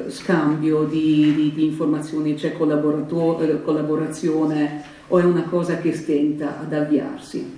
eh, 0.06 0.12
scambio 0.12 0.84
di, 0.84 1.34
di, 1.36 1.52
di, 1.56 1.66
informazioni, 1.66 2.36
c'è 2.36 2.50
eh, 2.50 3.64
collaborazione 3.64 4.84
o 5.08 5.18
è 5.18 5.24
una 5.24 5.46
cosa 5.50 5.78
che 5.78 5.94
stenta 5.94 6.60
ad 6.60 6.74
avviarsi? 6.74 7.57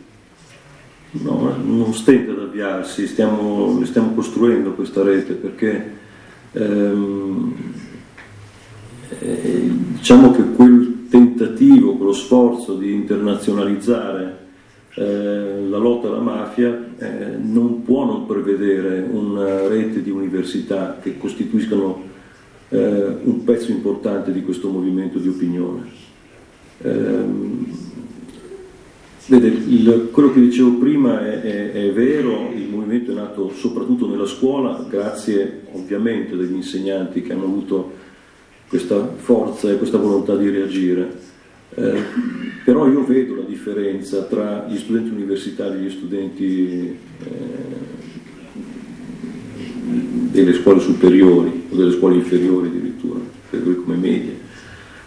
No, 1.12 1.56
non 1.64 1.92
stenta 1.96 2.34
ad 2.34 2.40
avviarsi, 2.40 3.08
stiamo, 3.08 3.84
stiamo 3.84 4.14
costruendo 4.14 4.74
questa 4.74 5.02
rete 5.02 5.34
perché 5.34 5.92
ehm, 6.52 7.54
eh, 9.20 9.72
diciamo 9.94 10.32
che 10.32 10.44
quel 10.52 11.08
tentativo, 11.10 11.96
quello 11.96 12.14
sforzo 12.14 12.76
di 12.76 12.94
internazionalizzare 12.94 14.38
eh, 14.94 15.66
la 15.68 15.78
lotta 15.78 16.10
alla 16.10 16.20
mafia 16.20 16.78
eh, 17.00 17.38
non 17.42 17.82
può 17.82 18.06
non 18.06 18.28
prevedere 18.28 19.08
una 19.10 19.68
rete 19.68 20.04
di 20.04 20.12
università 20.12 21.00
che 21.02 21.18
costituiscano 21.18 22.04
eh, 22.70 23.18
un 23.24 23.44
pezzo 23.44 23.72
importante 23.72 24.32
di 24.32 24.44
questo 24.44 24.70
movimento 24.70 25.18
di 25.18 25.28
opinione. 25.28 25.98
Vede, 29.30 29.48
il, 29.48 30.10
quello 30.12 30.34
che 30.34 30.40
dicevo 30.40 30.80
prima 30.80 31.24
è, 31.24 31.42
è, 31.42 31.72
è, 31.72 31.92
vero, 31.92 32.52
il 32.52 32.68
movimento 32.68 33.12
è 33.12 33.14
nato 33.14 33.52
soprattutto 33.54 34.10
nella 34.10 34.26
scuola, 34.26 34.84
grazie 34.90 35.66
ovviamente 35.74 36.36
degli 36.36 36.56
insegnanti 36.56 37.22
che 37.22 37.34
hanno 37.34 37.44
avuto 37.44 37.94
questa 38.68 39.08
forza 39.18 39.70
e 39.70 39.78
questa 39.78 40.00
volontà 40.00 40.36
di 40.36 40.50
reagire. 40.50 41.20
Eh, 41.76 42.02
però 42.66 42.90
io 42.90 43.06
vedo 43.06 43.36
la 43.36 43.44
differenza 43.44 44.24
tra 44.24 44.66
gli 44.68 44.78
studenti 44.78 45.12
universitari 45.12 45.78
e 45.78 45.82
gli 45.82 45.92
studenti 45.92 46.98
eh, 47.20 47.28
delle 50.32 50.54
scuole 50.54 50.80
superiori 50.80 51.68
o 51.70 51.76
delle 51.76 51.92
scuole 51.92 52.16
inferiori 52.16 52.70
addirittura, 52.70 53.20
come 53.52 53.96
medie. 53.96 54.36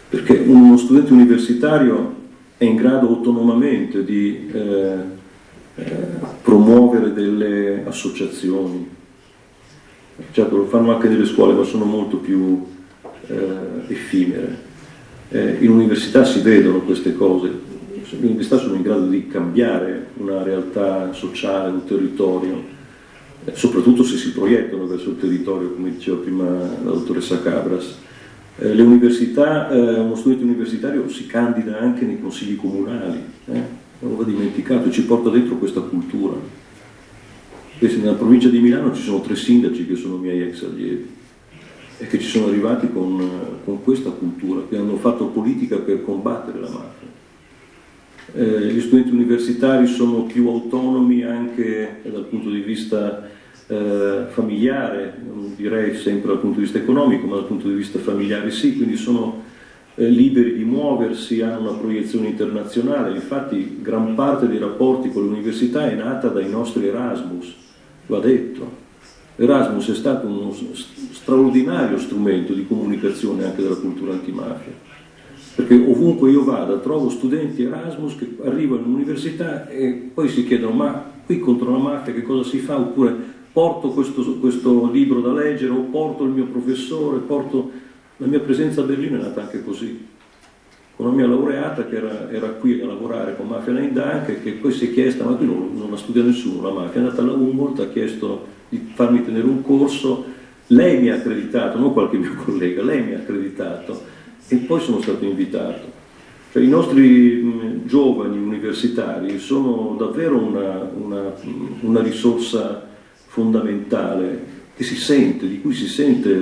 Perché 0.08 0.44
uno 0.46 0.76
studente 0.76 1.12
universitario 1.12 2.20
è 2.62 2.64
in 2.64 2.76
grado 2.76 3.08
autonomamente 3.08 4.04
di 4.04 4.48
eh, 4.52 4.94
eh, 5.74 5.84
promuovere 6.42 7.12
delle 7.12 7.82
associazioni. 7.84 8.88
Certo, 10.30 10.56
lo 10.56 10.66
fanno 10.66 10.94
anche 10.94 11.08
nelle 11.08 11.26
scuole, 11.26 11.54
ma 11.54 11.64
sono 11.64 11.84
molto 11.84 12.18
più 12.18 12.64
eh, 13.26 13.44
effimere. 13.88 14.70
Eh, 15.30 15.56
in 15.60 15.70
università 15.70 16.24
si 16.24 16.40
vedono 16.40 16.82
queste 16.82 17.16
cose, 17.16 17.48
le 17.48 18.26
università 18.26 18.58
sono 18.58 18.74
in 18.74 18.82
grado 18.82 19.06
di 19.06 19.26
cambiare 19.26 20.10
una 20.18 20.44
realtà 20.44 21.12
sociale, 21.12 21.72
un 21.72 21.84
territorio, 21.84 22.62
eh, 23.44 23.52
soprattutto 23.54 24.04
se 24.04 24.16
si 24.16 24.30
proiettano 24.32 24.86
verso 24.86 25.10
il 25.10 25.18
territorio, 25.18 25.72
come 25.72 25.90
diceva 25.90 26.18
prima 26.18 26.44
la 26.44 26.90
dottoressa 26.90 27.42
Cabras 27.42 27.96
eh, 28.58 28.74
le 28.74 28.82
università, 28.82 29.70
eh, 29.70 30.00
uno 30.00 30.14
studente 30.14 30.44
universitario 30.44 31.08
si 31.08 31.26
candida 31.26 31.78
anche 31.78 32.04
nei 32.04 32.20
consigli 32.20 32.56
comunali, 32.56 33.18
eh? 33.46 33.62
non 34.00 34.16
va 34.16 34.24
dimenticato, 34.24 34.90
ci 34.90 35.04
porta 35.04 35.30
dentro 35.30 35.56
questa 35.56 35.80
cultura. 35.80 36.36
Questi, 37.78 37.98
nella 37.98 38.14
provincia 38.14 38.48
di 38.48 38.60
Milano 38.60 38.94
ci 38.94 39.02
sono 39.02 39.20
tre 39.20 39.34
sindaci 39.34 39.86
che 39.86 39.96
sono 39.96 40.16
miei 40.16 40.42
ex 40.42 40.62
allievi 40.64 41.08
e 41.98 42.06
che 42.06 42.18
ci 42.18 42.28
sono 42.28 42.46
arrivati 42.46 42.88
con, 42.92 43.28
con 43.64 43.82
questa 43.82 44.10
cultura, 44.10 44.62
che 44.68 44.76
hanno 44.76 44.96
fatto 44.96 45.26
politica 45.26 45.78
per 45.78 46.04
combattere 46.04 46.60
la 46.60 46.68
mafia. 46.68 47.10
Eh, 48.34 48.72
gli 48.72 48.80
studenti 48.80 49.10
universitari 49.10 49.86
sono 49.86 50.22
più 50.24 50.48
autonomi 50.48 51.22
anche 51.22 52.00
dal 52.02 52.24
punto 52.24 52.50
di 52.50 52.60
vista 52.60 53.28
eh, 53.72 54.26
familiare, 54.28 55.14
non 55.26 55.54
direi 55.56 55.96
sempre 55.96 56.28
dal 56.28 56.40
punto 56.40 56.56
di 56.56 56.64
vista 56.64 56.78
economico, 56.78 57.26
ma 57.26 57.36
dal 57.36 57.46
punto 57.46 57.68
di 57.68 57.74
vista 57.74 57.98
familiare 57.98 58.50
sì, 58.50 58.76
quindi 58.76 58.96
sono 58.96 59.42
eh, 59.94 60.08
liberi 60.08 60.54
di 60.54 60.64
muoversi, 60.64 61.40
hanno 61.40 61.70
una 61.70 61.78
proiezione 61.78 62.28
internazionale, 62.28 63.14
infatti 63.14 63.78
gran 63.80 64.14
parte 64.14 64.46
dei 64.46 64.58
rapporti 64.58 65.10
con 65.10 65.22
l'università 65.22 65.90
è 65.90 65.94
nata 65.94 66.28
dai 66.28 66.50
nostri 66.50 66.86
Erasmus, 66.86 67.54
va 68.06 68.18
detto. 68.18 68.80
Erasmus 69.36 69.90
è 69.90 69.94
stato 69.94 70.26
uno 70.26 70.54
straordinario 71.12 71.98
strumento 71.98 72.52
di 72.52 72.66
comunicazione 72.66 73.44
anche 73.44 73.62
della 73.62 73.76
cultura 73.76 74.12
antimafia, 74.12 74.72
perché 75.54 75.74
ovunque 75.74 76.30
io 76.30 76.44
vada 76.44 76.76
trovo 76.76 77.08
studenti 77.08 77.62
Erasmus 77.62 78.16
che 78.16 78.36
arrivano 78.44 78.82
all'università 78.82 79.66
e 79.68 80.10
poi 80.12 80.28
si 80.28 80.44
chiedono 80.46 80.74
ma 80.74 81.10
qui 81.24 81.38
contro 81.38 81.70
la 81.70 81.78
mafia 81.78 82.12
che 82.12 82.22
cosa 82.22 82.48
si 82.48 82.58
fa 82.58 82.78
oppure 82.78 83.31
porto 83.52 83.88
questo, 83.88 84.22
questo, 84.38 84.90
libro 84.90 85.20
da 85.20 85.32
leggere 85.32 85.72
o 85.72 85.82
porto 85.82 86.24
il 86.24 86.30
mio 86.30 86.46
professore, 86.46 87.18
porto... 87.18 87.70
la 88.16 88.26
mia 88.26 88.40
presenza 88.40 88.80
a 88.80 88.84
Berlino 88.84 89.18
è 89.18 89.22
nata 89.22 89.42
anche 89.42 89.62
così, 89.62 90.06
con 90.96 91.06
una 91.06 91.16
mia 91.16 91.26
laureata 91.26 91.86
che 91.86 91.96
era, 91.96 92.30
era 92.30 92.48
qui 92.48 92.80
a 92.80 92.86
lavorare 92.86 93.36
con 93.36 93.48
Mafia 93.48 93.72
Neindunk 93.72 94.42
che 94.42 94.52
poi 94.52 94.72
si 94.72 94.86
è 94.86 94.92
chiesta, 94.92 95.24
ma 95.24 95.34
qui 95.34 95.46
non, 95.46 95.70
non 95.74 95.90
la 95.90 95.96
studia 95.96 96.22
nessuno 96.22 96.62
la 96.62 96.72
mafia, 96.72 97.00
è 97.00 97.04
andata 97.04 97.22
alla 97.22 97.32
Humboldt, 97.32 97.80
ha 97.80 97.88
chiesto 97.88 98.46
di 98.70 98.90
farmi 98.94 99.22
tenere 99.22 99.46
un 99.46 99.62
corso, 99.62 100.24
lei 100.68 101.00
mi 101.00 101.10
ha 101.10 101.16
accreditato, 101.16 101.78
non 101.78 101.92
qualche 101.92 102.16
mio 102.16 102.34
collega, 102.44 102.82
lei 102.82 103.02
mi 103.02 103.12
ha 103.12 103.18
accreditato 103.18 104.00
e 104.48 104.56
poi 104.56 104.80
sono 104.80 105.00
stato 105.02 105.24
invitato. 105.24 106.00
Cioè, 106.52 106.62
I 106.62 106.68
nostri 106.68 107.82
giovani 107.84 108.38
universitari 108.38 109.38
sono 109.38 109.94
davvero 109.98 110.38
una, 110.38 110.90
una, 110.94 111.32
una 111.80 112.02
risorsa 112.02 112.90
fondamentale 113.32 114.60
che 114.76 114.84
si 114.84 114.94
sente, 114.94 115.48
di 115.48 115.62
cui 115.62 115.72
si 115.72 115.86
sente, 115.86 116.38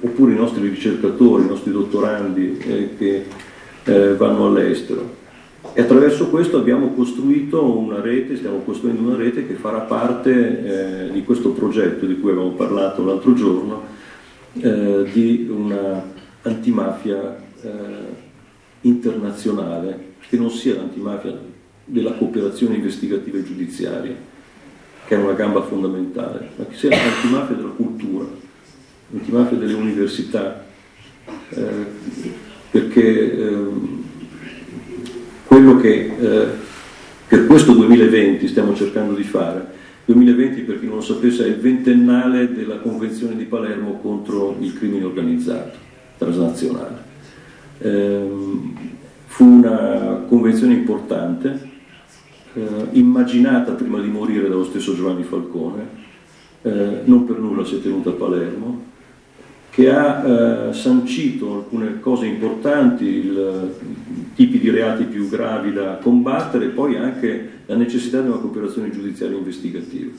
oppure 0.00 0.32
i 0.32 0.36
nostri 0.36 0.68
ricercatori, 0.68 1.44
i 1.44 1.48
nostri 1.48 1.72
dottorandi 1.72 2.58
eh, 2.58 2.90
che 2.98 3.24
eh, 3.84 4.14
vanno 4.14 4.46
all'estero. 4.46 5.22
E 5.72 5.80
attraverso 5.80 6.28
questo 6.28 6.58
abbiamo 6.58 6.92
costruito 6.92 7.64
una 7.64 8.02
rete, 8.02 8.36
stiamo 8.36 8.58
costruendo 8.58 9.00
una 9.00 9.16
rete 9.16 9.46
che 9.46 9.54
farà 9.54 9.80
parte 9.80 11.06
eh, 11.06 11.12
di 11.12 11.24
questo 11.24 11.50
progetto 11.52 12.04
di 12.04 12.20
cui 12.20 12.30
avevamo 12.30 12.52
parlato 12.52 13.02
l'altro 13.04 13.32
giorno, 13.32 13.82
eh, 14.60 15.08
di 15.10 15.48
una 15.50 16.12
antimafia 16.42 17.38
eh, 17.62 17.70
internazionale, 18.82 20.12
che 20.28 20.36
non 20.36 20.50
sia 20.50 20.74
l'antimafia 20.74 21.34
della 21.86 22.12
cooperazione 22.12 22.74
investigativa 22.74 23.38
e 23.38 23.44
giudiziaria, 23.44 24.32
che 25.06 25.14
è 25.14 25.18
una 25.18 25.32
gamba 25.32 25.62
fondamentale, 25.62 26.50
ma 26.56 26.64
che 26.66 26.76
sia 26.76 26.90
l'antimafia 26.90 27.56
della 27.56 27.70
cultura, 27.70 28.26
l'antimafia 29.10 29.56
delle 29.56 29.74
università, 29.74 30.64
eh, 31.50 31.86
perché 32.70 33.38
ehm, 33.38 34.02
quello 35.46 35.76
che 35.76 36.14
eh, 36.18 36.46
per 37.28 37.46
questo 37.46 37.72
2020 37.72 38.48
stiamo 38.48 38.74
cercando 38.74 39.14
di 39.14 39.22
fare, 39.22 39.72
2020 40.06 40.60
per 40.62 40.80
chi 40.80 40.86
non 40.86 40.96
lo 40.96 41.00
sapesse 41.00 41.44
è 41.44 41.48
il 41.48 41.56
ventennale 41.56 42.52
della 42.52 42.76
Convenzione 42.76 43.36
di 43.36 43.44
Palermo 43.44 43.98
contro 44.00 44.56
il 44.60 44.74
crimine 44.74 45.04
organizzato 45.04 45.78
transnazionale. 46.18 47.02
Eh, 47.78 48.28
fu 49.26 49.44
una 49.44 50.24
convenzione 50.28 50.74
importante, 50.74 51.72
eh, 52.54 52.88
immaginata 52.92 53.72
prima 53.72 54.00
di 54.00 54.08
morire 54.08 54.48
dallo 54.48 54.64
stesso 54.64 54.94
Giovanni 54.94 55.22
Falcone, 55.22 56.02
eh, 56.62 57.00
non 57.04 57.24
per 57.24 57.38
nulla 57.38 57.64
si 57.64 57.76
è 57.76 57.82
tenuta 57.82 58.10
a 58.10 58.14
Palermo, 58.14 58.92
che 59.70 59.90
ha 59.90 60.68
eh, 60.68 60.72
sancito 60.72 61.54
alcune 61.54 61.98
cose 61.98 62.26
importanti, 62.26 63.04
i 63.04 64.32
tipi 64.34 64.60
di 64.60 64.70
reati 64.70 65.02
più 65.02 65.28
gravi 65.28 65.72
da 65.72 65.98
combattere 66.00 66.66
e 66.66 66.68
poi 66.68 66.96
anche 66.96 67.50
la 67.66 67.74
necessità 67.74 68.20
di 68.20 68.28
una 68.28 68.38
cooperazione 68.38 68.90
giudiziaria 68.90 69.36
investigativa. 69.36 70.12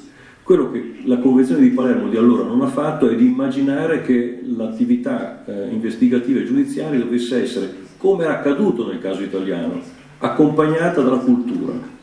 Quello 0.43 0.69
che 0.71 0.99
la 1.05 1.17
Convenzione 1.19 1.61
di 1.61 1.69
Palermo 1.69 2.09
di 2.09 2.17
allora 2.17 2.43
non 2.43 2.61
ha 2.61 2.67
fatto 2.67 3.09
è 3.09 3.15
di 3.15 3.25
immaginare 3.25 4.01
che 4.01 4.41
l'attività 4.43 5.43
eh, 5.45 5.69
investigativa 5.71 6.39
e 6.39 6.45
giudiziaria 6.45 6.99
dovesse 6.99 7.41
essere, 7.41 7.73
come 7.97 8.25
è 8.25 8.27
accaduto 8.27 8.85
nel 8.85 8.99
caso 8.99 9.23
italiano, 9.23 9.81
accompagnata 10.19 11.01
dalla 11.01 11.17
cultura. 11.17 11.94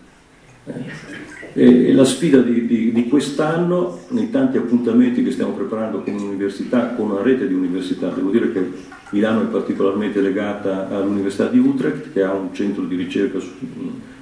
Eh 0.67 1.21
e 1.55 1.93
la 1.93 2.05
sfida 2.05 2.41
di, 2.41 2.67
di, 2.67 2.93
di, 2.93 3.09
quest'anno, 3.09 4.01
nei 4.09 4.31
tanti 4.31 4.57
appuntamenti 4.57 5.23
che 5.23 5.33
stiamo 5.33 5.53
preparando 5.53 6.03
con 6.03 6.15
un'università, 6.15 6.95
con 6.95 7.11
una 7.11 7.23
rete 7.23 7.47
di 7.47 7.53
università, 7.53 8.09
devo 8.09 8.31
dire 8.31 8.53
che 8.53 8.71
Milano 9.11 9.43
è 9.43 9.47
particolarmente 9.47 10.23
legata 10.23 10.89
all'Università 10.89 11.49
di 11.49 11.59
Utrecht, 11.59 12.13
che 12.13 12.23
ha 12.23 12.33
un 12.33 12.55
centro 12.55 12.85
di 12.85 12.97
ricerca 12.97 13.39
su, 13.39 13.51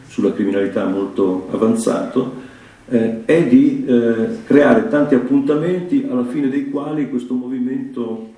sulla 0.09 0.33
criminalità 0.33 0.87
molto 0.87 1.48
avanzato, 1.53 2.48
eh, 2.88 3.24
è 3.24 3.46
di 3.46 3.85
eh, 3.87 4.38
creare 4.44 4.88
tanti 4.88 5.14
appuntamenti 5.14 6.09
alla 6.11 6.24
fine 6.24 6.48
dei 6.48 6.68
quali 6.68 7.09
questo 7.09 7.35
movimento 7.35 8.29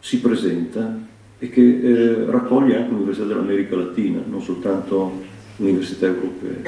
si 0.00 0.20
presenta 0.20 1.00
e 1.38 1.48
che 1.48 1.62
eh, 1.62 2.24
raccoglie 2.26 2.76
anche 2.76 2.90
l'Università 2.90 3.26
dell'America 3.26 3.76
Latina, 3.76 4.20
non 4.28 4.42
soltanto 4.42 5.32
università 5.56 6.06
europee. 6.06 6.62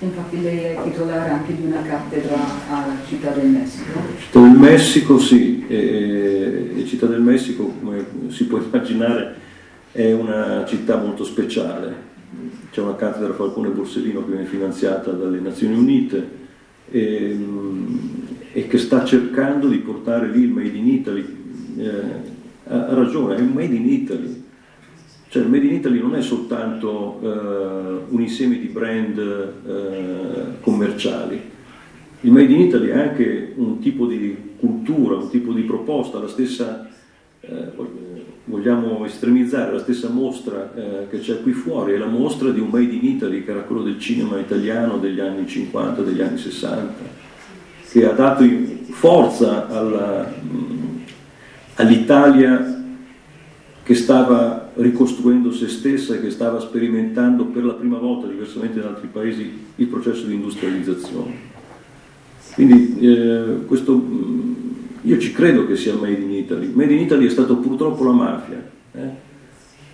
Infatti 0.00 0.42
lei 0.42 0.58
è 0.58 0.80
titolare 0.82 1.30
anche 1.30 1.54
di 1.54 1.64
una 1.64 1.82
cattedra 1.82 2.36
alla 2.68 2.96
Città 3.06 3.30
del 3.30 3.46
Messico. 3.46 4.00
Città 4.18 4.40
del 4.40 4.58
Messico 4.58 5.18
sì, 5.18 5.64
e, 5.68 6.72
e 6.76 6.86
Città 6.86 7.06
del 7.06 7.20
Messico 7.20 7.66
come 7.80 8.04
si 8.28 8.46
può 8.46 8.58
immaginare 8.62 9.36
è 9.92 10.12
una 10.12 10.64
città 10.66 10.96
molto 10.96 11.22
speciale. 11.22 12.10
C'è 12.72 12.80
una 12.80 12.96
cattedra 12.96 13.32
Falcone 13.34 13.68
Borsellino 13.68 14.24
che 14.24 14.30
viene 14.30 14.46
finanziata 14.46 15.12
dalle 15.12 15.38
Nazioni 15.38 15.76
Unite 15.76 16.40
e, 16.90 17.38
e 18.52 18.66
che 18.66 18.78
sta 18.78 19.04
cercando 19.04 19.68
di 19.68 19.78
portare 19.78 20.28
lì 20.28 20.42
il 20.42 20.50
Made 20.50 20.76
in 20.76 20.88
Italy. 20.88 21.36
Eh, 21.76 22.30
ha 22.66 22.94
ragione, 22.94 23.36
è 23.36 23.40
un 23.40 23.52
Made 23.52 23.74
in 23.74 23.88
Italy 23.88 24.41
cioè 25.32 25.44
il 25.44 25.48
Made 25.48 25.64
in 25.64 25.72
Italy 25.72 25.98
non 25.98 26.14
è 26.14 26.20
soltanto 26.20 27.18
uh, 27.22 28.14
un 28.14 28.20
insieme 28.20 28.58
di 28.58 28.66
brand 28.66 29.16
uh, 29.16 30.60
commerciali, 30.60 31.40
il 32.20 32.30
Made 32.30 32.52
in 32.52 32.60
Italy 32.60 32.88
è 32.88 32.98
anche 32.98 33.54
un 33.56 33.78
tipo 33.78 34.04
di 34.04 34.36
cultura, 34.58 35.16
un 35.16 35.30
tipo 35.30 35.54
di 35.54 35.62
proposta, 35.62 36.18
la 36.18 36.28
stessa, 36.28 36.86
uh, 37.40 37.88
vogliamo 38.44 39.06
estremizzare, 39.06 39.72
la 39.72 39.78
stessa 39.78 40.10
mostra 40.10 40.70
che 41.08 41.20
c'è 41.20 41.40
qui 41.40 41.52
fuori, 41.52 41.94
è 41.94 41.96
la 41.96 42.04
mostra 42.04 42.50
di 42.50 42.60
un 42.60 42.68
Made 42.68 42.92
in 42.92 43.06
Italy 43.06 43.42
che 43.42 43.52
era 43.52 43.60
quello 43.60 43.84
del 43.84 43.98
cinema 43.98 44.38
italiano 44.38 44.98
degli 44.98 45.20
anni 45.20 45.46
50, 45.46 46.02
degli 46.02 46.20
anni 46.20 46.36
60, 46.36 46.92
che 47.90 48.06
ha 48.06 48.12
dato 48.12 48.44
forza 48.90 49.66
alla, 49.68 50.30
all'Italia 51.76 52.84
che 53.82 53.94
stava 53.94 54.61
ricostruendo 54.74 55.52
se 55.52 55.68
stessa 55.68 56.14
e 56.14 56.20
che 56.20 56.30
stava 56.30 56.60
sperimentando 56.60 57.44
per 57.44 57.64
la 57.64 57.74
prima 57.74 57.98
volta, 57.98 58.26
diversamente 58.26 58.80
da 58.80 58.88
altri 58.88 59.08
paesi, 59.12 59.50
il 59.76 59.86
processo 59.86 60.26
di 60.26 60.34
industrializzazione. 60.34 61.50
Quindi 62.54 62.98
eh, 63.00 63.64
questo, 63.66 63.96
mm, 63.96 64.52
io 65.02 65.18
ci 65.18 65.32
credo 65.32 65.66
che 65.66 65.76
sia 65.76 65.94
Made 65.94 66.20
in 66.20 66.30
Italy. 66.30 66.70
Made 66.72 66.92
in 66.92 67.00
Italy 67.00 67.26
è 67.26 67.30
stato 67.30 67.56
purtroppo 67.56 68.04
la 68.04 68.12
mafia 68.12 68.70
eh? 68.92 69.08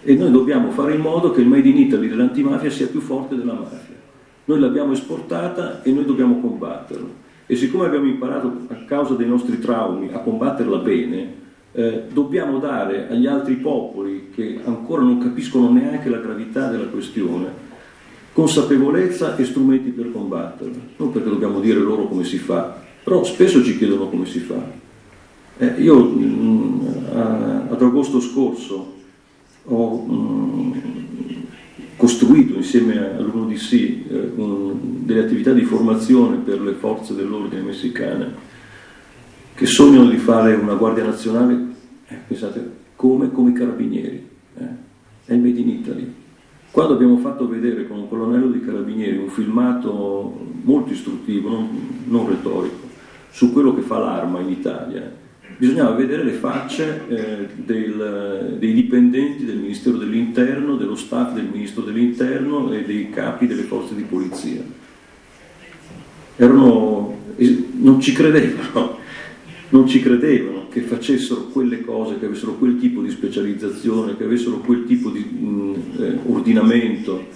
e 0.03 0.15
noi 0.15 0.31
dobbiamo 0.31 0.71
fare 0.71 0.95
in 0.95 1.01
modo 1.01 1.31
che 1.31 1.41
il 1.41 1.47
Made 1.47 1.69
in 1.69 1.77
Italy 1.77 2.09
dell'antimafia 2.09 2.71
sia 2.71 2.87
più 2.87 3.01
forte 3.01 3.37
della 3.37 3.55
mafia. 3.55 3.97
Noi 4.45 4.61
l'abbiamo 4.61 4.93
esportata 4.93 5.83
e 5.83 5.91
noi 5.93 6.05
dobbiamo 6.05 6.41
combatterla. 6.41 7.27
E 7.47 7.57
siccome 7.57 7.87
abbiamo 7.87 8.07
imparato 8.07 8.67
a 8.69 8.75
causa 8.87 9.15
dei 9.15 9.27
nostri 9.27 9.59
traumi 9.59 10.11
a 10.13 10.19
combatterla 10.19 10.79
bene, 10.79 11.35
eh, 11.79 12.07
dobbiamo 12.13 12.59
dare 12.59 13.09
agli 13.09 13.29
altri 13.29 13.55
popoli 13.55 14.31
che 14.35 14.59
ancora 14.65 15.03
non 15.03 15.19
capiscono 15.19 15.71
neanche 15.71 16.09
la 16.09 16.19
gravità 16.19 16.69
della 16.69 16.87
questione 16.87 17.67
consapevolezza 18.33 19.37
e 19.37 19.45
strumenti 19.45 19.91
per 19.91 20.11
combatterla, 20.11 20.77
non 20.97 21.13
perché 21.13 21.29
dobbiamo 21.29 21.61
dire 21.61 21.79
loro 21.79 22.09
come 22.09 22.25
si 22.25 22.39
fa, 22.39 22.77
però 23.05 23.23
spesso 23.23 23.63
ci 23.63 23.79
chiedono 23.79 24.09
come 24.09 24.27
si 24.27 24.41
fa. 24.41 24.61
Eh, 25.59 25.75
io 25.79 26.03
mh, 26.03 26.25
mm, 26.25 26.87
ad 27.71 27.81
agosto 27.81 28.21
scorso 28.21 28.95
ho 29.65 29.97
mh, 30.05 30.13
mm, 30.13 30.73
costruito 31.97 32.55
insieme 32.55 33.17
all'UNODC 33.17 33.73
eh, 33.73 34.33
delle 35.05 35.21
attività 35.21 35.53
di 35.53 35.63
formazione 35.63 36.39
per 36.39 36.61
le 36.61 36.73
forze 36.73 37.15
dell'ordine 37.15 37.63
messicane 37.63 38.47
che 39.59 39.67
sognano 39.67 40.09
di 40.09 40.19
fare 40.19 40.55
una 40.55 40.75
Guardia 40.75 41.03
Nazionale, 41.03 41.68
eh, 42.09 42.17
pensate, 42.27 42.71
come, 42.97 43.31
come 43.31 43.51
i 43.51 43.53
carabinieri, 43.53 44.29
eh? 44.59 44.67
è 45.25 45.35
il 45.35 45.41
Made 45.41 45.61
in 45.61 45.69
Italy. 45.69 46.15
Quando 46.71 46.95
abbiamo 46.95 47.19
fatto 47.19 47.49
vedere 47.49 47.87
con 47.87 47.99
un 47.99 48.09
colonnello 48.09 48.49
di 48.49 48.61
carabinieri 48.61 49.17
un 49.17 49.29
filmato 49.29 50.47
molto 50.63 50.93
istruttivo, 50.93 51.49
non, 51.49 51.69
non 52.05 52.29
retorico, 52.29 52.87
su 53.31 53.53
quello 53.53 53.75
che 53.75 53.83
fa 53.83 53.99
l'arma 53.99 54.41
in 54.41 54.51
Italia, 54.51 55.11
bisognava 55.57 55.95
vedere 55.95 56.25
le 56.25 56.33
facce 56.33 57.05
eh, 57.09 57.49
del, 57.57 58.57
dei 58.59 58.73
dipendenti 58.73 59.45
del 59.45 59.57
Ministero 59.57 59.97
dell'Interno, 59.97 60.77
dello 60.77 60.95
staff 60.95 61.33
del 61.33 61.49
Ministro 61.51 61.83
dell'Interno 61.83 62.73
e 62.73 62.85
dei 62.85 63.11
capi 63.11 63.47
delle 63.47 63.63
forze 63.63 63.95
di 63.95 64.03
polizia. 64.03 64.63
Erano, 66.37 67.17
non 67.81 68.01
ci 68.01 68.13
credevano, 68.13 68.98
non 69.71 69.87
ci 69.87 70.01
credevano 70.01 70.69
che 70.69 70.81
facessero 70.81 71.47
quelle 71.47 71.83
cose, 71.83 72.19
che 72.19 72.27
avessero 72.27 72.55
quel 72.55 72.79
tipo 72.79 73.03
di 73.03 73.11
specializzazione, 73.11 74.17
che 74.17 74.25
avessero 74.25 74.59
quel 74.59 74.87
tipo 74.87 75.11
di 75.11 75.21
mh, 75.21 75.75
eh, 75.99 76.19
ordinamento, 76.27 77.27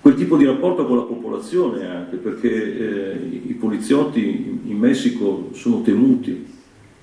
quel 0.00 0.14
tipo 0.14 0.36
di 0.36 0.44
rapporto 0.44 0.86
con 0.86 0.96
la 0.96 1.02
popolazione 1.02 1.88
anche, 1.88 2.16
perché 2.16 3.12
eh, 3.12 3.40
i 3.48 3.54
poliziotti 3.54 4.60
in 4.64 4.78
Messico 4.78 5.50
sono 5.52 5.82
temuti, 5.82 6.46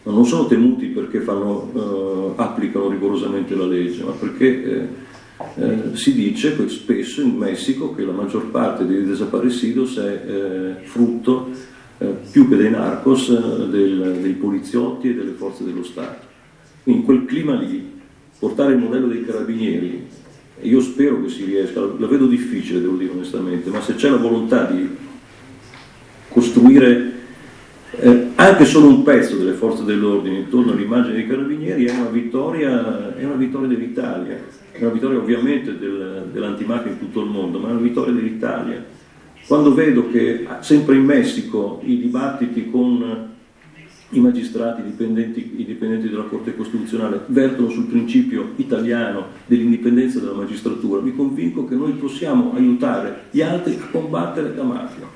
ma 0.03 0.11
non 0.13 0.25
sono 0.25 0.45
temuti 0.45 0.87
perché 0.87 1.19
fanno, 1.19 1.71
eh, 2.37 2.41
applicano 2.41 2.87
rigorosamente 2.87 3.55
la 3.55 3.65
legge, 3.65 4.03
ma 4.03 4.11
perché 4.11 4.63
eh, 4.63 4.87
eh, 5.55 5.95
si 5.95 6.13
dice 6.13 6.69
spesso 6.69 7.21
in 7.21 7.35
Messico 7.35 7.93
che 7.93 8.05
la 8.05 8.13
maggior 8.13 8.49
parte 8.51 8.85
dei 8.85 9.03
desaparecidos 9.03 9.97
è 9.97 10.23
eh, 10.25 10.85
frutto 10.85 11.73
eh, 11.97 12.15
più 12.31 12.47
che 12.49 12.55
dei 12.55 12.69
narcos, 12.69 13.29
eh, 13.29 13.67
del, 13.69 14.19
dei 14.21 14.33
poliziotti 14.33 15.09
e 15.09 15.15
delle 15.15 15.31
forze 15.31 15.63
dello 15.63 15.83
Stato. 15.83 16.25
Quindi 16.83 17.01
in 17.01 17.05
quel 17.05 17.25
clima 17.25 17.55
lì, 17.55 17.93
portare 18.37 18.73
il 18.73 18.79
modello 18.79 19.07
dei 19.07 19.25
carabinieri, 19.25 20.07
io 20.61 20.81
spero 20.81 21.21
che 21.21 21.29
si 21.29 21.45
riesca, 21.45 21.81
la 21.81 22.07
vedo 22.07 22.27
difficile 22.27 22.79
devo 22.79 22.95
dire 22.95 23.11
onestamente, 23.11 23.69
ma 23.69 23.81
se 23.81 23.95
c'è 23.95 24.09
la 24.09 24.17
volontà 24.17 24.65
di 24.65 24.87
costruire 26.29 27.13
eh, 27.91 28.27
anche 28.35 28.65
solo 28.65 28.87
un 28.87 29.03
pezzo 29.03 29.37
delle 29.37 29.53
forze 29.53 29.83
dell'ordine 29.83 30.39
intorno 30.39 30.73
all'immagine 30.73 31.13
dei 31.13 31.27
carabinieri 31.27 31.85
è 31.85 31.91
una 31.91 32.09
vittoria, 32.09 33.15
è 33.15 33.23
una 33.23 33.35
vittoria 33.35 33.67
dell'Italia, 33.67 34.37
è 34.71 34.81
una 34.81 34.91
vittoria 34.91 35.17
ovviamente 35.17 35.77
del, 35.77 36.29
dell'antimafia 36.31 36.91
in 36.91 36.99
tutto 36.99 37.21
il 37.21 37.29
mondo, 37.29 37.59
ma 37.59 37.69
è 37.69 37.71
una 37.71 37.81
vittoria 37.81 38.13
dell'Italia. 38.13 38.83
Quando 39.47 39.73
vedo 39.73 40.09
che 40.09 40.47
sempre 40.61 40.95
in 40.95 41.03
Messico 41.03 41.79
i 41.83 41.99
dibattiti 41.99 42.69
con 42.71 43.33
i 44.09 44.19
magistrati, 44.19 44.81
i 44.81 44.85
dipendenti, 44.85 45.53
i 45.57 45.65
dipendenti 45.65 46.09
della 46.09 46.23
Corte 46.23 46.55
Costituzionale 46.55 47.21
vertono 47.27 47.69
sul 47.69 47.85
principio 47.85 48.53
italiano 48.55 49.27
dell'indipendenza 49.45 50.19
della 50.19 50.33
magistratura, 50.33 51.01
mi 51.01 51.15
convinco 51.15 51.65
che 51.65 51.75
noi 51.75 51.91
possiamo 51.93 52.53
aiutare 52.55 53.25
gli 53.29 53.41
altri 53.41 53.77
a 53.79 53.87
combattere 53.91 54.55
la 54.55 54.63
mafia. 54.63 55.07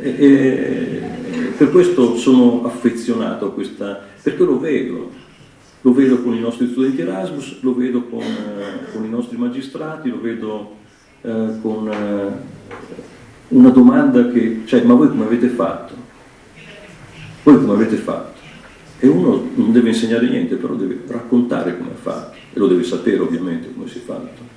E, 0.00 0.08
e, 0.18 1.02
per 1.56 1.70
questo 1.70 2.16
sono 2.16 2.64
affezionato 2.64 3.46
a 3.46 3.52
questa, 3.52 4.00
perché 4.20 4.42
lo 4.42 4.58
vedo, 4.58 5.10
lo 5.80 5.92
vedo 5.92 6.22
con 6.22 6.34
i 6.34 6.40
nostri 6.40 6.66
studenti 6.68 7.02
Erasmus, 7.02 7.60
lo 7.60 7.74
vedo 7.74 8.02
con, 8.04 8.20
eh, 8.20 8.92
con 8.92 9.04
i 9.04 9.08
nostri 9.08 9.36
magistrati, 9.36 10.08
lo 10.08 10.20
vedo 10.20 10.76
eh, 11.20 11.58
con 11.60 11.88
eh, 11.88 13.12
una 13.48 13.70
domanda 13.70 14.28
che, 14.30 14.62
cioè, 14.64 14.82
ma 14.82 14.94
voi 14.94 15.08
come 15.08 15.24
avete 15.24 15.48
fatto? 15.48 15.94
Voi 17.42 17.56
come 17.56 17.72
avete 17.72 17.96
fatto? 17.96 18.40
E 18.98 19.06
uno 19.06 19.50
non 19.54 19.72
deve 19.72 19.88
insegnare 19.88 20.28
niente, 20.28 20.56
però 20.56 20.74
deve 20.74 21.02
raccontare 21.06 21.76
come 21.76 21.90
ha 21.90 22.00
fatto, 22.00 22.36
e 22.52 22.58
lo 22.58 22.66
deve 22.66 22.84
sapere 22.84 23.18
ovviamente 23.18 23.72
come 23.72 23.88
si 23.88 23.98
è 23.98 24.00
fatto. 24.00 24.52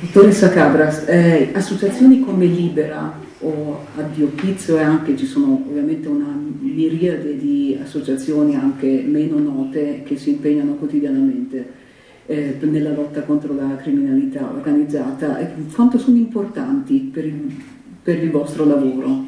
Dottoressa 0.00 0.50
Cabras, 0.50 1.04
eh, 1.08 1.50
associazioni 1.52 2.20
come 2.20 2.46
Libera 2.46 3.18
o 3.40 3.84
Addio 3.96 4.28
Pizzo 4.28 4.78
e 4.78 4.82
anche 4.82 5.16
ci 5.16 5.26
sono 5.26 5.64
ovviamente 5.68 6.08
una 6.08 6.38
miriade 6.60 7.36
di 7.36 7.76
associazioni 7.82 8.54
anche 8.54 9.04
meno 9.06 9.38
note 9.38 10.02
che 10.04 10.16
si 10.16 10.30
impegnano 10.30 10.74
quotidianamente 10.74 11.86
eh, 12.30 12.58
nella 12.60 12.92
lotta 12.92 13.22
contro 13.22 13.54
la 13.54 13.76
criminalità 13.76 14.50
organizzata. 14.52 15.38
Quanto 15.72 15.98
sono 15.98 16.18
importanti 16.18 16.98
per 16.98 17.24
il, 17.24 17.56
per 18.02 18.22
il 18.22 18.30
vostro 18.30 18.66
lavoro 18.66 19.24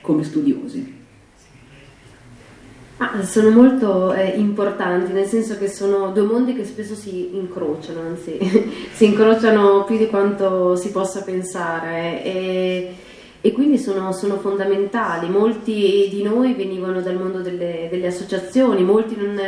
come 0.00 0.24
studiosi? 0.24 0.96
Ah, 2.96 3.22
sono 3.22 3.50
molto 3.50 4.12
eh, 4.14 4.30
importanti, 4.30 5.12
nel 5.12 5.26
senso 5.26 5.58
che 5.58 5.68
sono 5.68 6.10
due 6.10 6.24
mondi 6.24 6.54
che 6.54 6.64
spesso 6.64 6.94
si 6.94 7.36
incrociano, 7.36 8.00
anzi 8.00 8.38
si 8.92 9.04
incrociano 9.04 9.84
più 9.84 9.98
di 9.98 10.08
quanto 10.08 10.74
si 10.74 10.90
possa 10.90 11.22
pensare 11.22 12.24
e, 12.24 12.94
e 13.40 13.52
quindi 13.52 13.78
sono, 13.78 14.10
sono, 14.12 14.38
fondamentali. 14.38 15.28
Molti 15.28 16.08
di 16.10 16.22
noi 16.22 16.54
venivano 16.54 17.02
dal 17.02 17.16
mondo 17.16 17.40
delle, 17.40 17.88
delle 17.90 18.06
associazioni, 18.06 18.82
molti 18.82 19.14
non 19.16 19.38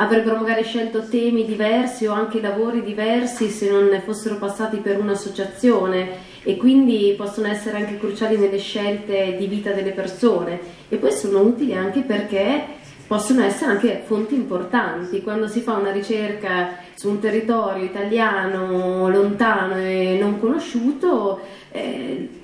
avrebbero 0.00 0.36
magari 0.36 0.64
scelto 0.64 1.06
temi 1.08 1.44
diversi 1.44 2.06
o 2.06 2.12
anche 2.12 2.40
lavori 2.40 2.82
diversi 2.82 3.48
se 3.50 3.70
non 3.70 4.00
fossero 4.02 4.36
passati 4.36 4.78
per 4.78 4.98
un'associazione 4.98 6.28
e 6.42 6.56
quindi 6.56 7.14
possono 7.16 7.48
essere 7.48 7.76
anche 7.76 7.98
cruciali 7.98 8.38
nelle 8.38 8.58
scelte 8.58 9.36
di 9.36 9.46
vita 9.46 9.72
delle 9.72 9.90
persone 9.90 10.58
e 10.88 10.96
poi 10.96 11.12
sono 11.12 11.40
utili 11.40 11.74
anche 11.74 12.00
perché 12.00 12.78
possono 13.06 13.42
essere 13.42 13.72
anche 13.72 14.02
fonti 14.06 14.34
importanti. 14.34 15.20
Quando 15.20 15.48
si 15.48 15.60
fa 15.60 15.74
una 15.74 15.92
ricerca 15.92 16.78
su 16.94 17.10
un 17.10 17.18
territorio 17.18 17.84
italiano 17.84 19.08
lontano 19.10 19.76
e 19.76 20.16
non 20.18 20.40
conosciuto, 20.40 21.40
eh, 21.72 22.39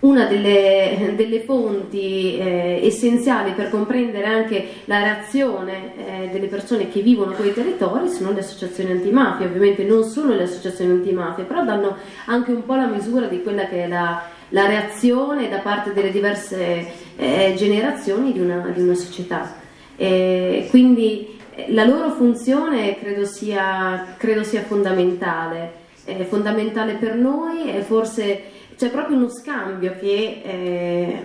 una 0.00 0.26
delle, 0.26 1.14
delle 1.16 1.40
fonti 1.40 2.36
eh, 2.38 2.80
essenziali 2.82 3.52
per 3.52 3.70
comprendere 3.70 4.26
anche 4.26 4.66
la 4.84 5.02
reazione 5.02 5.92
eh, 5.96 6.28
delle 6.30 6.48
persone 6.48 6.88
che 6.88 7.00
vivono 7.00 7.32
quei 7.32 7.54
territori 7.54 8.08
sono 8.08 8.32
le 8.32 8.40
associazioni 8.40 8.90
antimafia, 8.90 9.46
ovviamente 9.46 9.84
non 9.84 10.04
solo 10.04 10.34
le 10.34 10.42
associazioni 10.42 10.92
antimafia, 10.92 11.44
però 11.44 11.64
danno 11.64 11.96
anche 12.26 12.52
un 12.52 12.64
po' 12.64 12.74
la 12.74 12.86
misura 12.86 13.26
di 13.26 13.42
quella 13.42 13.66
che 13.66 13.84
è 13.84 13.88
la, 13.88 14.22
la 14.50 14.66
reazione 14.66 15.48
da 15.48 15.58
parte 15.58 15.92
delle 15.94 16.10
diverse 16.10 16.86
eh, 17.16 17.54
generazioni 17.56 18.32
di 18.32 18.40
una, 18.40 18.70
di 18.74 18.80
una 18.82 18.94
società. 18.94 19.64
Quindi 19.96 21.38
eh, 21.54 21.72
la 21.72 21.84
loro 21.84 22.10
funzione 22.10 22.98
credo 22.98 23.24
sia, 23.24 24.14
credo 24.18 24.44
sia 24.44 24.60
fondamentale, 24.60 25.84
è 26.04 26.22
fondamentale 26.24 26.94
per 26.94 27.14
noi 27.14 27.74
e 27.74 27.80
forse 27.80 28.54
c'è 28.76 28.90
proprio 28.90 29.16
uno 29.16 29.28
scambio 29.28 29.94
che 29.98 30.42
eh, 30.44 31.22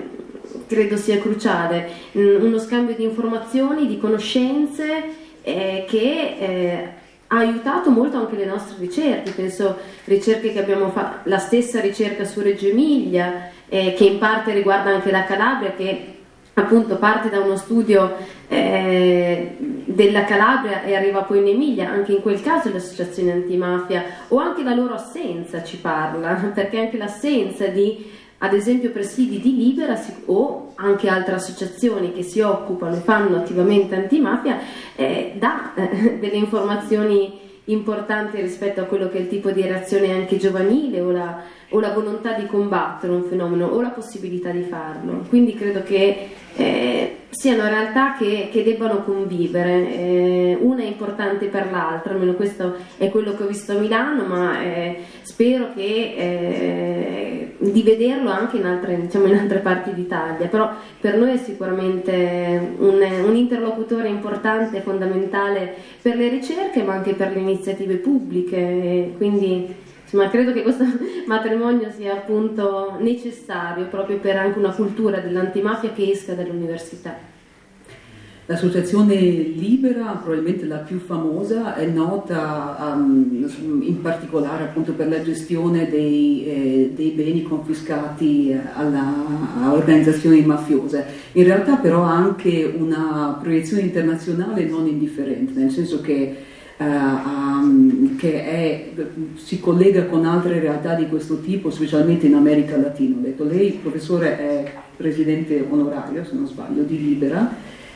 credo 0.68 0.98
sia 0.98 1.20
cruciale, 1.20 1.90
uno 2.14 2.60
scambio 2.60 2.96
di 2.96 3.04
informazioni, 3.04 3.88
di 3.88 4.00
conoscenze 4.00 5.04
eh, 5.42 5.86
che 5.88 6.36
eh, 6.40 6.90
ha 7.28 7.38
aiutato 7.38 7.90
molto 7.90 8.18
anche 8.18 8.36
le 8.36 8.46
nostre 8.46 8.76
ricerche, 8.80 9.32
penso 9.32 9.78
ricerche 10.06 10.52
che 10.52 10.60
abbiamo 10.60 10.90
fatto, 10.90 11.30
la 11.30 11.40
stessa 11.40 11.80
ricerca 11.80 12.26
su 12.26 12.42
Reggio 12.42 12.68
Emilia, 12.68 13.50
eh, 13.70 13.94
che 13.94 14.06
in 14.06 14.18
parte 14.18 14.54
riguarda 14.54 14.90
anche 14.90 15.12
la 15.12 15.24
Calabria, 15.24 15.72
che 15.72 16.20
appunto 16.54 16.98
parte 16.98 17.30
da 17.30 17.40
uno 17.40 17.56
studio 17.56 18.16
eh, 18.48 19.56
della 19.86 20.26
Calabria 20.26 20.84
e 20.84 20.96
arriva 20.96 21.24
poi 21.24 21.40
in 21.40 21.48
Emilia, 21.48 21.90
anche 21.90 22.12
in 22.12 22.22
quel 22.22 22.42
caso 22.42 22.70
le 22.70 22.78
associazioni 22.78 23.32
antimafia 23.32 24.04
o 24.30 24.38
anche 24.38 24.64
la 24.64 24.74
loro 24.74 24.96
assenza 24.96 25.64
ci 25.64 25.78
parla, 25.78 26.34
perché 26.54 26.80
anche 26.80 26.98
l'assenza 26.98 27.68
di 27.68 28.20
ad 28.44 28.54
esempio 28.54 28.90
presidi 28.90 29.40
di 29.40 29.56
Libera 29.56 30.00
o 30.26 30.74
anche 30.76 31.08
altre 31.08 31.36
associazioni 31.36 32.12
che 32.12 32.24
si 32.24 32.40
occupano 32.40 32.96
e 32.96 33.00
fanno 33.00 33.38
attivamente 33.38 33.96
antimafia 33.96 34.60
eh, 34.96 35.34
dà 35.38 35.76
eh, 35.76 36.18
delle 36.20 36.38
informazioni 36.38 37.40
importanti 37.66 38.42
rispetto 38.42 38.82
a 38.82 38.86
quello 38.86 39.10
che 39.10 39.20
è 39.20 39.22
il 39.22 39.30
tipo 39.30 39.52
di 39.52 39.62
reazione 39.62 40.12
anche 40.12 40.38
giovanile 40.38 41.02
o 41.02 41.12
la, 41.12 41.44
o 41.72 41.80
la 41.80 41.92
volontà 41.92 42.34
di 42.34 42.46
combattere 42.46 43.14
un 43.14 43.24
fenomeno 43.24 43.68
o 43.68 43.82
la 43.82 43.90
possibilità 43.90 44.50
di 44.52 44.64
farlo. 44.64 45.24
Quindi 45.30 45.54
credo 45.54 45.84
che 45.84 46.30
eh, 46.56 47.16
siano 47.30 47.64
realtà 47.64 48.16
che, 48.18 48.50
che 48.52 48.62
debbano 48.64 49.04
convivere, 49.04 49.96
eh, 49.96 50.58
una 50.60 50.82
è 50.82 50.86
importante 50.86 51.46
per 51.48 51.72
l'altra, 51.72 52.14
almeno 52.14 52.34
questo 52.34 52.76
è 52.98 53.10
quello 53.10 53.36
che 53.36 53.44
ho 53.44 53.48
visto 53.48 53.72
a 53.72 53.80
Milano, 53.80 54.26
ma 54.26 54.62
eh, 54.62 54.98
spero 55.22 55.70
che, 55.74 56.14
eh, 56.18 57.56
di 57.58 57.82
vederlo 57.84 58.30
anche 58.30 58.58
in 58.58 58.66
altre, 58.66 59.00
diciamo, 59.00 59.28
in 59.28 59.38
altre, 59.38 59.60
parti 59.60 59.94
d'Italia, 59.94 60.48
però 60.48 60.72
per 61.00 61.16
noi 61.16 61.32
è 61.32 61.38
sicuramente 61.38 62.76
un, 62.80 63.02
un 63.26 63.36
interlocutore 63.36 64.10
importante 64.10 64.78
e 64.78 64.82
fondamentale 64.82 65.74
per 66.02 66.18
le 66.18 66.28
ricerche, 66.28 66.84
ma 66.84 66.94
anche 66.96 67.14
per 67.14 67.32
le 67.32 67.40
iniziative 67.40 67.96
pubbliche, 67.96 69.14
quindi 69.16 69.90
Insomma, 70.12 70.30
credo 70.30 70.52
che 70.52 70.62
questo 70.62 70.84
matrimonio 71.26 71.90
sia 71.90 72.14
appunto 72.14 72.98
necessario 73.00 73.86
proprio 73.86 74.18
per 74.18 74.36
anche 74.36 74.60
una 74.60 74.74
cultura 74.74 75.20
dell'antimafia 75.20 75.92
che 75.94 76.12
esca 76.12 76.34
dall'università. 76.34 77.30
L'associazione 78.48 79.16
Libera, 79.16 80.20
probabilmente 80.22 80.66
la 80.66 80.78
più 80.80 81.00
famosa, 81.00 81.76
è 81.76 81.86
nota 81.86 82.94
um, 82.94 83.48
in 83.82 84.02
particolare 84.02 84.64
appunto 84.64 84.92
per 84.92 85.08
la 85.08 85.24
gestione 85.24 85.90
dei, 85.90 86.46
eh, 86.46 86.92
dei 86.94 87.12
beni 87.12 87.44
confiscati 87.44 88.54
alla, 88.74 89.14
a 89.62 89.72
organizzazioni 89.72 90.42
mafiose. 90.42 91.06
In 91.34 91.46
realtà 91.46 91.78
però 91.78 92.04
ha 92.04 92.14
anche 92.14 92.74
una 92.78 93.38
proiezione 93.42 93.84
internazionale 93.84 94.66
non 94.66 94.86
indifferente, 94.86 95.58
nel 95.58 95.72
senso 95.72 96.02
che 96.02 96.36
Uh, 96.82 98.16
che 98.16 98.44
è, 98.44 98.92
si 99.36 99.60
collega 99.60 100.06
con 100.06 100.26
altre 100.26 100.60
realtà 100.60 100.96
di 100.96 101.08
questo 101.08 101.40
tipo, 101.42 101.70
specialmente 101.70 102.26
in 102.26 102.34
America 102.34 102.78
Latina. 102.78 103.18
Ho 103.18 103.22
detto, 103.22 103.44
lei, 103.44 103.80
professore, 103.82 104.38
è 104.38 104.74
presidente 104.96 105.66
onorario, 105.70 106.24
se 106.24 106.34
non 106.34 106.48
sbaglio, 106.48 106.84
di 106.84 106.98
Libera. 106.98 107.54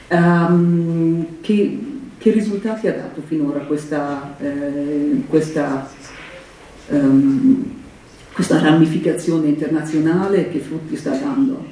Um, 0.09 1.41
che, 1.41 1.79
che, 2.17 2.31
risultati 2.31 2.87
ha 2.87 2.93
dato 2.93 3.21
finora 3.25 3.59
questa, 3.59 4.35
eh, 4.39 5.21
questa, 5.27 5.89
um, 6.89 7.63
questa 8.33 8.59
ramificazione 8.59 9.47
internazionale? 9.47 10.49
Che 10.49 10.59
frutti 10.59 10.95
sta 10.95 11.11
dando? 11.11 11.65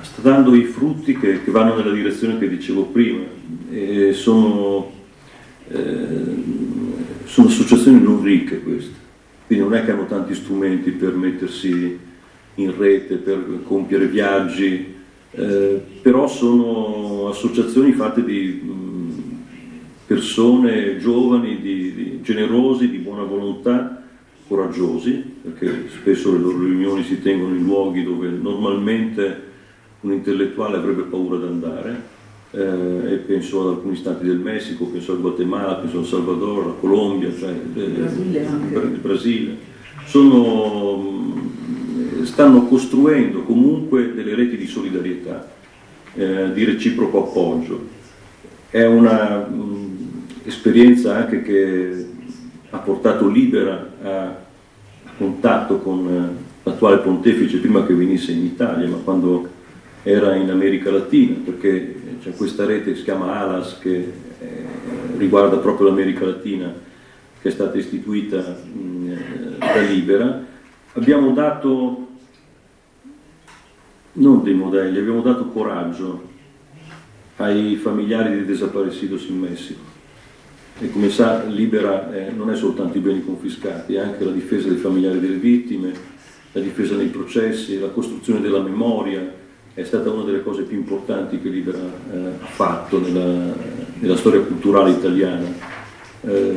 Sta 0.00 0.22
dando 0.22 0.54
i 0.54 0.64
frutti 0.64 1.18
che, 1.18 1.42
che 1.42 1.50
vanno 1.50 1.76
nella 1.76 1.92
direzione 1.92 2.38
che 2.38 2.48
dicevo 2.48 2.84
prima. 2.84 3.24
E 3.70 4.12
sono 4.12 4.96
sono 7.24 7.48
associazioni 7.48 8.02
non 8.02 8.22
ricche 8.22 8.60
queste, 8.60 8.94
quindi 9.46 9.64
non 9.64 9.74
è 9.74 9.84
che 9.84 9.90
hanno 9.90 10.06
tanti 10.06 10.34
strumenti 10.34 10.90
per 10.90 11.14
mettersi 11.14 11.98
in 12.54 12.76
rete 12.76 13.16
per 13.16 13.60
compiere 13.64 14.06
viaggi, 14.06 14.94
eh, 15.30 15.80
però 16.02 16.26
sono 16.26 17.28
associazioni 17.28 17.92
fatte 17.92 18.24
di 18.24 18.60
mh, 18.62 19.22
persone 20.06 20.96
giovani, 20.98 21.60
di, 21.60 21.94
di, 21.94 22.20
generosi, 22.22 22.88
di 22.88 22.98
buona 22.98 23.22
volontà, 23.22 24.02
coraggiosi, 24.48 25.22
perché 25.42 25.88
spesso 26.00 26.32
le 26.32 26.38
loro 26.38 26.64
riunioni 26.64 27.04
si 27.04 27.20
tengono 27.20 27.54
in 27.54 27.62
luoghi 27.62 28.02
dove 28.02 28.28
normalmente 28.28 29.42
un 30.00 30.12
intellettuale 30.12 30.76
avrebbe 30.76 31.02
paura 31.02 31.36
di 31.36 31.46
andare. 31.46 32.16
Eh, 32.50 33.12
e 33.12 33.16
penso 33.26 33.60
ad 33.60 33.66
alcuni 33.74 33.94
stati 33.94 34.24
del 34.24 34.38
Messico, 34.38 34.86
penso 34.86 35.12
al 35.12 35.20
Guatemala, 35.20 35.74
penso 35.74 35.98
al 35.98 36.06
Salvador, 36.06 36.64
alla 36.64 36.76
Colombia, 36.80 37.30
cioè, 37.38 37.50
eh, 37.50 37.88
Brasile 37.88 38.40
il 38.40 38.98
Brasile. 39.02 39.54
Sono, 40.06 41.34
stanno 42.22 42.64
costruendo 42.64 43.42
comunque 43.42 44.14
delle 44.14 44.34
reti 44.34 44.56
di 44.56 44.66
solidarietà, 44.66 45.46
eh, 46.14 46.50
di 46.54 46.64
reciproco 46.64 47.24
appoggio. 47.24 47.86
È 48.70 48.86
un'esperienza 48.86 51.16
anche 51.16 51.42
che 51.42 52.06
ha 52.70 52.78
portato 52.78 53.28
Libera 53.28 53.92
a 54.02 54.36
contatto 55.18 55.80
con 55.80 56.08
eh, 56.08 56.30
l'attuale 56.62 56.96
pontefice 56.98 57.58
prima 57.58 57.84
che 57.84 57.92
venisse 57.92 58.32
in 58.32 58.44
Italia, 58.44 58.88
ma 58.88 58.96
quando 58.96 59.48
era 60.02 60.34
in 60.34 60.48
America 60.48 60.90
Latina, 60.90 61.36
perché 61.44 61.96
c'è 62.20 62.34
questa 62.34 62.64
rete 62.64 62.92
che 62.92 62.96
si 62.96 63.04
chiama 63.04 63.38
ALAS 63.38 63.78
che 63.78 64.12
eh, 64.40 64.64
riguarda 65.16 65.58
proprio 65.58 65.88
l'America 65.88 66.24
Latina, 66.24 66.72
che 67.40 67.48
è 67.48 67.50
stata 67.50 67.76
istituita 67.76 68.38
mh, 68.38 69.58
da 69.58 69.80
Libera. 69.80 70.44
Abbiamo 70.94 71.32
dato 71.32 72.06
non 74.12 74.42
dei 74.42 74.54
modelli, 74.54 74.98
abbiamo 74.98 75.20
dato 75.20 75.46
coraggio 75.46 76.26
ai 77.36 77.76
familiari 77.76 78.34
dei 78.34 78.44
desaparecidos 78.44 79.26
in 79.28 79.38
Messico. 79.38 79.86
E 80.80 80.90
come 80.90 81.10
sa, 81.10 81.44
Libera 81.44 82.12
eh, 82.12 82.32
non 82.32 82.50
è 82.50 82.56
soltanto 82.56 82.98
i 82.98 83.00
beni 83.00 83.24
confiscati, 83.24 83.94
è 83.94 83.98
anche 83.98 84.24
la 84.24 84.30
difesa 84.32 84.68
dei 84.68 84.76
familiari 84.76 85.20
delle 85.20 85.36
vittime, 85.36 85.92
la 86.52 86.60
difesa 86.60 86.94
nei 86.96 87.08
processi, 87.08 87.78
la 87.78 87.88
costruzione 87.88 88.40
della 88.40 88.60
memoria, 88.60 89.37
è 89.78 89.84
stata 89.84 90.10
una 90.10 90.24
delle 90.24 90.42
cose 90.42 90.62
più 90.62 90.76
importanti 90.76 91.40
che 91.40 91.48
Libera 91.48 91.78
eh, 91.78 92.16
ha 92.40 92.46
fatto 92.46 92.98
nella, 92.98 93.54
nella, 94.00 94.16
storia 94.16 94.40
culturale 94.40 94.90
italiana. 94.90 95.46
Eh, 96.22 96.56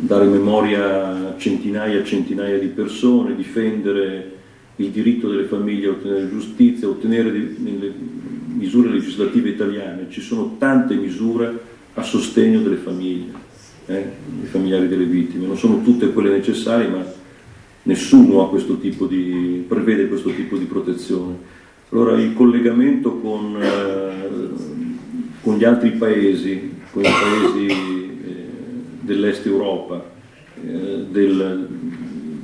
dare 0.00 0.24
memoria 0.24 1.28
a 1.28 1.38
centinaia 1.38 2.00
e 2.00 2.04
centinaia 2.04 2.58
di 2.58 2.66
persone, 2.66 3.36
difendere 3.36 4.38
il 4.76 4.88
diritto 4.88 5.28
delle 5.28 5.44
famiglie 5.44 5.86
a 5.86 5.90
ottenere 5.90 6.28
giustizia, 6.28 6.88
ottenere 6.88 7.30
nelle 7.30 7.92
misure 8.54 8.88
legislative 8.88 9.50
italiane. 9.50 10.08
Ci 10.10 10.20
sono 10.20 10.56
tante 10.58 10.96
misure 10.96 11.56
a 11.94 12.02
sostegno 12.02 12.62
delle 12.62 12.78
famiglie, 12.78 13.30
eh, 13.86 14.06
dei 14.26 14.48
familiari 14.48 14.88
delle 14.88 15.04
vittime. 15.04 15.46
Non 15.46 15.56
sono 15.56 15.82
tutte 15.82 16.12
quelle 16.12 16.30
necessarie, 16.30 16.88
ma 16.88 17.04
nessuno 17.84 18.48
questo 18.48 18.74
di, 18.74 19.64
prevede 19.68 20.08
questo 20.08 20.30
tipo 20.30 20.56
di 20.56 20.64
protezione. 20.64 21.58
Allora 21.92 22.16
il 22.20 22.34
collegamento 22.34 23.18
con, 23.18 23.60
eh, 23.60 24.48
con 25.40 25.56
gli 25.56 25.64
altri 25.64 25.90
paesi, 25.90 26.74
con 26.92 27.02
i 27.02 27.08
paesi 27.08 27.66
eh, 27.66 28.46
dell'est 29.00 29.44
Europa, 29.46 30.00
eh, 30.64 31.06
del, 31.10 31.66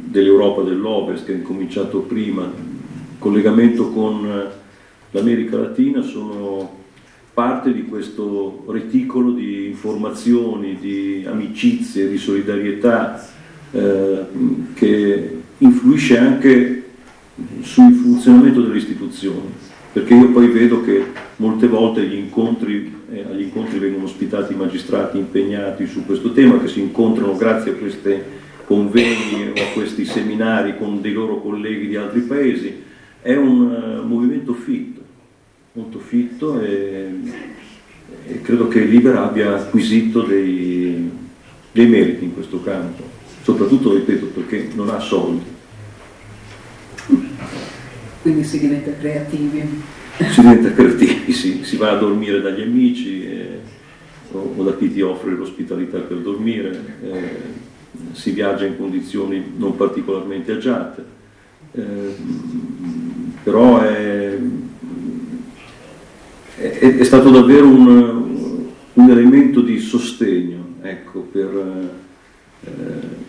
dell'Europa 0.05 0.63
dell'Ovest 0.63 1.27
che 1.27 1.33
è 1.33 1.37
incominciato 1.37 2.01
prima, 2.01 2.51
collegamento 3.21 3.91
con 3.91 4.27
eh, 4.27 4.47
l'America 5.13 5.59
Latina 5.59 6.03
sono 6.03 6.83
parte 7.33 7.73
di 7.73 7.85
questo 7.85 8.65
reticolo 8.67 9.31
di 9.31 9.67
informazioni, 9.67 10.77
di 10.81 11.25
amicizie, 11.25 12.09
di 12.09 12.19
solidarietà 12.19 13.25
eh, 13.71 14.25
che 14.75 15.41
influisce 15.59 16.19
anche 16.19 16.76
sul 17.67 17.93
funzionamento 17.93 18.63
delle 18.63 18.77
istituzioni, 18.77 19.53
perché 19.93 20.15
io 20.15 20.31
poi 20.31 20.47
vedo 20.47 20.83
che 20.83 21.05
molte 21.37 21.67
volte 21.67 22.01
agli 22.01 22.15
incontri, 22.15 22.95
eh, 23.11 23.25
agli 23.29 23.43
incontri 23.43 23.81
vengono 23.81 24.05
ospitati 24.05 24.55
magistrati 24.55 25.19
impegnati 25.19 25.87
su 25.87 26.07
questo 26.07 26.33
tema 26.33 26.61
che 26.61 26.69
si 26.69 26.81
incontrano 26.81 27.37
grazie 27.37 27.73
a 27.73 27.75
queste 27.75 28.25
convegni 28.67 29.49
o 29.49 29.63
a 29.63 29.73
questi 29.75 30.05
seminari 30.05 30.79
con 30.79 31.01
dei 31.01 31.13
loro 31.13 31.41
colleghi 31.41 31.89
di 31.89 31.97
altri 31.97 32.21
paesi, 32.21 32.83
è 33.21 33.35
un 33.35 34.01
uh, 34.03 34.07
movimento 34.07 34.55
fitto, 34.55 35.01
molto 35.73 35.99
fitto 35.99 36.61
e, 36.61 37.11
e, 38.29 38.41
credo 38.43 38.69
che 38.69 38.85
Libera 38.85 39.25
abbia 39.25 39.57
acquisito 39.57 40.23
dei, 40.23 41.11
dei 41.73 41.87
meriti 41.87 42.25
in 42.25 42.33
questo 42.33 42.63
campo, 42.63 43.03
soprattutto, 43.43 43.93
ripeto, 43.93 44.27
perché 44.27 44.69
non 44.75 44.89
ha 44.91 45.01
soldi. 45.01 45.55
Quindi 48.23 48.45
si 48.45 48.59
diventa 48.59 48.93
creativi. 48.93 49.83
Si 50.17 50.41
diventa 50.41 50.73
creativi, 50.73 51.33
sì. 51.33 51.63
si 51.63 51.77
va 51.77 51.93
a 51.93 51.97
dormire 51.97 52.41
dagli 52.41 52.63
amici 52.63 53.25
eh, 53.25 53.61
o, 54.33 54.55
o, 54.57 54.63
da 54.63 54.77
chi 54.77 54.93
ti 54.93 55.01
offre 55.03 55.33
l'ospitalità 55.33 55.99
per 55.99 56.19
dormire. 56.19 56.81
Eh, 57.03 57.65
si 58.13 58.31
viaggia 58.31 58.65
in 58.65 58.77
condizioni 58.77 59.53
non 59.57 59.77
particolarmente 59.77 60.53
agiate, 60.53 61.05
eh, 61.73 62.15
però 63.43 63.81
è, 63.81 64.39
è, 66.57 66.97
è, 66.97 67.05
stato 67.05 67.31
davvero 67.31 67.67
un, 67.67 68.67
un 68.93 69.11
elemento 69.11 69.61
di 69.61 69.79
sostegno, 69.79 70.75
ecco, 70.83 71.21
per, 71.21 71.91
eh, 72.65 73.25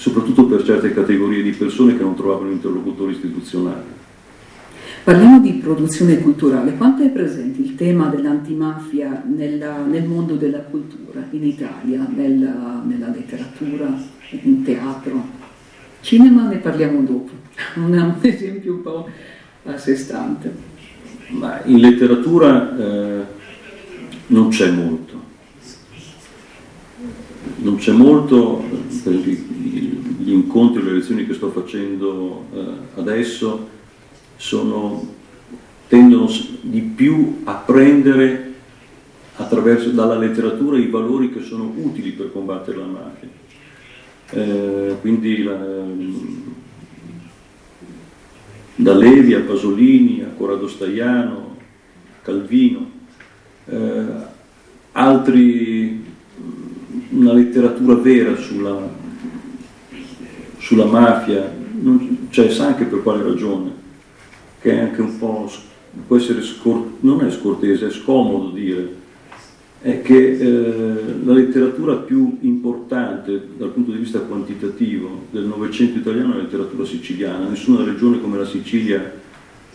soprattutto 0.00 0.46
per 0.46 0.64
certe 0.64 0.94
categorie 0.94 1.42
di 1.42 1.50
persone 1.50 1.94
che 1.94 2.02
non 2.02 2.14
trovavano 2.14 2.50
interlocutori 2.50 3.12
istituzionali. 3.12 3.98
Parliamo 5.04 5.40
di 5.40 5.52
produzione 5.62 6.18
culturale, 6.20 6.74
quanto 6.76 7.02
è 7.02 7.10
presente 7.10 7.60
il 7.60 7.74
tema 7.74 8.08
dell'antimafia 8.08 9.22
nella, 9.26 9.84
nel 9.84 10.04
mondo 10.04 10.36
della 10.36 10.60
cultura 10.60 11.22
in 11.32 11.44
Italia, 11.44 12.06
nella, 12.14 12.82
nella 12.82 13.08
letteratura, 13.08 13.94
in 14.42 14.62
teatro? 14.62 15.38
Cinema 16.00 16.48
ne 16.48 16.56
parliamo 16.56 17.02
dopo, 17.02 17.32
non 17.74 17.94
è 17.94 18.00
un 18.00 18.14
esempio 18.22 18.72
un 18.72 18.82
po' 18.82 19.08
a 19.64 19.76
sé 19.76 19.96
stante. 19.96 20.68
Ma 21.28 21.60
in 21.64 21.78
letteratura 21.78 22.74
eh, 22.74 23.24
non 24.28 24.48
c'è 24.48 24.70
molto, 24.70 25.19
non 27.58 27.76
c'è 27.76 27.92
molto 27.92 28.64
per 29.02 29.12
gli 29.12 30.32
incontri, 30.32 30.82
le 30.82 30.92
lezioni 30.92 31.26
che 31.26 31.34
sto 31.34 31.50
facendo 31.50 32.44
eh, 32.52 32.64
adesso 32.96 33.68
sono, 34.36 35.06
tendono 35.88 36.30
di 36.60 36.80
più 36.80 37.40
a 37.44 37.54
prendere 37.54 38.52
attraverso, 39.36 39.90
dalla 39.90 40.16
letteratura 40.16 40.78
i 40.78 40.86
valori 40.86 41.32
che 41.32 41.42
sono 41.42 41.72
utili 41.76 42.10
per 42.10 42.32
combattere 42.32 42.78
la 42.78 42.86
mafia. 42.86 43.28
Eh, 44.32 44.96
quindi 45.00 45.42
la, 45.42 45.58
da 48.76 48.94
Levi 48.94 49.34
a 49.34 49.40
Pasolini 49.40 50.22
a 50.22 50.32
Corrado 50.36 50.68
Staiano, 50.68 51.56
Calvino, 52.22 52.90
eh, 53.66 54.04
altri, 54.92 55.99
una 57.10 57.32
letteratura 57.32 57.94
vera 57.94 58.36
sulla, 58.36 58.88
sulla 60.58 60.84
mafia, 60.84 61.52
non, 61.80 62.26
cioè 62.30 62.50
sa 62.50 62.66
anche 62.66 62.84
per 62.84 63.02
quale 63.02 63.22
ragione 63.22 63.78
che 64.60 64.72
è 64.72 64.78
anche 64.80 65.00
un 65.00 65.18
po', 65.18 65.50
può 66.06 66.16
essere, 66.16 66.42
scor- 66.42 66.98
non 67.00 67.24
è 67.24 67.30
scortese, 67.30 67.86
è 67.86 67.90
scomodo 67.90 68.50
dire, 68.50 68.98
è 69.80 70.02
che 70.02 70.32
eh, 70.32 71.18
la 71.24 71.32
letteratura 71.32 71.96
più 71.96 72.36
importante 72.42 73.48
dal 73.56 73.70
punto 73.70 73.92
di 73.92 73.98
vista 73.98 74.18
quantitativo 74.20 75.26
del 75.30 75.44
Novecento 75.44 75.98
italiano 75.98 76.34
è 76.34 76.36
la 76.36 76.42
letteratura 76.42 76.84
siciliana. 76.84 77.48
Nessuna 77.48 77.82
regione 77.82 78.20
come 78.20 78.36
la 78.36 78.44
Sicilia 78.44 79.18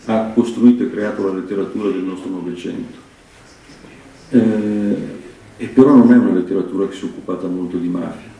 ha 0.04 0.30
costruito 0.32 0.84
e 0.84 0.90
creato 0.90 1.26
la 1.26 1.34
letteratura 1.34 1.90
del 1.90 2.04
nostro 2.04 2.30
Novecento. 2.30 2.98
Eh, 4.30 4.96
e 5.56 5.66
però 5.66 5.94
non 5.94 6.12
è 6.12 6.16
una 6.16 6.32
letteratura 6.32 6.86
che 6.86 6.94
si 6.94 7.02
è 7.02 7.08
occupata 7.08 7.46
molto 7.46 7.76
di 7.76 7.88
mafia. 7.88 8.34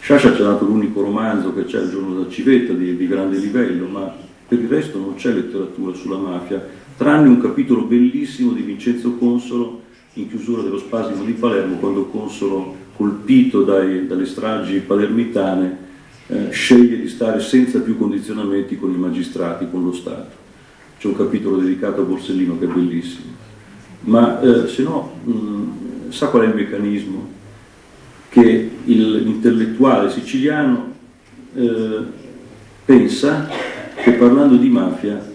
Sciascia 0.00 0.34
ci 0.34 0.40
ha 0.40 0.46
dato 0.46 0.64
l'unico 0.64 1.02
romanzo 1.02 1.52
che 1.52 1.64
c'è 1.64 1.80
il 1.82 1.90
giorno 1.90 2.22
da 2.22 2.30
civetta 2.30 2.72
di, 2.72 2.96
di 2.96 3.06
grande 3.06 3.38
livello, 3.38 3.86
ma 3.86 4.12
per 4.48 4.58
il 4.58 4.68
resto 4.68 4.98
non 4.98 5.14
c'è 5.14 5.32
letteratura 5.32 5.94
sulla 5.94 6.16
mafia, 6.16 6.66
tranne 6.96 7.28
un 7.28 7.40
capitolo 7.40 7.82
bellissimo 7.82 8.52
di 8.52 8.62
Vincenzo 8.62 9.12
Consolo 9.16 9.82
in 10.14 10.28
chiusura 10.28 10.62
dello 10.62 10.78
spasimo 10.78 11.22
di 11.24 11.32
Palermo, 11.32 11.76
quando 11.76 12.06
Consolo, 12.06 12.74
colpito 12.96 13.62
dai, 13.62 14.06
dalle 14.06 14.26
stragi 14.26 14.80
palermitane, 14.80 15.78
eh, 16.26 16.50
sceglie 16.50 17.00
di 17.00 17.08
stare 17.08 17.40
senza 17.40 17.80
più 17.80 17.96
condizionamenti 17.96 18.78
con 18.78 18.92
i 18.92 18.96
magistrati, 18.96 19.66
con 19.70 19.84
lo 19.84 19.92
Stato. 19.92 20.38
C'è 20.98 21.06
un 21.06 21.16
capitolo 21.16 21.56
dedicato 21.58 22.00
a 22.00 22.04
Borsellino 22.04 22.58
che 22.58 22.64
è 22.64 22.68
bellissimo. 22.68 23.32
Ma 24.02 24.40
eh, 24.40 24.66
se 24.66 24.82
no, 24.82 25.12
mh, 25.24 25.32
sa 26.10 26.28
qual 26.28 26.44
è 26.44 26.46
il 26.46 26.54
meccanismo? 26.54 27.38
Che 28.28 28.70
l'intellettuale 28.84 30.10
siciliano 30.10 30.92
eh, 31.54 31.98
pensa 32.84 33.48
che 33.96 34.12
parlando 34.12 34.56
di 34.56 34.68
mafia 34.68 35.28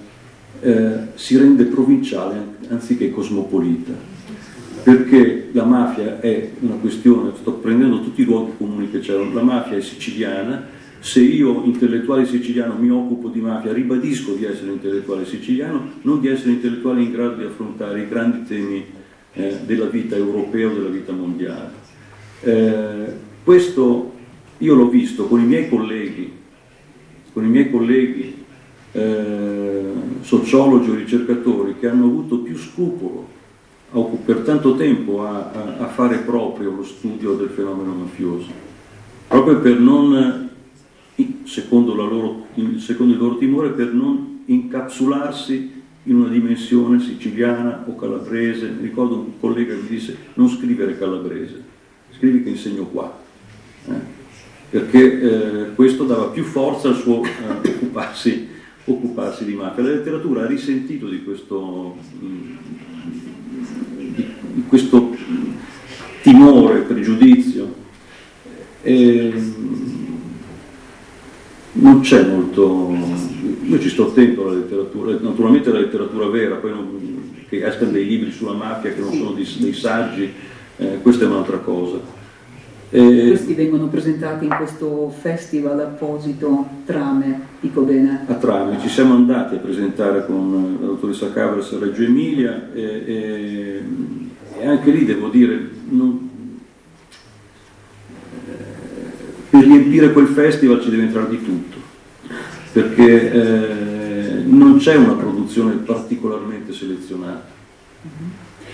eh, 0.61 0.97
si 1.15 1.37
rende 1.37 1.65
provinciale 1.65 2.53
anziché 2.69 3.11
cosmopolita, 3.11 3.91
perché 4.83 5.49
la 5.51 5.65
mafia 5.65 6.19
è 6.19 6.51
una 6.59 6.75
questione, 6.75 7.31
sto 7.39 7.53
prendendo 7.53 8.01
tutti 8.01 8.21
i 8.21 8.25
luoghi 8.25 8.53
comuni 8.57 8.89
che 8.89 8.99
c'erano, 8.99 9.33
la 9.33 9.43
mafia 9.43 9.77
è 9.77 9.81
siciliana, 9.81 10.73
se 10.99 11.21
io 11.21 11.63
intellettuale 11.65 12.25
siciliano 12.25 12.75
mi 12.79 12.89
occupo 12.89 13.27
di 13.29 13.39
mafia, 13.39 13.71
ribadisco 13.71 14.33
di 14.33 14.45
essere 14.45 14.71
intellettuale 14.71 15.25
siciliano, 15.25 15.91
non 16.01 16.19
di 16.19 16.29
essere 16.29 16.51
intellettuale 16.51 17.01
in 17.03 17.11
grado 17.11 17.35
di 17.35 17.43
affrontare 17.43 18.01
i 18.01 18.07
grandi 18.07 18.43
temi 18.47 18.85
eh, 19.35 19.59
della 19.65 19.85
vita 19.85 20.15
europea 20.15 20.67
o 20.67 20.73
della 20.73 20.89
vita 20.89 21.11
mondiale. 21.11 21.71
Eh, 22.41 23.05
questo 23.43 24.13
io 24.57 24.75
l'ho 24.75 24.89
visto 24.89 25.25
con 25.25 25.41
i 25.41 25.45
miei 25.45 25.69
colleghi, 25.69 26.31
con 27.33 27.45
i 27.45 27.49
miei 27.49 27.69
colleghi 27.69 28.43
eh, 28.91 29.83
sociologi 30.21 30.89
o 30.89 30.95
ricercatori 30.95 31.75
che 31.79 31.87
hanno 31.87 32.05
avuto 32.05 32.39
più 32.39 32.57
scrupolo 32.57 33.33
per 34.25 34.39
tanto 34.39 34.75
tempo 34.75 35.25
a, 35.25 35.51
a, 35.79 35.87
fare 35.87 36.17
proprio 36.17 36.71
lo 36.71 36.83
studio 36.83 37.35
del 37.35 37.49
fenomeno 37.49 37.93
mafioso, 37.93 38.49
proprio 39.27 39.59
per 39.59 39.79
non 39.79 40.49
secondo, 41.45 41.93
loro, 41.93 42.47
secondo, 42.77 43.13
il 43.13 43.19
loro 43.19 43.37
timore, 43.37 43.69
per 43.69 43.93
non 43.93 44.43
incapsularsi 44.45 45.74
in 46.05 46.15
una 46.15 46.29
dimensione 46.29 46.99
siciliana 46.99 47.85
o 47.87 47.95
calabrese. 47.95 48.67
Mi 48.69 48.83
ricordo 48.83 49.15
un 49.15 49.39
collega 49.39 49.73
che 49.73 49.81
mi 49.81 49.87
disse 49.87 50.17
non 50.35 50.49
scrivere 50.49 50.97
calabrese, 50.97 51.63
scrivi 52.17 52.43
che 52.43 52.49
insegno 52.49 52.85
qua. 52.85 53.17
Eh? 53.87 54.13
Perché 54.69 55.21
eh, 55.21 55.75
questo 55.75 56.03
dava 56.03 56.27
più 56.27 56.43
forza 56.43 56.89
al 56.89 56.95
suo 56.95 57.23
eh, 57.23 57.69
occuparsi, 57.69 58.47
occuparsi, 58.85 59.45
di 59.45 59.53
mafia. 59.53 59.83
La 59.83 59.89
letteratura 59.89 60.43
ha 60.43 60.47
risentito 60.47 61.07
di 61.07 61.23
questo, 61.23 61.97
di, 62.19 62.57
di 64.53 64.63
questo 64.67 65.15
timore, 66.21 66.81
pregiudizio. 66.81 67.83
E, 68.81 69.33
non 71.77 72.01
c'è 72.01 72.25
molto, 72.25 72.93
io 73.63 73.79
ci 73.79 73.89
sto 73.89 74.07
attento 74.07 74.43
alla 74.43 74.59
letteratura, 74.59 75.17
naturalmente 75.19 75.71
la 75.71 75.79
letteratura 75.79 76.27
vera, 76.27 76.55
poi 76.55 76.71
non, 76.71 77.43
che 77.49 77.65
escano 77.65 77.91
dei 77.91 78.05
libri 78.05 78.31
sulla 78.31 78.53
mafia 78.53 78.93
che 78.93 79.01
non 79.01 79.11
sono 79.11 79.31
dei, 79.31 79.47
dei 79.59 79.73
saggi, 79.73 80.31
eh, 80.77 80.99
questa 81.01 81.25
è 81.25 81.27
un'altra 81.27 81.57
cosa. 81.57 82.13
E 82.89 83.27
Questi 83.27 83.53
vengono 83.55 83.87
presentati 83.87 84.45
in 84.45 84.55
questo 84.55 85.09
festival 85.09 85.79
apposito 85.79 86.65
Trame, 86.85 87.41
dico 87.59 87.81
bene? 87.81 88.25
A 88.27 88.35
Trame, 88.35 88.79
ci 88.79 88.87
siamo 88.87 89.15
andati 89.15 89.55
a 89.55 89.57
presentare 89.57 90.25
con 90.25 90.77
la 90.79 90.85
dottoressa 90.87 91.33
Cabras 91.33 91.73
a 91.73 91.79
Reggio 91.79 92.03
Emilia 92.03 92.71
e, 92.73 93.03
e, 93.05 93.83
e 94.59 94.67
anche 94.67 94.91
lì 94.91 95.03
devo 95.03 95.27
dire, 95.27 95.69
non, 95.89 96.24
per 99.55 99.63
riempire 99.63 100.11
quel 100.11 100.27
festival 100.27 100.81
ci 100.81 100.89
deve 100.89 101.03
entrare 101.03 101.29
di 101.29 101.41
tutto, 101.41 101.77
perché 102.73 103.31
eh, 103.31 104.43
non 104.43 104.77
c'è 104.77 104.95
una 104.95 105.13
produzione 105.13 105.75
particolarmente 105.75 106.73
selezionata. 106.73 107.53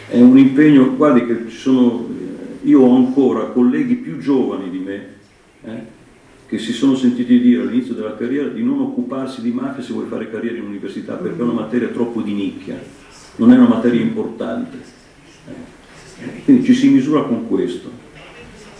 È 0.07 0.19
un 0.19 0.37
impegno, 0.37 0.95
guardi 0.95 1.25
che 1.27 1.45
ci 1.49 1.55
sono, 1.55 2.09
io 2.63 2.81
ho 2.81 2.95
ancora 2.95 3.45
colleghi 3.45 3.95
più 3.95 4.17
giovani 4.17 4.69
di 4.71 4.79
me 4.79 5.05
eh, 5.63 5.99
che 6.47 6.57
si 6.57 6.73
sono 6.73 6.95
sentiti 6.95 7.39
dire 7.39 7.61
all'inizio 7.61 7.93
della 7.93 8.17
carriera 8.17 8.49
di 8.49 8.63
non 8.63 8.81
occuparsi 8.81 9.41
di 9.41 9.51
mafia 9.51 9.83
se 9.83 9.93
vuoi 9.93 10.07
fare 10.07 10.29
carriera 10.29 10.57
in 10.57 10.63
università 10.63 11.13
perché 11.13 11.39
è 11.39 11.43
una 11.43 11.53
materia 11.53 11.87
troppo 11.89 12.21
di 12.21 12.33
nicchia, 12.33 12.81
non 13.35 13.53
è 13.53 13.55
una 13.55 13.67
materia 13.67 14.01
importante. 14.01 14.77
Eh. 15.47 16.43
Quindi 16.43 16.65
ci 16.65 16.73
si 16.73 16.89
misura 16.89 17.21
con 17.21 17.47
questo. 17.47 17.89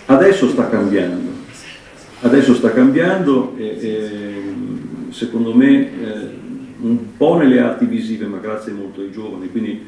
Adesso 0.07 0.49
sta 0.49 0.67
cambiando 0.67 1.30
Adesso 2.23 2.53
sta 2.53 2.71
cambiando 2.71 3.55
e, 3.57 3.77
e 3.79 4.41
secondo 5.09 5.55
me 5.55 5.79
eh, 5.79 6.27
un 6.81 7.17
po' 7.17 7.35
nelle 7.35 7.59
arti 7.59 7.85
visive, 7.85 8.27
ma 8.27 8.37
grazie 8.37 8.73
molto 8.73 9.01
ai 9.01 9.11
giovani, 9.11 9.49
quindi 9.49 9.81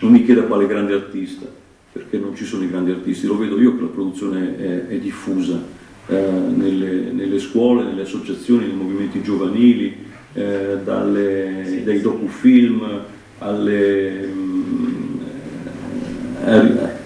non 0.00 0.12
mi 0.12 0.22
chieda 0.22 0.42
quale 0.42 0.66
grande 0.66 0.92
artista, 0.92 1.46
perché 1.90 2.18
non 2.18 2.36
ci 2.36 2.44
sono 2.44 2.64
i 2.64 2.68
grandi 2.68 2.90
artisti, 2.90 3.26
lo 3.26 3.38
vedo 3.38 3.58
io 3.58 3.74
che 3.74 3.80
la 3.80 3.88
produzione 3.88 4.58
è, 4.58 4.86
è 4.88 4.98
diffusa 4.98 5.62
eh, 6.08 6.30
nelle, 6.54 7.10
nelle, 7.10 7.38
scuole, 7.38 7.84
nelle 7.84 8.02
associazioni, 8.02 8.66
nei 8.66 8.76
movimenti 8.76 9.22
giovanili, 9.22 9.96
eh, 10.34 10.78
dalle, 10.84 11.82
dai 11.84 12.00
docufilm 12.02 13.00
alle... 13.38 14.26
Mh, 14.26 15.20
eh, 16.44 16.97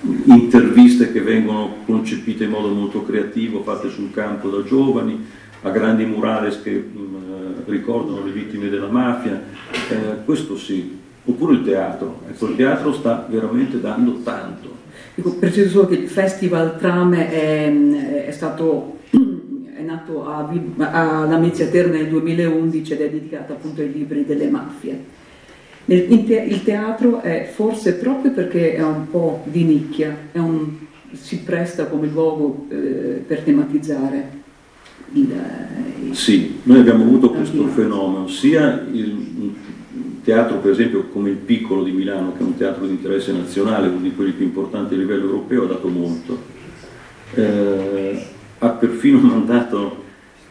interviste 0.53 1.13
che 1.13 1.21
vengono 1.23 1.77
concepite 1.87 2.45
in 2.45 2.51
modo 2.51 2.69
molto 2.69 3.03
creativo, 3.03 3.63
fatte 3.63 3.89
sul 3.89 4.13
campo 4.13 4.51
da 4.51 4.63
giovani, 4.63 5.27
a 5.63 5.71
grandi 5.71 6.05
murales 6.05 6.61
che 6.61 6.73
mh, 6.73 6.99
mm, 6.99 7.53
ricordano 7.67 8.25
le 8.25 8.33
vittime 8.33 8.69
della 8.69 8.89
mafia, 8.89 9.43
eh, 9.91 10.25
questo 10.25 10.59
sì, 10.59 10.99
oppure 11.25 11.55
il 11.55 11.63
teatro, 11.63 12.21
ecco 12.29 12.49
il 12.49 12.57
teatro 12.57 12.93
sta 12.93 13.27
veramente 13.31 13.81
dando 13.81 14.21
tanto. 14.23 14.71
Dico, 15.15 15.35
preciso 15.37 15.69
solo 15.69 15.87
che 15.87 15.95
il 15.95 16.09
Festival 16.09 16.77
Trame 16.79 17.31
è, 17.31 18.27
è 18.27 18.31
stato 18.31 18.99
è 19.75 19.81
nato 19.81 20.27
a, 20.27 20.49
a 20.79 21.25
Lamezia 21.27 21.67
Terme 21.69 21.99
nel 21.99 22.09
2011 22.09 22.93
ed 22.93 23.01
è 23.01 23.11
dedicato 23.11 23.53
appunto 23.53 23.81
ai 23.81 23.93
libri 23.93 24.27
delle 24.27 24.49
mafie. 24.49 25.21
Il 25.95 26.63
teatro 26.65 27.21
è 27.21 27.51
forse 27.53 27.95
proprio 27.95 28.33
perché 28.33 28.75
è 28.75 28.83
un 28.83 29.11
po' 29.11 29.43
di 29.45 29.65
nicchia, 29.65 30.17
un, 30.33 30.77
si 31.13 31.41
presta 31.41 31.87
come 31.87 32.07
luogo 32.07 32.67
eh, 32.71 33.23
per 33.27 33.41
tematizzare 33.41 34.41
il, 35.13 35.35
il, 36.05 36.17
Sì, 36.17 36.61
noi 36.63 36.81
abbiamo 36.81 37.05
avuto 37.05 37.31
questo 37.31 37.67
fenomeno, 37.67 38.27
sia 38.29 38.87
il 38.91 39.55
teatro 40.25 40.59
per 40.59 40.71
esempio 40.71 41.09
come 41.09 41.31
il 41.31 41.37
Piccolo 41.37 41.83
di 41.83 41.91
Milano, 41.91 42.33
che 42.33 42.41
è 42.41 42.47
un 42.47 42.57
teatro 42.57 42.87
di 42.87 42.93
interesse 42.93 43.33
nazionale, 43.33 43.89
uno 43.89 44.01
di 44.01 44.15
quelli 44.15 44.33
più 44.33 44.45
importanti 44.45 44.95
a 44.95 44.97
livello 44.97 45.25
europeo, 45.25 45.65
ha 45.65 45.69
dato 45.69 45.89
molto. 45.89 46.43
Eh, 47.35 48.27
ha 48.59 48.69
perfino 48.71 49.19
mandato 49.21 50.05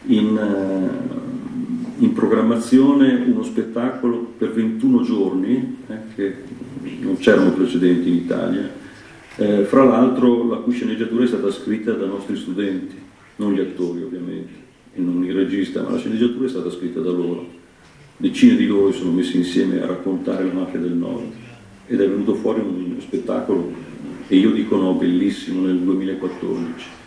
in... 0.08 0.38
Eh, 0.38 1.41
in 2.02 2.14
programmazione 2.14 3.24
uno 3.28 3.44
spettacolo 3.44 4.34
per 4.38 4.52
21 4.52 5.04
giorni, 5.04 5.78
eh, 5.88 5.98
che 6.16 6.36
non 7.00 7.18
c'erano 7.18 7.52
precedenti 7.52 8.10
in 8.10 8.16
Italia. 8.16 8.70
Eh, 9.36 9.64
fra 9.66 9.84
l'altro 9.84 10.48
la 10.48 10.58
cui 10.58 10.74
sceneggiatura 10.74 11.24
è 11.24 11.28
stata 11.28 11.52
scritta 11.52 11.92
da 11.94 12.06
nostri 12.06 12.36
studenti, 12.36 12.96
non 13.36 13.54
gli 13.54 13.60
attori 13.60 14.02
ovviamente, 14.02 14.52
e 14.96 15.00
non 15.00 15.24
il 15.24 15.34
regista, 15.34 15.84
ma 15.84 15.92
la 15.92 16.00
sceneggiatura 16.00 16.46
è 16.46 16.50
stata 16.50 16.72
scritta 16.72 17.02
da 17.02 17.12
loro. 17.12 17.60
Decine 18.18 18.56
di 18.56 18.66
loro 18.66 18.92
si 18.92 19.00
sono 19.00 19.12
messi 19.12 19.38
insieme 19.38 19.82
a 19.82 19.86
raccontare 19.86 20.44
la 20.46 20.54
mafia 20.54 20.80
del 20.80 20.94
nord 20.94 21.32
ed 21.86 22.00
è 22.00 22.10
venuto 22.10 22.34
fuori 22.36 22.62
un 22.62 22.96
spettacolo, 23.00 23.72
e 24.28 24.36
io 24.38 24.52
dico 24.52 24.76
no, 24.76 24.94
bellissimo, 24.94 25.66
nel 25.66 25.78
2014 25.78 27.00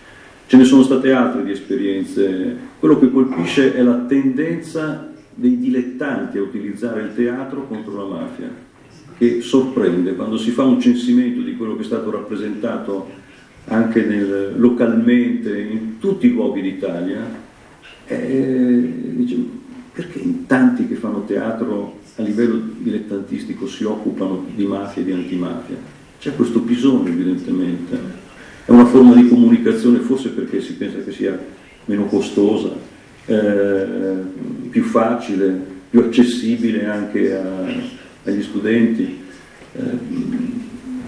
Ce 0.47 0.57
ne 0.57 0.65
sono 0.65 0.83
state 0.83 1.13
altre 1.13 1.43
di 1.43 1.51
esperienze. 1.51 2.57
Quello 2.79 2.99
che 2.99 3.11
colpisce 3.11 3.75
è 3.75 3.83
la 3.83 4.05
tendenza 4.07 5.11
dei 5.35 5.59
dilettanti 5.59 6.39
a 6.39 6.43
utilizzare 6.43 7.03
il 7.03 7.15
teatro 7.15 7.67
contro 7.67 7.97
la 7.97 8.21
mafia, 8.21 8.49
che 9.17 9.41
sorprende 9.41 10.15
quando 10.15 10.37
si 10.37 10.51
fa 10.51 10.65
un 10.65 10.81
censimento 10.81 11.41
di 11.41 11.57
quello 11.57 11.75
che 11.77 11.83
è 11.83 11.87
stato 11.87 12.11
rappresentato 12.11 13.23
anche 13.67 14.05
nel, 14.05 14.55
localmente 14.57 15.59
in 15.59 15.99
tutti 15.99 16.27
i 16.27 16.33
luoghi 16.33 16.61
d'Italia. 16.61 17.43
Eh, 18.07 18.93
diciamo, 19.15 19.63
perché 19.93 20.19
in 20.19 20.47
tanti 20.47 20.87
che 20.87 20.95
fanno 20.95 21.25
teatro 21.25 22.01
a 22.17 22.23
livello 22.23 22.61
dilettantistico 22.79 23.67
si 23.67 23.85
occupano 23.85 24.45
di 24.55 24.67
mafia 24.67 25.03
e 25.03 25.05
di 25.05 25.13
antimafia? 25.13 25.77
C'è 26.19 26.35
questo 26.37 26.61
bisogno 26.61 27.09
evidentemente. 27.09 28.24
È 28.65 28.71
una 28.71 28.87
forma 28.87 29.15
di 29.15 29.29
comunicazione 29.29 29.99
forse 29.99 30.31
perché 30.31 30.61
si 30.61 30.75
pensa 30.75 30.99
che 31.03 31.13
sia 31.13 31.39
meno 31.87 32.07
costosa, 32.07 32.71
eh, 33.27 33.85
più 34.71 34.83
facile, 34.85 35.73
più 35.91 36.01
accessibile 36.01 36.87
anche 36.87 37.35
a, 37.35 37.67
agli 38.25 38.43
studenti. 38.43 39.23
Eh, 39.77 40.63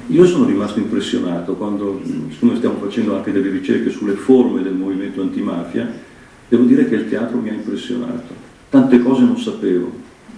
io 0.08 0.26
sono 0.26 0.44
rimasto 0.46 0.78
impressionato 0.78 1.54
quando, 1.56 2.00
siccome 2.30 2.56
stiamo 2.56 2.78
facendo 2.78 3.16
anche 3.16 3.32
delle 3.32 3.50
ricerche 3.50 3.90
sulle 3.90 4.14
forme 4.14 4.62
del 4.62 4.74
movimento 4.74 5.20
antimafia, 5.20 6.04
Devo 6.48 6.62
dire 6.62 6.88
che 6.88 6.94
il 6.94 7.08
teatro 7.08 7.38
mi 7.38 7.48
ha 7.48 7.54
impressionato, 7.54 8.32
tante 8.70 9.00
cose 9.00 9.22
non 9.22 9.36
sapevo, 9.36 9.90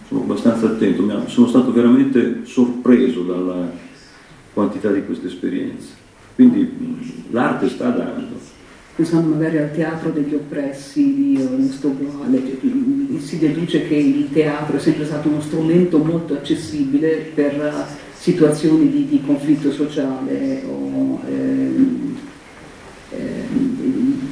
sono 0.06 0.22
abbastanza 0.22 0.66
attento, 0.66 1.28
sono 1.28 1.46
stato 1.46 1.70
veramente 1.70 2.40
sorpreso 2.44 3.24
dalla 3.24 3.70
quantità 4.54 4.90
di 4.90 5.04
queste 5.04 5.26
esperienze. 5.26 5.97
Quindi 6.38 7.26
l'arte 7.30 7.68
sta 7.68 7.88
dando 7.88 8.36
pensando 8.94 9.34
magari 9.34 9.58
al 9.58 9.72
teatro 9.72 10.10
degli 10.10 10.34
oppressi 10.34 11.14
di 11.14 11.40
Augusto 11.40 11.88
Boale, 11.88 12.40
si 13.18 13.38
deduce 13.38 13.88
che 13.88 13.94
il 13.96 14.28
teatro 14.32 14.76
è 14.76 14.80
sempre 14.80 15.04
stato 15.04 15.28
uno 15.28 15.40
strumento 15.40 15.98
molto 15.98 16.34
accessibile 16.34 17.30
per 17.34 17.86
situazioni 18.16 18.88
di, 18.88 19.08
di 19.08 19.20
conflitto 19.24 19.72
sociale 19.72 20.62
o 20.64 21.20
eh, 21.28 21.72
eh, 23.16 23.44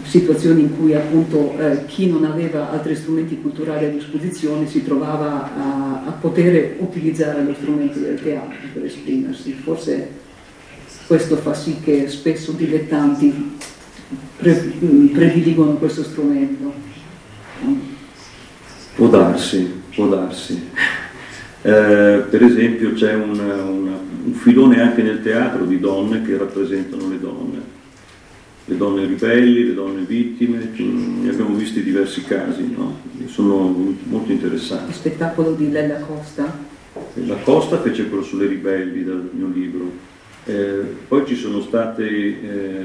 situazioni 0.02 0.62
in 0.62 0.76
cui 0.76 0.94
appunto 0.94 1.58
eh, 1.58 1.86
chi 1.86 2.08
non 2.08 2.24
aveva 2.24 2.70
altri 2.70 2.94
strumenti 2.94 3.40
culturali 3.40 3.84
a 3.84 3.90
disposizione 3.90 4.68
si 4.68 4.84
trovava 4.84 5.54
a, 5.56 6.02
a 6.06 6.10
poter 6.20 6.76
utilizzare 6.78 7.42
lo 7.42 7.54
strumento 7.54 7.98
del 7.98 8.20
teatro 8.20 8.56
per 8.72 8.84
esprimersi. 8.84 9.52
Forse 9.52 10.24
questo 11.06 11.36
fa 11.36 11.54
sì 11.54 11.78
che 11.82 12.08
spesso 12.08 12.52
dilettanti 12.52 13.56
pre- 14.36 14.72
prediligono 15.12 15.74
questo 15.74 16.02
strumento. 16.02 16.72
Può 18.94 19.08
darsi, 19.08 19.82
può 19.94 20.08
darsi. 20.08 20.68
Eh, 21.62 22.24
per 22.30 22.42
esempio 22.42 22.92
c'è 22.92 23.14
una, 23.14 23.62
una, 23.62 23.98
un 24.24 24.32
filone 24.34 24.80
anche 24.80 25.02
nel 25.02 25.22
teatro 25.22 25.64
di 25.64 25.80
donne 25.80 26.22
che 26.22 26.36
rappresentano 26.36 27.08
le 27.08 27.20
donne, 27.20 27.60
le 28.64 28.76
donne 28.76 29.04
ribelli, 29.04 29.66
le 29.66 29.74
donne 29.74 30.02
vittime, 30.02 30.70
ne 30.76 31.28
abbiamo 31.28 31.54
visti 31.56 31.82
diversi 31.82 32.22
casi, 32.22 32.72
no? 32.76 33.00
sono 33.26 33.94
molto 34.04 34.32
interessanti. 34.32 34.90
Il 34.90 34.94
spettacolo 34.94 35.52
di 35.52 35.70
Lella 35.70 35.98
Costa? 35.98 36.74
La 37.14 37.36
Costa 37.36 37.80
fece 37.80 38.08
quello 38.08 38.22
sulle 38.22 38.46
ribelli 38.46 39.04
dal 39.04 39.28
mio 39.32 39.48
libro, 39.48 39.90
eh, 40.46 40.80
poi 41.08 41.26
ci 41.26 41.34
sono 41.34 41.60
state 41.60 42.06
eh, 42.06 42.84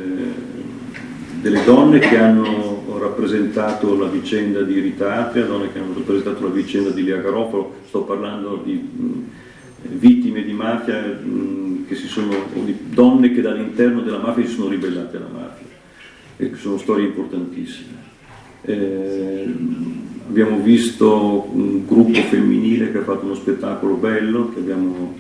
delle 1.42 1.64
donne 1.64 2.00
che 2.00 2.18
hanno 2.18 2.98
rappresentato 3.00 3.98
la 3.98 4.08
vicenda 4.08 4.62
di 4.62 4.80
Rita 4.80 5.26
Atria, 5.26 5.46
donne 5.46 5.72
che 5.72 5.80
hanno 5.80 5.94
rappresentato 5.96 6.44
la 6.44 6.50
vicenda 6.50 6.90
di 6.90 7.04
Lia 7.04 7.18
Garofalo, 7.18 7.76
sto 7.88 8.02
parlando 8.02 8.62
di 8.64 8.74
mh, 8.74 9.24
vittime 9.98 10.44
di 10.44 10.54
mafia, 10.54 11.00
mh, 11.02 11.86
che 11.88 11.96
sono, 11.96 12.34
di 12.64 12.76
donne 12.90 13.32
che 13.32 13.42
dall'interno 13.42 14.02
della 14.02 14.20
mafia 14.20 14.46
si 14.46 14.54
sono 14.54 14.70
ribellate 14.70 15.18
alla 15.18 15.30
mafia, 15.32 15.66
e 16.38 16.52
sono 16.56 16.78
storie 16.78 17.06
importantissime. 17.06 18.00
Eh, 18.64 19.54
abbiamo 20.28 20.60
visto 20.60 21.50
un 21.52 21.86
gruppo 21.86 22.20
femminile 22.22 22.92
che 22.92 23.00
ha 23.00 23.04
fatto 23.04 23.26
uno 23.26 23.36
spettacolo 23.36 23.96
bello, 23.96 24.52
che 24.54 24.60
abbiamo 24.60 25.16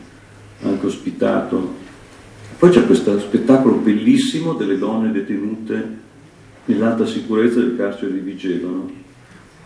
anche 0.63 0.85
ospitato. 0.85 1.89
Poi 2.61 2.69
c'è 2.69 2.85
questo 2.85 3.19
spettacolo 3.19 3.77
bellissimo 3.77 4.53
delle 4.53 4.77
donne 4.77 5.11
detenute 5.11 5.97
nell'alta 6.65 7.07
sicurezza 7.07 7.59
del 7.59 7.75
carcere 7.75 8.13
di 8.13 8.19
Vigevano, 8.19 8.87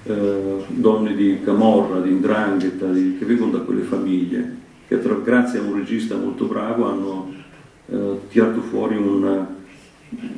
eh, 0.04 0.64
donne 0.68 1.14
di 1.14 1.42
Camorra, 1.44 2.00
di 2.00 2.12
Indrangheta, 2.12 2.86
di, 2.86 3.18
che 3.20 3.26
vengono 3.26 3.52
da 3.52 3.60
quelle 3.66 3.82
famiglie, 3.82 4.56
che 4.88 5.02
tra, 5.02 5.14
grazie 5.16 5.60
a 5.60 5.64
un 5.64 5.76
regista 5.76 6.16
molto 6.16 6.46
bravo 6.46 6.90
hanno 6.90 7.34
eh, 7.88 8.20
tirato 8.30 8.62
fuori 8.62 8.96
una, 8.96 9.46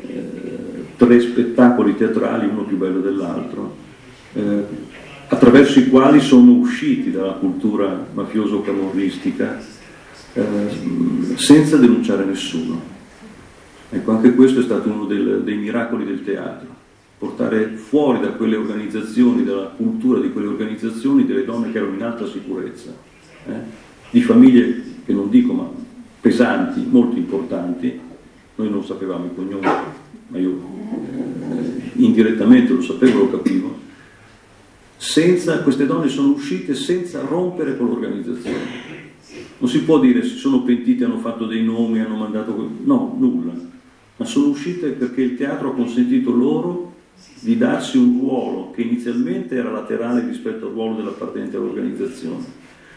eh, 0.08 0.30
tre 0.98 1.20
spettacoli 1.20 1.96
teatrali, 1.96 2.48
uno 2.48 2.64
più 2.64 2.78
bello 2.78 3.02
dell'altro, 3.02 3.76
eh, 4.34 4.64
attraverso 5.28 5.78
i 5.78 5.90
quali 5.90 6.20
sono 6.22 6.54
usciti 6.54 7.12
dalla 7.12 7.34
cultura 7.34 8.04
mafioso-camorristica 8.16 9.77
eh, 10.38 11.36
senza 11.36 11.78
denunciare 11.78 12.24
nessuno. 12.24 12.96
Ecco, 13.90 14.12
anche 14.12 14.36
questo 14.36 14.60
è 14.60 14.64
stato 14.64 14.90
uno 14.90 15.06
del, 15.06 15.42
dei 15.44 15.58
miracoli 15.58 16.06
del 16.06 16.24
teatro, 16.24 16.68
portare 17.18 17.70
fuori 17.70 18.20
da 18.20 18.30
quelle 18.30 18.56
organizzazioni, 18.56 19.44
dalla 19.44 19.74
cultura 19.76 20.20
di 20.20 20.32
quelle 20.32 20.48
organizzazioni, 20.48 21.26
delle 21.26 21.46
donne 21.46 21.72
che 21.72 21.78
erano 21.78 21.96
in 21.96 22.04
alta 22.04 22.28
sicurezza, 22.28 22.94
eh? 23.48 23.86
di 24.12 24.22
famiglie 24.22 24.84
che 25.06 25.14
non 25.14 25.30
dico 25.30 25.54
ma 25.54 25.70
pesanti, 26.22 26.86
molto 26.88 27.18
importanti, 27.18 28.00
noi 28.56 28.70
non 28.70 28.84
sapevamo 28.84 29.26
i 29.26 29.36
cognomi, 29.36 29.68
ma 30.28 30.38
io 30.38 30.52
eh, 30.52 31.92
indirettamente 31.94 32.74
lo 32.74 32.82
sapevo, 32.82 33.20
lo 33.20 33.32
capivo, 33.32 33.76
senza, 34.98 35.62
queste 35.62 35.86
donne 35.86 36.10
sono 36.10 36.30
uscite 36.30 36.76
senza 36.76 37.22
rompere 37.22 37.78
con 37.78 37.88
l'organizzazione. 37.88 38.87
Non 39.60 39.70
si 39.70 39.84
può 39.84 40.00
dire 40.00 40.24
si 40.24 40.38
sono 40.38 40.62
pentite, 40.62 41.06
hanno 41.06 41.18
fatto 41.18 41.46
dei 41.46 41.64
nomi, 41.64 42.00
hanno 42.00 42.16
mandato... 42.16 42.70
No, 42.84 43.16
nulla 43.18 43.76
ma 44.18 44.26
sono 44.26 44.48
uscite 44.48 44.90
perché 44.90 45.22
il 45.22 45.38
teatro 45.38 45.70
ha 45.70 45.74
consentito 45.74 46.32
loro 46.32 46.96
di 47.40 47.58
darsi 47.58 47.98
un 47.98 48.20
ruolo 48.20 48.72
che 48.72 48.82
inizialmente 48.82 49.56
era 49.56 49.72
laterale 49.72 50.26
rispetto 50.26 50.68
al 50.68 50.74
ruolo 50.74 50.96
dell'appartenente 50.96 51.56
all'organizzazione 51.56 52.44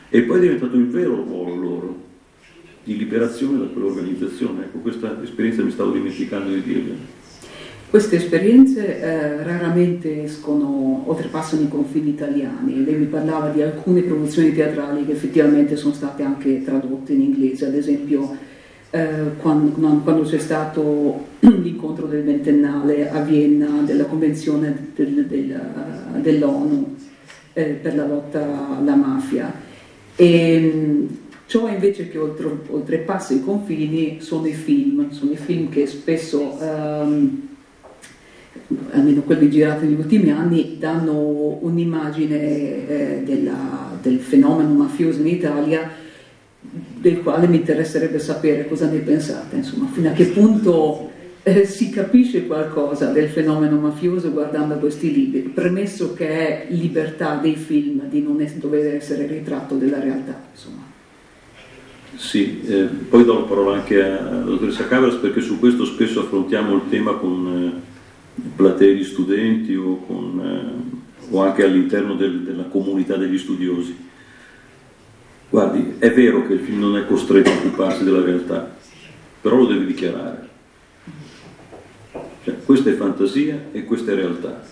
e 0.09 0.23
poi 0.23 0.39
è 0.39 0.41
diventato 0.41 0.77
il 0.77 0.87
vero 0.87 1.15
ruolo 1.15 1.55
loro 1.55 2.09
di 2.83 2.97
liberazione 2.97 3.59
da 3.59 3.67
quell'organizzazione. 3.67 4.65
Ecco, 4.65 4.79
questa 4.79 5.23
esperienza 5.23 5.63
mi 5.63 5.71
stavo 5.71 5.93
dimenticando 5.93 6.53
di 6.53 6.63
dirvi. 6.63 6.97
Queste 7.91 8.17
esperienze 8.17 9.01
eh, 9.01 9.43
raramente 9.43 10.23
escono, 10.23 11.03
oltrepassano 11.07 11.63
i 11.63 11.69
confini 11.69 12.11
italiani. 12.11 12.85
Lei 12.85 12.95
mi 12.95 13.07
parlava 13.07 13.49
di 13.49 13.63
alcune 13.63 14.03
produzioni 14.03 14.55
teatrali 14.55 15.05
che 15.05 15.11
effettivamente 15.11 15.75
sono 15.75 15.93
state 15.93 16.23
anche 16.23 16.63
tradotte 16.63 17.13
in 17.13 17.21
inglese, 17.21 17.67
ad 17.67 17.75
esempio 17.75 18.37
eh, 18.91 19.35
quando, 19.39 19.73
quando, 20.03 20.23
c'è 20.23 20.39
stato 20.39 21.27
l'incontro 21.41 22.07
del 22.07 22.23
ventennale 22.23 23.11
a 23.11 23.23
Vienna 23.23 23.83
della 23.85 24.05
Convenzione 24.05 24.93
del, 24.95 25.27
del, 25.27 25.61
dell'ONU 26.21 26.95
eh, 27.55 27.65
per 27.65 27.97
la 27.97 28.07
lotta 28.07 28.77
alla 28.79 28.95
mafia. 28.95 29.53
E, 30.15 31.07
ciò 31.47 31.69
invece 31.69 32.09
che 32.09 32.19
oltre, 32.19 32.51
oltrepassa 32.69 33.35
i 33.35 33.43
confini 33.43 34.19
sono 34.21 34.47
i 34.47 34.53
film, 34.53 35.11
sono 35.11 35.33
i 35.33 35.37
film 35.37 35.69
che 35.69 35.89
spesso, 35.89 36.57
ehm, 36.61 37.49
almeno 38.93 39.23
quelli 39.23 39.51
girati 39.51 39.87
negli 39.87 39.99
ultimi 39.99 40.31
anni, 40.31 40.77
danno 40.79 41.59
un'immagine 41.61 42.89
eh, 42.89 43.23
della, 43.25 43.97
del 44.01 44.19
fenomeno 44.19 44.73
mafioso 44.75 45.21
in 45.21 45.27
Italia 45.27 45.91
del 46.63 47.23
quale 47.23 47.47
mi 47.47 47.57
interesserebbe 47.57 48.19
sapere 48.19 48.69
cosa 48.69 48.89
ne 48.89 48.99
pensate, 48.99 49.57
insomma, 49.57 49.89
fino 49.91 50.11
a 50.11 50.13
che 50.13 50.27
punto 50.27 51.11
eh, 51.43 51.65
si 51.65 51.89
capisce 51.89 52.47
qualcosa 52.47 53.11
del 53.11 53.29
fenomeno 53.29 53.79
mafioso 53.79 54.31
guardando 54.31 54.77
questi 54.77 55.13
libri, 55.13 55.41
premesso 55.41 56.13
che 56.13 56.29
è 56.29 56.67
libertà 56.71 57.37
dei 57.37 57.57
film 57.57 58.03
di 58.09 58.23
non 58.23 58.41
es- 58.41 58.57
dover 58.57 58.95
essere 58.95 59.27
ritratto 59.27 59.77
della 59.77 59.99
realtà. 59.99 60.39
Insomma. 60.53 60.89
Sì, 62.17 62.61
eh, 62.67 62.85
poi 63.09 63.25
do 63.25 63.39
la 63.39 63.45
parola 63.47 63.77
anche 63.77 64.03
alla 64.03 64.43
dottoressa 64.43 64.87
Cabras 64.87 65.15
perché 65.15 65.41
su 65.41 65.59
questo 65.59 65.87
spesso 65.87 66.21
affrontiamo 66.21 66.75
il 66.75 66.83
tema 66.91 67.15
con 67.15 67.47
eh, 67.47 67.90
platee 68.55 68.95
di 68.95 69.05
studenti 69.05 69.75
o, 69.75 69.97
con, 70.07 70.41
eh, 70.41 71.35
o 71.35 71.43
anche 71.43 71.65
all'interno 71.65 72.15
del, 72.15 72.41
della 72.41 72.65
comunità 72.65 73.17
degli 73.17 73.39
studiosi. 73.39 74.09
Guardi, 75.49 75.95
è 75.99 76.13
vero 76.13 76.47
che 76.47 76.55
il 76.55 76.61
film 76.61 76.79
non 76.79 76.97
è 76.97 77.07
costretto 77.07 77.51
a 77.51 77.55
occuparsi 77.55 78.05
della 78.05 78.23
realtà, 78.23 78.77
però 79.41 79.57
lo 79.57 79.67
deve 79.67 79.85
dichiarare. 79.85 80.49
Cioè, 82.45 82.57
questa 82.65 82.91
è 82.91 82.95
fantasia 82.95 83.69
e 83.73 83.85
questa 83.85 84.13
è 84.13 84.15
realtà. 84.15 84.63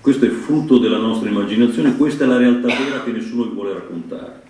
Questo 0.00 0.24
è 0.24 0.28
frutto 0.30 0.78
della 0.78 0.98
nostra 0.98 1.28
immaginazione, 1.28 1.96
questa 1.96 2.24
è 2.24 2.26
la 2.26 2.38
realtà 2.38 2.68
vera 2.68 3.02
che 3.02 3.10
nessuno 3.12 3.44
vi 3.44 3.54
vuole 3.54 3.72
raccontare. 3.72 4.42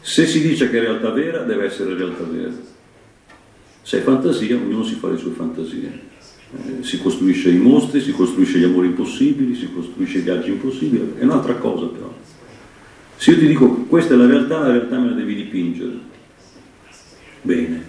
Se 0.00 0.26
si 0.26 0.40
dice 0.40 0.70
che 0.70 0.78
è 0.78 0.80
realtà 0.80 1.10
vera, 1.10 1.42
deve 1.42 1.66
essere 1.66 1.94
realtà 1.94 2.24
vera. 2.24 2.52
Se 3.82 3.98
è 3.98 4.02
fantasia, 4.02 4.56
ognuno 4.56 4.82
si 4.82 4.94
fa 4.94 5.08
le 5.08 5.16
sue 5.16 5.32
fantasie. 5.32 6.07
Eh, 6.50 6.82
si 6.82 6.98
costruisce 7.02 7.50
i 7.50 7.58
mostri, 7.58 8.00
si 8.00 8.12
costruisce 8.12 8.58
gli 8.58 8.64
amori 8.64 8.86
impossibili, 8.86 9.54
si 9.54 9.70
costruisce 9.70 10.18
i 10.18 10.22
viaggi 10.22 10.48
impossibili, 10.48 11.12
è 11.18 11.24
un'altra 11.24 11.54
cosa 11.56 11.86
però. 11.86 12.10
Se 13.16 13.32
io 13.32 13.38
ti 13.38 13.46
dico 13.46 13.68
questa 13.86 14.14
è 14.14 14.16
la 14.16 14.26
realtà, 14.26 14.60
la 14.60 14.70
realtà 14.70 14.98
me 14.98 15.10
la 15.10 15.14
devi 15.14 15.34
dipingere. 15.34 15.98
Bene. 17.42 17.82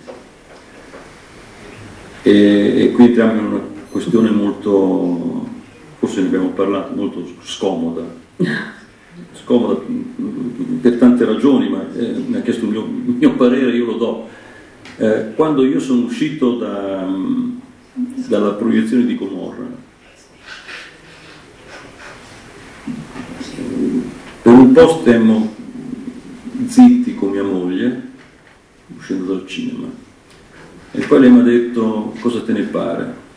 E, 2.22 2.74
e 2.84 2.92
qui 2.92 3.06
entriamo 3.06 3.40
in 3.40 3.46
una 3.46 3.62
questione 3.90 4.30
molto, 4.30 5.48
forse 6.00 6.22
ne 6.22 6.28
abbiamo 6.28 6.50
parlato, 6.50 6.96
molto 6.96 7.26
scomoda. 7.44 8.04
Scomoda 9.34 9.82
per 10.82 10.96
tante 10.96 11.26
ragioni, 11.26 11.70
ma 11.70 11.86
eh, 11.94 12.24
mi 12.26 12.38
ha 12.38 12.42
chiesto 12.42 12.66
il 12.66 12.72
mio, 12.72 12.84
il 12.84 13.16
mio, 13.20 13.34
parere, 13.34 13.76
io 13.76 13.86
lo 13.86 13.94
do. 13.94 14.28
Eh, 14.98 15.34
quando 15.36 15.66
io 15.66 15.80
sono 15.80 16.06
uscito 16.06 16.58
da, 16.58 17.08
dalla 18.28 18.54
proiezione 18.54 19.06
di 19.06 19.16
Comorra. 19.16 19.66
Per 24.42 24.54
un 24.54 24.72
po' 24.72 25.00
stemmo 25.02 25.56
zitti 26.68 27.16
con 27.16 27.32
mia 27.32 27.44
moglie, 27.44 28.02
uscendo 28.96 29.34
dal 29.34 29.48
cinema, 29.48 29.88
e 30.92 31.02
poi 31.02 31.20
lei 31.20 31.32
mi 31.32 31.40
ha 31.40 31.44
detto 31.44 32.14
cosa 32.20 32.42
te 32.42 32.52
ne 32.54 32.64
pare. 32.64 33.28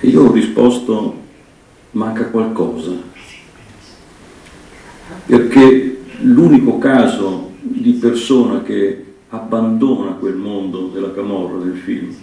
E 0.00 0.08
io 0.08 0.22
ho 0.22 0.32
risposto 0.32 1.24
manca 1.92 2.26
qualcosa, 2.26 2.92
perché 5.24 6.02
l'unico 6.20 6.78
caso 6.78 7.52
di 7.60 7.92
persona 7.92 8.62
che 8.62 9.04
abbandona 9.28 10.12
quel 10.12 10.36
mondo 10.36 10.88
della 10.88 11.12
camorra 11.12 11.58
del 11.58 11.76
film 11.76 12.14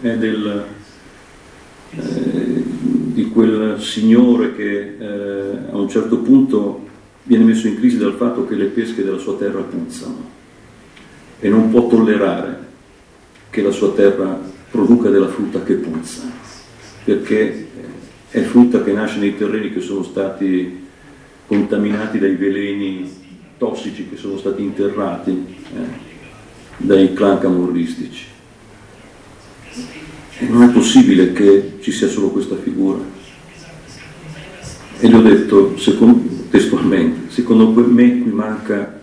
è 0.00 0.16
del, 0.16 0.64
eh, 1.90 2.62
di 2.64 3.28
quel 3.30 3.80
signore 3.80 4.54
che 4.54 4.96
eh, 4.98 5.58
a 5.70 5.76
un 5.76 5.88
certo 5.88 6.18
punto 6.18 6.86
viene 7.24 7.44
messo 7.44 7.66
in 7.66 7.76
crisi 7.76 7.98
dal 7.98 8.14
fatto 8.14 8.46
che 8.46 8.54
le 8.54 8.66
pesche 8.66 9.04
della 9.04 9.18
sua 9.18 9.36
terra 9.36 9.60
puzzano 9.60 10.36
e 11.40 11.48
non 11.48 11.70
può 11.70 11.86
tollerare 11.86 12.66
che 13.50 13.62
la 13.62 13.70
sua 13.70 13.92
terra 13.92 14.40
produca 14.70 15.08
della 15.08 15.28
frutta 15.28 15.62
che 15.62 15.74
puzza, 15.74 16.22
perché 17.04 17.68
è 18.30 18.40
frutta 18.42 18.82
che 18.82 18.92
nasce 18.92 19.18
nei 19.18 19.36
terreni 19.36 19.72
che 19.72 19.80
sono 19.80 20.02
stati 20.02 20.86
contaminati 21.46 22.18
dai 22.18 22.34
veleni 22.34 23.10
tossici 23.56 24.08
che 24.08 24.16
sono 24.16 24.36
stati 24.36 24.62
interrati 24.62 25.30
eh, 25.30 26.06
dai 26.76 27.12
clan 27.14 27.38
camorristici. 27.38 28.36
Non 30.40 30.62
è 30.62 30.72
possibile 30.72 31.32
che 31.32 31.78
ci 31.80 31.90
sia 31.90 32.08
solo 32.08 32.30
questa 32.30 32.56
figura. 32.56 33.00
E 35.00 35.08
gli 35.08 35.14
ho 35.14 35.22
detto, 35.22 35.76
secondo, 35.78 36.46
testualmente, 36.50 37.30
secondo 37.30 37.70
me 37.70 38.18
qui 38.20 38.30
manca, 38.30 39.02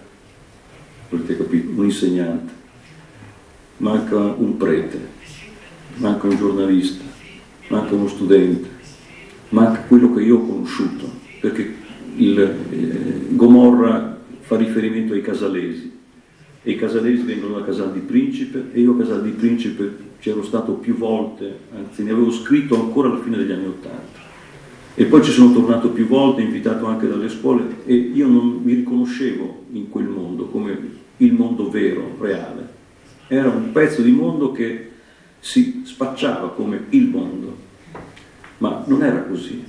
capito, 1.10 1.72
un 1.76 1.86
insegnante, 1.86 2.54
manca 3.78 4.18
un 4.18 4.58
prete, 4.58 5.00
manca 5.96 6.28
un 6.28 6.38
giornalista, 6.38 7.04
manca 7.70 7.96
uno 7.96 8.08
studente, 8.08 8.70
manca 9.50 9.82
quello 9.88 10.14
che 10.14 10.22
io 10.22 10.38
ho 10.38 10.46
conosciuto, 10.46 11.10
perché 11.40 11.76
il, 12.18 12.40
eh, 12.40 13.28
Gomorra 13.30 14.20
fa 14.42 14.58
riferimento 14.58 15.14
ai 15.14 15.22
casalesi 15.22 15.92
e 16.62 16.72
i 16.72 16.76
casalesi 16.76 17.24
vengono 17.24 17.60
da 17.60 17.66
Casal 17.66 17.94
di 17.94 18.00
Principe 18.00 18.70
e 18.72 18.80
io 18.80 18.94
a 18.94 18.98
Casal 18.98 19.24
di 19.24 19.32
Principe 19.32 20.05
c'ero 20.20 20.44
stato 20.44 20.74
più 20.74 20.96
volte, 20.96 21.60
anzi 21.76 22.04
ne 22.04 22.12
avevo 22.12 22.32
scritto 22.32 22.80
ancora 22.80 23.10
alla 23.10 23.22
fine 23.22 23.38
degli 23.38 23.52
anni 23.52 23.68
Ottanta. 23.68 24.24
E 24.96 25.06
poi 25.06 25.24
ci 25.24 25.32
sono 25.32 25.52
tornato 25.52 25.90
più 25.90 26.08
volte, 26.08 26.42
invitato 26.42 26.86
anche 26.86 27.08
dalle 27.08 27.28
scuole 27.30 27.84
e 27.86 27.94
io 27.94 28.28
non 28.28 28.62
mi 28.64 28.74
riconoscevo 28.76 29.66
in 29.74 29.90
quel 29.90 30.06
mondo 30.06 30.46
come 30.46 30.78
il 31.18 31.34
mondo 31.34 31.70
vero, 31.70 32.16
reale. 32.20 32.74
Era 33.28 33.50
un 33.50 33.72
pezzo 33.72 34.02
di 34.02 34.12
mondo 34.12 34.52
che 34.52 34.92
si 35.40 35.82
spacciava 35.84 36.52
come 36.52 36.86
il 36.90 37.08
mondo, 37.08 37.58
ma 38.60 38.84
non 38.88 39.04
era 39.04 39.24
così. 39.24 39.64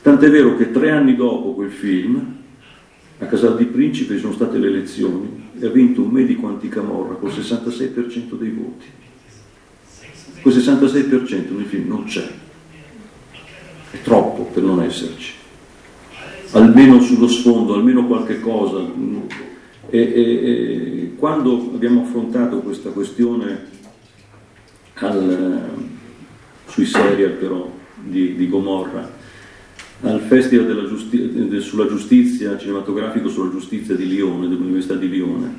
Tant'è 0.00 0.30
vero 0.30 0.56
che 0.56 0.70
tre 0.70 0.90
anni 0.90 1.14
dopo 1.14 1.52
quel 1.52 1.70
film, 1.70 2.36
a 3.18 3.26
Casal 3.26 3.56
di 3.56 3.64
Principe 3.66 4.14
ci 4.14 4.20
sono 4.20 4.32
state 4.32 4.58
le 4.58 4.68
elezioni 4.68 5.50
e 5.58 5.66
ha 5.66 5.70
vinto 5.70 6.02
un 6.02 6.08
medico 6.08 6.46
anticamorra 6.46 7.14
col 7.14 7.30
66% 7.30 8.34
dei 8.38 8.50
voti. 8.50 8.86
Quel 10.40 10.54
66% 10.54 11.56
nel 11.56 11.66
film 11.66 11.88
non 11.88 12.04
c'è. 12.04 12.28
È 13.90 14.02
troppo 14.02 14.44
per 14.44 14.62
non 14.62 14.82
esserci. 14.82 15.34
Almeno 16.52 17.00
sullo 17.00 17.28
sfondo, 17.28 17.74
almeno 17.74 18.06
qualche 18.06 18.40
cosa. 18.40 18.80
E, 19.90 19.98
e, 19.98 20.00
e 20.00 21.12
quando 21.16 21.70
abbiamo 21.74 22.02
affrontato 22.02 22.58
questa 22.58 22.90
questione 22.90 23.66
al, 24.94 25.70
sui 26.66 26.84
serial 26.84 27.32
però 27.32 27.70
di, 27.96 28.34
di 28.34 28.48
Gomorra, 28.48 29.16
al 30.02 30.20
Festival 30.20 30.86
giusti- 30.86 31.60
sulla 31.60 31.86
giustizia, 31.86 32.56
cinematografico 32.56 33.28
sulla 33.28 33.50
giustizia 33.50 33.94
di 33.94 34.06
Lione, 34.06 34.48
dell'Università 34.48 34.94
di 34.94 35.08
Lione, 35.08 35.54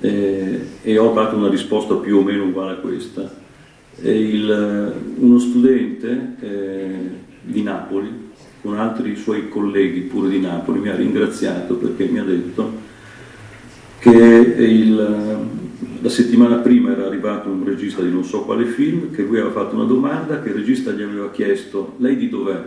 eh, 0.00 0.66
e 0.82 0.98
ho 0.98 1.12
dato 1.12 1.36
una 1.36 1.48
risposta 1.48 1.94
più 1.94 2.18
o 2.18 2.22
meno 2.22 2.44
uguale 2.44 2.72
a 2.72 2.76
questa. 2.76 3.39
Il, 4.02 4.94
uno 5.16 5.38
studente 5.38 6.36
eh, 6.40 7.10
di 7.42 7.62
Napoli, 7.62 8.28
con 8.62 8.78
altri 8.78 9.16
suoi 9.16 9.48
colleghi 9.48 10.00
pure 10.00 10.28
di 10.28 10.40
Napoli, 10.40 10.80
mi 10.80 10.88
ha 10.88 10.96
ringraziato 10.96 11.74
perché 11.74 12.06
mi 12.06 12.18
ha 12.18 12.24
detto 12.24 12.88
che 13.98 14.10
il, 14.10 15.38
la 16.00 16.08
settimana 16.08 16.56
prima 16.56 16.92
era 16.92 17.06
arrivato 17.06 17.50
un 17.50 17.64
regista 17.64 18.00
di 18.02 18.10
non 18.10 18.24
so 18.24 18.42
quale 18.44 18.64
film, 18.64 19.10
che 19.10 19.22
lui 19.22 19.38
aveva 19.38 19.52
fatto 19.52 19.74
una 19.74 19.84
domanda, 19.84 20.40
che 20.40 20.48
il 20.48 20.54
regista 20.54 20.92
gli 20.92 21.02
aveva 21.02 21.30
chiesto, 21.30 21.94
lei 21.98 22.16
di 22.16 22.30
dov'è? 22.30 22.62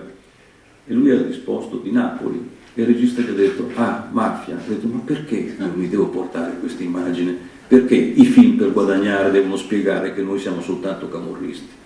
E 0.86 0.94
lui 0.94 1.10
ha 1.10 1.22
risposto 1.22 1.78
di 1.78 1.92
Napoli. 1.92 2.50
E 2.76 2.82
il 2.82 2.88
regista 2.88 3.22
gli 3.22 3.30
ha 3.30 3.34
detto, 3.34 3.70
ah, 3.76 4.10
mafia. 4.12 4.56
Ha 4.56 4.68
detto, 4.68 4.88
ma 4.88 5.00
perché 5.04 5.56
non 5.58 5.72
mi 5.76 5.90
devo 5.90 6.08
portare 6.08 6.58
questa 6.60 6.84
immagine? 6.84 7.52
Perché 7.68 7.96
i 7.96 8.26
film 8.26 8.58
per 8.58 8.72
guadagnare 8.72 9.32
devono 9.32 9.56
spiegare 9.56 10.14
che 10.14 10.22
noi 10.22 10.40
siamo 10.40 10.62
soltanto 10.62 11.10
camorristi? 11.10 11.82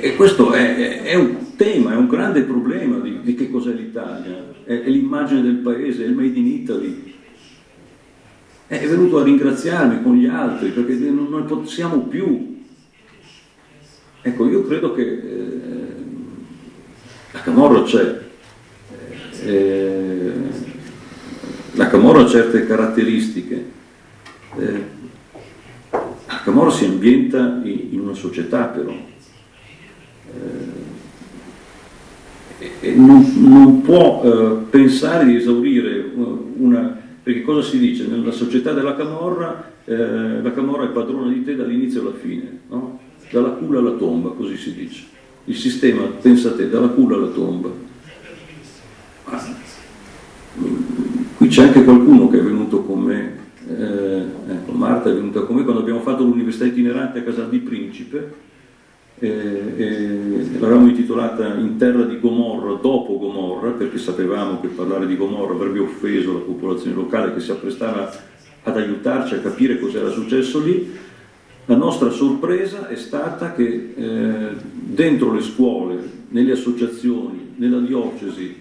E 0.00 0.16
questo 0.16 0.52
è, 0.52 1.02
è, 1.02 1.14
un 1.14 1.54
tema, 1.56 1.92
è 1.92 1.96
un 1.96 2.08
grande 2.08 2.42
problema 2.42 2.98
di, 2.98 3.20
di 3.20 3.34
che 3.34 3.50
cos'è 3.50 3.72
l'Italia, 3.72 4.42
è, 4.64 4.80
è, 4.80 4.88
l'immagine 4.88 5.42
del 5.42 5.56
paese, 5.56 6.04
è 6.04 6.06
il 6.06 6.14
made 6.14 6.38
in 6.38 6.46
Italy. 6.46 7.12
È 8.66 8.88
venuto 8.88 9.18
a 9.18 9.24
ringraziarmi 9.24 10.02
con 10.02 10.14
gli 10.14 10.24
altri 10.24 10.70
perché 10.70 10.94
non, 10.94 11.28
non 11.28 11.44
possiamo 11.44 11.98
più. 12.06 12.62
Ecco, 14.22 14.48
io 14.48 14.64
credo 14.66 14.94
che 14.94 15.02
eh, 15.02 15.94
la 17.32 17.40
Camorra 17.42 17.82
c'è, 17.82 18.20
eh, 19.44 20.32
la 21.72 21.88
Camorra 21.88 22.22
ha 22.22 22.26
certe 22.26 22.66
caratteristiche, 22.66 23.62
eh, 24.58 24.92
Camorra 26.42 26.70
si 26.70 26.84
ambienta 26.84 27.60
in, 27.64 28.00
una 28.00 28.14
società 28.14 28.64
però, 28.64 28.90
eh, 28.90 29.02
e 32.80 32.94
non, 32.94 33.32
non 33.38 33.82
può 33.82 34.22
eh, 34.24 34.56
pensare 34.70 35.24
di 35.24 35.36
esaurire 35.36 36.10
una... 36.56 37.00
perché 37.22 37.42
cosa 37.42 37.68
si 37.68 37.78
dice? 37.78 38.06
Nella 38.06 38.30
società 38.30 38.72
della 38.72 38.94
Camorra, 38.94 39.72
eh, 39.84 40.42
la 40.42 40.52
Camorra 40.52 40.84
è 40.84 40.88
padrona 40.88 41.32
di 41.32 41.44
te 41.44 41.56
dall'inizio 41.56 42.02
alla 42.02 42.14
fine, 42.14 42.60
no? 42.68 43.00
dalla 43.30 43.50
culla 43.50 43.78
alla 43.78 43.92
tomba, 43.92 44.30
così 44.30 44.56
si 44.56 44.74
dice 44.74 45.12
il 45.46 45.56
sistema, 45.56 46.04
pensa 46.04 46.50
a 46.50 46.52
te, 46.52 46.70
dalla 46.70 46.88
culla 46.88 47.16
alla 47.16 47.28
tomba. 47.28 47.68
Qui 51.36 51.48
c'è 51.48 51.64
anche 51.64 51.84
qualcuno 51.84 52.28
che 52.28 52.38
è 52.38 52.42
venuto 52.42 52.82
con 52.82 53.00
me, 53.00 53.32
eh, 53.78 54.52
ecco, 54.52 54.72
Marta 54.72 55.10
è 55.10 55.14
venuta 55.14 55.40
con 55.42 55.56
me 55.56 55.64
quando 55.64 55.80
abbiamo 55.80 56.00
fatto 56.00 56.22
l'università 56.22 56.64
itinerante 56.64 57.18
a 57.18 57.22
Casal 57.22 57.48
di 57.48 57.58
Principe, 57.58 58.32
eh, 59.18 60.46
l'avevamo 60.58 60.88
intitolata 60.88 61.54
In 61.54 61.76
terra 61.76 62.02
di 62.02 62.18
Gomorra 62.18 62.72
dopo 62.80 63.18
Gomorra, 63.18 63.70
perché 63.70 63.98
sapevamo 63.98 64.60
che 64.60 64.68
parlare 64.68 65.06
di 65.06 65.16
Gomorra 65.16 65.54
avrebbe 65.54 65.78
offeso 65.78 66.32
la 66.32 66.40
popolazione 66.40 66.96
locale 66.96 67.32
che 67.32 67.40
si 67.40 67.50
apprestava 67.50 68.12
ad 68.62 68.76
aiutarci 68.76 69.34
a 69.34 69.40
capire 69.40 69.78
cosa 69.78 69.98
era 69.98 70.10
successo 70.10 70.60
lì. 70.60 71.02
La 71.66 71.76
nostra 71.76 72.10
sorpresa 72.10 72.88
è 72.88 72.96
stata 72.96 73.52
che 73.54 73.94
eh, 73.96 74.48
dentro 74.72 75.32
le 75.32 75.40
scuole, 75.40 75.96
nelle 76.28 76.52
associazioni, 76.52 77.54
nella 77.56 77.78
diocesi, 77.78 78.54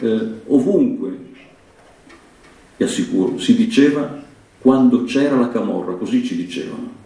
eh, 0.00 0.20
ovunque, 0.46 1.26
vi 2.78 2.84
assicuro, 2.84 3.38
si 3.38 3.56
diceva 3.56 4.22
quando 4.60 5.02
c'era 5.02 5.36
la 5.36 5.50
camorra, 5.50 5.94
così 5.94 6.24
ci 6.24 6.36
dicevano. 6.36 6.96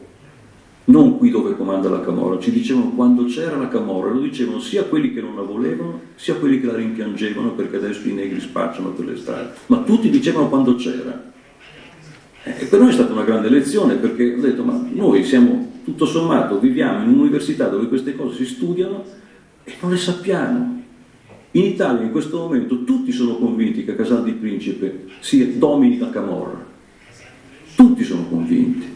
Non 0.84 1.16
qui 1.16 1.30
dove 1.30 1.56
comanda 1.56 1.88
la 1.88 2.02
camorra, 2.02 2.38
ci 2.38 2.50
dicevano 2.50 2.90
quando 2.90 3.24
c'era 3.24 3.56
la 3.56 3.68
camorra, 3.68 4.10
lo 4.10 4.20
dicevano 4.20 4.58
sia 4.60 4.84
quelli 4.84 5.14
che 5.14 5.22
non 5.22 5.34
la 5.34 5.42
volevano, 5.42 6.00
sia 6.14 6.34
quelli 6.34 6.60
che 6.60 6.66
la 6.66 6.74
rimpiangevano 6.74 7.52
perché 7.52 7.76
adesso 7.76 8.06
i 8.06 8.12
negri 8.12 8.38
spacciano 8.40 8.90
per 8.90 9.06
le 9.06 9.16
strade, 9.16 9.52
ma 9.66 9.78
tutti 9.78 10.10
dicevano 10.10 10.48
quando 10.48 10.74
c'era. 10.74 11.30
E 12.44 12.64
per 12.66 12.80
noi 12.80 12.90
è 12.90 12.92
stata 12.92 13.12
una 13.12 13.24
grande 13.24 13.48
lezione 13.48 13.94
perché 13.94 14.34
ho 14.34 14.40
detto 14.40 14.64
ma 14.64 14.84
noi 14.92 15.24
siamo 15.24 15.80
tutto 15.84 16.04
sommato, 16.04 16.58
viviamo 16.58 17.04
in 17.04 17.10
un'università 17.10 17.68
dove 17.68 17.88
queste 17.88 18.14
cose 18.14 18.44
si 18.44 18.44
studiano 18.44 19.04
e 19.64 19.74
non 19.80 19.90
le 19.90 19.96
sappiamo. 19.96 20.81
In 21.55 21.64
Italia 21.64 22.03
in 22.03 22.11
questo 22.12 22.38
momento 22.38 22.84
tutti 22.84 23.12
sono 23.12 23.36
convinti 23.36 23.84
che 23.84 23.94
Casal 23.94 24.24
di 24.24 24.32
Principe 24.32 25.05
si 25.20 25.59
domini 25.59 25.98
la 25.98 26.09
Camorra. 26.09 26.64
Tutti 27.74 28.03
sono 28.05 28.24
convinti. 28.26 28.86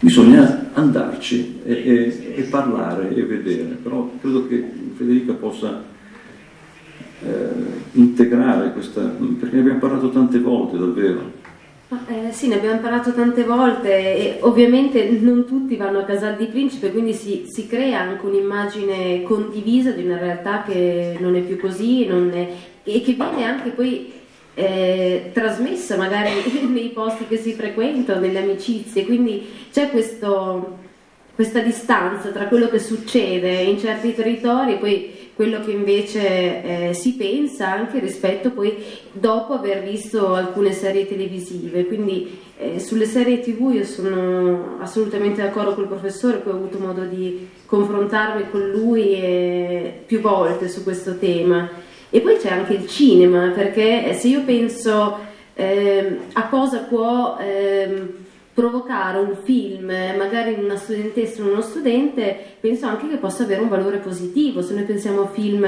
Bisogna 0.00 0.70
andarci 0.74 1.60
e, 1.64 1.72
e, 1.72 2.34
e 2.36 2.42
parlare 2.42 3.14
e 3.14 3.22
vedere, 3.24 3.78
però 3.82 4.10
credo 4.20 4.46
che 4.46 4.62
Federica 4.94 5.32
possa 5.32 5.82
eh, 7.22 7.48
integrare 7.92 8.72
questa, 8.72 9.00
perché 9.00 9.54
ne 9.54 9.60
abbiamo 9.60 9.78
parlato 9.78 10.10
tante 10.10 10.38
volte 10.40 10.76
davvero. 10.78 11.32
Eh, 11.92 12.30
sì, 12.30 12.46
ne 12.46 12.54
abbiamo 12.54 12.78
parlato 12.78 13.12
tante 13.12 13.42
volte 13.42 13.88
e 14.16 14.38
ovviamente 14.42 15.10
non 15.10 15.44
tutti 15.44 15.74
vanno 15.74 15.98
a 15.98 16.04
Casal 16.04 16.36
di 16.36 16.46
Principe, 16.46 16.92
quindi 16.92 17.12
si, 17.12 17.46
si 17.48 17.66
crea 17.66 17.98
anche 17.98 18.26
un'immagine 18.26 19.24
condivisa 19.24 19.90
di 19.90 20.04
una 20.04 20.16
realtà 20.16 20.62
che 20.62 21.16
non 21.18 21.34
è 21.34 21.40
più 21.40 21.58
così 21.58 22.06
è, 22.32 22.48
e 22.84 23.00
che 23.00 23.14
viene 23.14 23.42
anche 23.42 23.70
poi 23.70 24.12
eh, 24.54 25.30
trasmessa 25.32 25.96
magari 25.96 26.30
nei 26.70 26.90
posti 26.90 27.26
che 27.26 27.38
si 27.38 27.54
frequentano, 27.54 28.20
nelle 28.20 28.38
amicizie, 28.38 29.04
quindi 29.04 29.44
c'è 29.72 29.90
questo, 29.90 30.78
questa 31.34 31.58
distanza 31.58 32.28
tra 32.28 32.44
quello 32.44 32.68
che 32.68 32.78
succede 32.78 33.62
in 33.62 33.80
certi 33.80 34.14
territori 34.14 34.74
e 34.74 34.76
poi 34.76 35.19
quello 35.40 35.62
che 35.64 35.70
invece 35.70 36.88
eh, 36.90 36.92
si 36.92 37.14
pensa 37.14 37.72
anche 37.72 37.98
rispetto 37.98 38.50
poi 38.50 38.76
dopo 39.10 39.54
aver 39.54 39.82
visto 39.82 40.34
alcune 40.34 40.74
serie 40.74 41.08
televisive. 41.08 41.86
Quindi 41.86 42.38
eh, 42.58 42.78
sulle 42.78 43.06
serie 43.06 43.40
tv 43.40 43.72
io 43.72 43.84
sono 43.84 44.76
assolutamente 44.80 45.40
d'accordo 45.40 45.72
col 45.72 45.88
professore, 45.88 46.40
poi 46.40 46.52
ho 46.52 46.56
avuto 46.56 46.78
modo 46.78 47.04
di 47.04 47.48
confrontarmi 47.64 48.50
con 48.50 48.68
lui 48.68 49.14
eh, 49.14 50.02
più 50.04 50.20
volte 50.20 50.68
su 50.68 50.82
questo 50.82 51.16
tema. 51.16 51.70
E 52.10 52.20
poi 52.20 52.36
c'è 52.36 52.50
anche 52.50 52.74
il 52.74 52.86
cinema, 52.86 53.48
perché 53.54 54.12
se 54.12 54.28
io 54.28 54.42
penso 54.42 55.20
ehm, 55.54 56.18
a 56.34 56.48
cosa 56.48 56.80
può 56.80 57.38
ehm, 57.40 58.08
provocare 58.60 59.18
un 59.18 59.36
film, 59.42 59.86
magari 59.86 60.52
in 60.52 60.64
una 60.64 60.76
studentessa 60.76 61.42
o 61.42 61.48
uno 61.48 61.62
studente, 61.62 62.36
penso 62.60 62.86
anche 62.86 63.08
che 63.08 63.16
possa 63.16 63.44
avere 63.44 63.62
un 63.62 63.70
valore 63.70 63.96
positivo. 63.96 64.60
Se 64.60 64.74
noi 64.74 64.84
pensiamo 64.84 65.22
a 65.22 65.28
film 65.28 65.66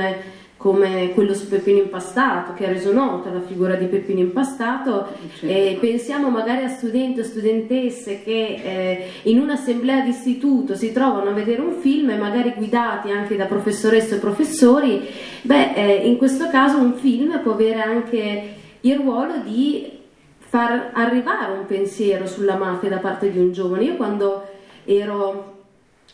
come 0.59 1.11
quello 1.15 1.33
su 1.35 1.49
Peppino 1.49 1.79
Impastato, 1.79 2.53
che 2.53 2.67
ha 2.67 2.69
reso 2.69 2.93
nota 2.93 3.33
la 3.33 3.41
figura 3.41 3.77
di 3.77 3.87
Peppino 3.87 4.21
Impastato, 4.21 5.09
certo. 5.39 5.47
e 5.47 5.79
pensiamo 5.81 6.29
magari 6.29 6.65
a 6.65 6.69
studenti 6.69 7.21
o 7.21 7.25
studentesse 7.25 8.23
che 8.23 8.61
eh, 8.63 9.07
in 9.23 9.41
un'assemblea 9.41 10.03
d'istituto 10.03 10.77
si 10.77 10.93
trovano 10.93 11.31
a 11.31 11.33
vedere 11.33 11.63
un 11.63 11.81
film 11.81 12.13
magari 12.17 12.53
guidati 12.55 13.11
anche 13.11 13.37
da 13.37 13.47
professoresse 13.47 14.17
o 14.17 14.19
professori, 14.19 15.01
beh, 15.41 15.73
eh, 15.73 16.07
in 16.07 16.19
questo 16.19 16.49
caso 16.51 16.77
un 16.77 16.95
film 16.95 17.41
può 17.43 17.55
avere 17.55 17.81
anche 17.81 18.55
il 18.83 18.97
ruolo 18.97 19.39
di 19.43 20.01
far 20.53 20.91
arrivare 20.93 21.51
un 21.53 21.65
pensiero 21.65 22.27
sulla 22.27 22.57
mafia 22.57 22.91
da 22.91 22.99
parte 22.99 23.33
di 23.33 23.39
un 23.39 23.53
giovane. 23.53 23.85
Io 23.85 23.97
quando 23.97 24.47
ero 24.85 25.61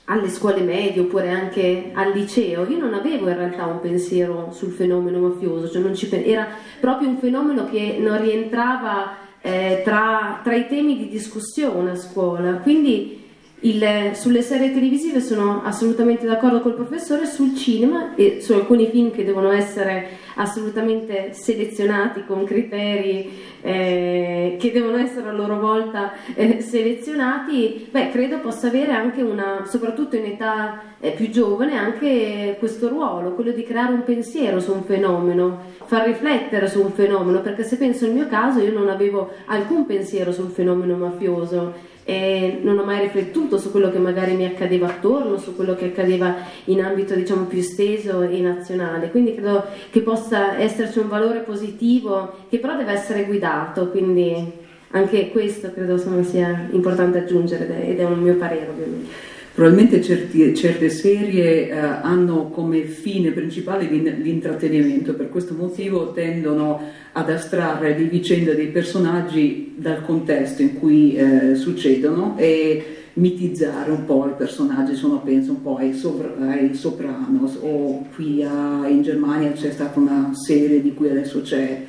alle 0.05 0.28
scuole 0.28 0.61
medie 0.61 1.03
oppure 1.03 1.30
anche 1.30 1.91
al 1.93 2.12
liceo, 2.12 2.64
io 2.70 2.78
non 2.78 2.95
avevo 2.95 3.28
in 3.28 3.34
realtà 3.34 3.66
un 3.66 3.80
pensiero 3.80 4.53
sul 4.53 4.70
fenomeno 4.70 5.18
mafioso, 5.18 5.68
cioè 5.68 6.09
pe- 6.09 6.24
era 6.24 6.47
proprio 6.78 7.09
un 7.09 7.18
fenomeno 7.18 7.68
che 7.68 7.97
non 7.99 8.22
rientrava 8.22 9.16
eh, 9.41 9.82
tra, 9.84 10.39
tra, 10.45 10.55
i 10.55 10.68
temi 10.68 10.97
di 10.97 11.09
discussione 11.09 11.91
a 11.91 11.97
scuola. 11.97 12.59
Quindi 12.59 13.28
il, 13.61 14.11
sulle 14.13 14.43
serie 14.43 14.73
televisive 14.73 15.21
sono 15.21 15.63
assolutamente 15.65 16.27
d'accordo 16.27 16.61
col 16.61 16.75
professore, 16.75 17.27
sul 17.27 17.57
cinema 17.57 18.15
e 18.15 18.41
su 18.41 18.53
alcuni 18.53 18.89
film 18.89 19.11
che 19.11 19.25
devono 19.25 19.51
essere 19.51 20.27
assolutamente 20.37 21.33
selezionati 21.33 22.25
con 22.25 22.45
criteri 22.45 23.57
eh, 23.61 24.57
che 24.61 24.71
devono 24.71 24.99
essere 24.99 25.29
a 25.29 25.33
loro 25.33 25.59
volta 25.59 26.13
eh, 26.35 26.61
selezionati, 26.61 27.89
beh, 27.91 28.11
credo 28.11 28.39
possa 28.39 28.69
avere 28.69 28.93
anche 28.93 29.23
una, 29.23 29.65
soprattutto 29.67 30.15
in 30.15 30.27
età 30.27 30.81
eh, 31.01 31.11
più 31.11 31.29
giovane, 31.31 31.77
anche 31.77 32.57
questo 32.61 32.89
ruolo, 32.89 33.35
quello 33.35 33.51
di 33.51 33.65
creare 33.65 33.93
un 33.93 34.05
pensiero 34.05 34.61
su 34.61 34.73
un 34.73 34.85
fenomeno, 34.85 35.63
far 35.85 36.07
riflettere 36.07 36.69
su 36.69 36.81
un 36.81 36.93
fenomeno, 36.93 37.41
perché 37.41 37.65
se 37.65 37.77
penso 37.77 38.05
al 38.05 38.13
mio 38.13 38.29
caso 38.29 38.61
io 38.61 38.73
non 38.73 38.89
avevo 38.89 39.31
alcun 39.47 39.87
pensiero 39.87 40.31
sul 40.31 40.51
fenomeno 40.51 40.97
mafioso 40.97 41.88
e 42.09 42.61
non 42.63 42.79
ho 42.79 42.85
mai 42.85 43.01
riflettuto 43.01 43.59
su 43.59 43.71
quello 43.71 43.91
che 43.91 43.99
magari 43.99 44.35
mi 44.35 44.47
accadeva 44.47 44.87
attorno, 44.87 45.37
su 45.37 45.55
quello 45.55 45.75
che 45.75 45.85
accadeva 45.85 46.37
in 46.65 46.83
ambito 46.83 47.15
diciamo 47.15 47.45
più 47.45 47.59
esteso 47.59 48.23
e 48.23 48.41
nazionale. 48.41 49.11
Quindi 49.11 49.35
credo 49.35 49.67
che 49.91 50.01
possa 50.01 50.59
esserci 50.59 51.01
un 51.01 51.09
valore 51.09 51.41
positivo 51.41 52.47
che 52.49 52.61
però 52.61 52.79
deve 52.79 52.93
essere 52.93 53.27
guidato, 53.27 53.91
quindi 53.91 54.51
anche 54.93 55.29
questo 55.29 55.71
credo 55.71 55.99
sia 56.23 56.69
importante 56.71 57.19
aggiungere 57.19 57.87
ed 57.87 58.01
è 58.01 58.05
un 58.05 58.21
mio 58.21 58.37
parere 58.37 58.69
ovviamente. 58.71 59.28
Probabilmente 59.59 60.01
certi, 60.01 60.55
certe 60.55 60.89
serie 60.89 61.69
eh, 61.69 61.77
hanno 61.77 62.49
come 62.49 62.83
fine 62.83 63.33
principale 63.33 63.87
l'intrattenimento, 63.87 65.15
per 65.15 65.31
questo 65.31 65.53
motivo 65.53 66.13
tendono 66.13 66.81
ad 67.11 67.29
astrarre 67.29 67.99
le 67.99 68.05
vicende 68.05 68.55
dei 68.55 68.69
personaggi 68.69 69.75
dal 69.77 70.05
contesto 70.05 70.63
in 70.63 70.79
cui 70.79 71.17
eh, 71.17 71.57
succedono 71.57 72.37
e 72.39 72.85
mitizzare 73.15 73.91
un 73.91 74.05
po' 74.05 74.29
i 74.29 74.37
personaggi, 74.39 74.95
sono 74.95 75.21
penso 75.23 75.51
un 75.51 75.63
po' 75.63 75.75
ai, 75.75 75.93
sovra- 75.93 76.37
ai 76.39 76.73
Sopranos 76.77 77.59
o 77.61 78.07
qui 78.15 78.45
a, 78.45 78.87
in 78.87 79.03
Germania 79.03 79.51
c'è 79.51 79.73
stata 79.73 79.99
una 79.99 80.31
serie 80.35 80.81
di 80.81 80.95
cui 80.95 81.11
adesso 81.11 81.41
c'è 81.41 81.85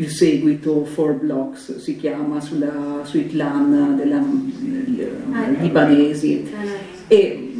il 0.00 0.08
seguito, 0.08 0.84
Four 0.84 1.14
Blocks 1.14 1.76
si 1.76 1.96
chiama, 1.96 2.40
sulla, 2.40 3.02
sui 3.04 3.28
clan 3.28 3.96
della, 3.96 4.18
ah, 5.32 5.48
libanesi. 5.60 6.50
E 7.06 7.52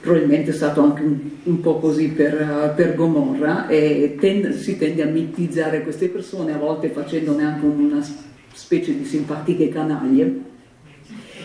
probabilmente 0.00 0.50
è 0.50 0.54
stato 0.54 0.82
anche 0.82 1.02
un, 1.02 1.18
un 1.44 1.60
po' 1.60 1.78
così 1.78 2.08
per, 2.08 2.74
per 2.76 2.94
Gomorra 2.94 3.66
e 3.66 4.16
tende, 4.20 4.52
si 4.52 4.76
tende 4.76 5.02
a 5.02 5.06
mitizzare 5.06 5.82
queste 5.82 6.08
persone 6.08 6.52
a 6.52 6.58
volte 6.58 6.88
facendone 6.88 7.44
anche 7.44 7.64
una 7.64 8.04
specie 8.52 8.96
di 8.96 9.04
simpatiche 9.04 9.68
canaglie 9.68 10.44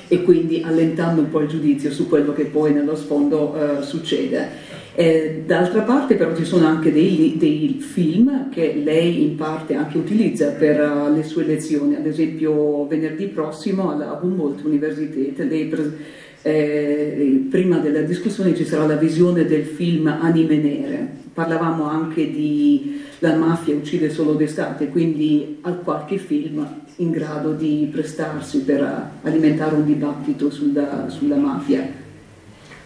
e 0.07 0.23
quindi 0.23 0.61
allentando 0.65 1.21
un 1.21 1.29
po' 1.29 1.39
il 1.39 1.47
giudizio 1.47 1.89
su 1.91 2.09
quello 2.09 2.33
che 2.33 2.45
poi 2.45 2.73
nello 2.73 2.97
sfondo 2.97 3.55
uh, 3.55 3.81
succede. 3.81 4.49
Eh, 4.93 5.43
d'altra 5.45 5.83
parte 5.83 6.15
però 6.15 6.35
ci 6.35 6.43
sono 6.43 6.65
anche 6.65 6.91
dei, 6.91 7.35
dei, 7.37 7.77
film 7.79 8.49
che 8.49 8.81
lei 8.83 9.23
in 9.23 9.37
parte 9.37 9.73
anche 9.73 9.97
utilizza 9.97 10.49
per 10.51 10.81
uh, 10.81 11.13
le 11.13 11.23
sue 11.23 11.45
lezioni, 11.45 11.95
ad 11.95 12.05
esempio 12.05 12.85
venerdì 12.87 13.27
prossimo 13.27 13.89
alla 13.89 14.19
Humboldt 14.21 14.65
Universität 14.65 15.41
pre- 15.69 15.97
eh, 16.41 17.47
prima 17.49 17.77
della 17.77 18.01
discussione 18.01 18.53
ci 18.53 18.65
sarà 18.65 18.85
la 18.85 18.95
visione 18.95 19.45
del 19.45 19.63
film 19.63 20.07
Anime 20.07 20.57
Nere, 20.57 21.07
parlavamo 21.33 21.85
anche 21.85 22.29
di 22.29 22.99
La 23.19 23.35
mafia 23.35 23.75
uccide 23.75 24.09
solo 24.09 24.33
d'estate, 24.33 24.89
quindi 24.89 25.59
ha 25.61 25.71
qualche 25.71 26.17
film 26.17 26.67
in 26.97 27.11
grado 27.11 27.53
di 27.53 27.87
prestarsi 27.91 28.59
per 28.61 29.11
alimentare 29.21 29.75
un 29.75 29.85
dibattito 29.85 30.49
sulla, 30.49 31.07
sulla 31.07 31.37
mafia. 31.37 32.00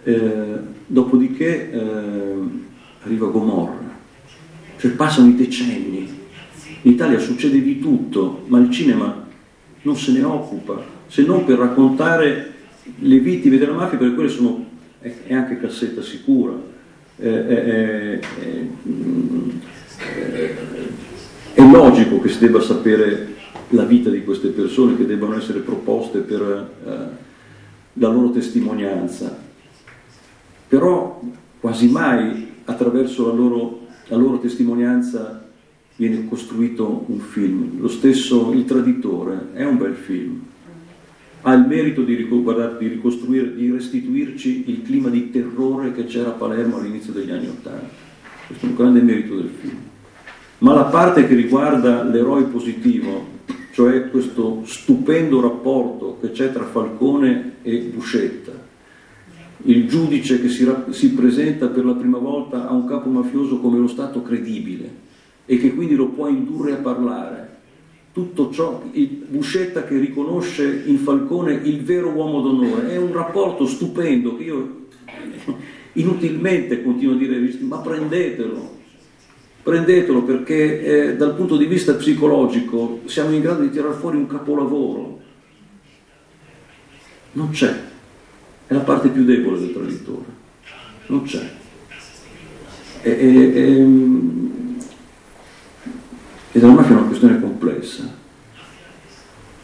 eh, 0.03 0.57
dopodiché 0.85 1.71
eh, 1.71 2.33
arriva 3.03 3.27
Gomorra, 3.27 3.97
cioè 4.77 4.91
passano 4.91 5.29
i 5.29 5.35
decenni, 5.35 6.17
in 6.81 6.91
Italia 6.91 7.19
succede 7.19 7.61
di 7.61 7.79
tutto, 7.79 8.43
ma 8.47 8.59
il 8.59 8.69
cinema 8.69 9.25
non 9.81 9.97
se 9.97 10.11
ne 10.11 10.23
occupa, 10.23 10.81
se 11.07 11.23
non 11.23 11.43
per 11.43 11.57
raccontare 11.57 12.53
le 12.99 13.19
vittime 13.19 13.57
della 13.57 13.73
mafia, 13.73 13.97
perché 13.97 14.13
quelle 14.13 14.29
sono, 14.29 14.65
è, 15.01 15.33
anche 15.33 15.59
cassetta 15.59 16.01
sicura. 16.01 16.53
È, 17.15 17.25
è, 17.25 18.19
è, 21.53 21.69
logico 21.69 22.21
che 22.21 22.29
si 22.29 22.39
debba 22.39 22.61
sapere 22.61 23.35
la 23.69 23.83
vita 23.83 24.09
di 24.09 24.23
queste 24.23 24.49
persone, 24.49 24.95
che 24.97 25.05
debbano 25.05 25.37
essere 25.37 25.59
proposte 25.59 26.19
per 26.19 26.41
uh, 26.41 26.89
la 27.93 28.07
loro 28.09 28.31
testimonianza, 28.31 29.37
però 30.67 31.21
quasi 31.59 31.89
mai 31.89 32.47
attraverso 32.65 33.27
la 33.27 33.33
loro, 33.33 33.87
la 34.07 34.17
loro 34.17 34.39
testimonianza 34.39 35.45
viene 35.95 36.27
costruito 36.27 37.03
un 37.07 37.19
film. 37.19 37.79
Lo 37.81 37.89
stesso 37.89 38.53
Il 38.53 38.65
Traditore 38.65 39.49
è 39.53 39.65
un 39.65 39.77
bel 39.77 39.95
film. 39.95 40.45
Ha 41.41 41.53
il 41.53 41.65
merito 41.67 42.03
di, 42.03 42.15
di 42.15 42.87
ricostruire, 42.87 43.55
di 43.55 43.71
restituirci 43.71 44.63
il 44.67 44.81
clima 44.83 45.09
di 45.09 45.29
terrore 45.29 45.91
che 45.91 46.05
c'era 46.05 46.29
a 46.29 46.33
Palermo 46.33 46.77
all'inizio 46.77 47.11
degli 47.11 47.31
anni 47.31 47.47
Ottanta. 47.47 48.07
Questo 48.47 48.65
è 48.65 48.69
un 48.69 48.75
grande 48.75 49.01
merito 49.01 49.35
del 49.35 49.49
film. 49.59 49.77
Ma 50.59 50.73
la 50.73 50.85
parte 50.85 51.27
che 51.27 51.35
riguarda 51.35 52.03
l'eroe 52.03 52.43
positivo, 52.43 53.38
cioè 53.79 54.09
questo 54.09 54.63
stupendo 54.65 55.39
rapporto 55.39 56.17
che 56.19 56.31
c'è 56.31 56.51
tra 56.51 56.65
Falcone 56.65 57.59
e 57.61 57.77
Buscetta, 57.93 58.51
il 59.63 59.87
giudice 59.87 60.41
che 60.41 60.49
si, 60.49 60.69
si 60.89 61.13
presenta 61.13 61.67
per 61.67 61.85
la 61.85 61.93
prima 61.93 62.17
volta 62.17 62.67
a 62.67 62.73
un 62.73 62.85
capo 62.85 63.07
mafioso 63.07 63.59
come 63.59 63.77
lo 63.77 63.87
Stato 63.87 64.21
credibile, 64.21 64.89
e 65.45 65.57
che 65.59 65.73
quindi 65.73 65.95
lo 65.95 66.07
può 66.07 66.27
indurre 66.27 66.73
a 66.73 66.77
parlare. 66.81 67.57
Tutto 68.11 68.51
ciò, 68.51 68.83
Buscetta 69.29 69.85
che 69.85 69.97
riconosce 69.97 70.83
in 70.85 70.97
Falcone 70.97 71.61
il 71.63 71.81
vero 71.81 72.09
uomo 72.09 72.41
d'onore, 72.41 72.89
è 72.89 72.97
un 72.97 73.13
rapporto 73.13 73.65
stupendo 73.65 74.35
che 74.35 74.43
io 74.43 74.87
inutilmente 75.93 76.83
continuo 76.83 77.13
a 77.13 77.17
dire, 77.17 77.57
ma 77.61 77.77
prendetelo, 77.77 78.78
prendetelo 79.61 80.23
perché 80.23 80.81
eh, 81.09 81.15
dal 81.15 81.35
punto 81.35 81.57
di 81.57 81.65
vista 81.65 81.93
psicologico 81.93 83.01
siamo 83.05 83.33
in 83.33 83.41
grado 83.41 83.61
di 83.61 83.69
tirare 83.69 83.93
fuori 83.93 84.17
un 84.17 84.27
capolavoro. 84.27 85.19
Non 87.31 87.49
c'è, 87.51 87.73
è 88.67 88.73
la 88.73 88.79
parte 88.79 89.09
più 89.09 89.23
debole 89.23 89.59
del 89.59 89.73
traditore, 89.73 90.25
non 91.07 91.23
c'è. 91.23 91.57
E, 93.01 93.11
e, 93.11 93.17
e, 93.17 93.87
e 96.51 96.59
della 96.59 96.73
mafia 96.73 96.95
è 96.95 96.97
una 96.97 97.07
questione 97.07 97.39
complessa 97.39 98.17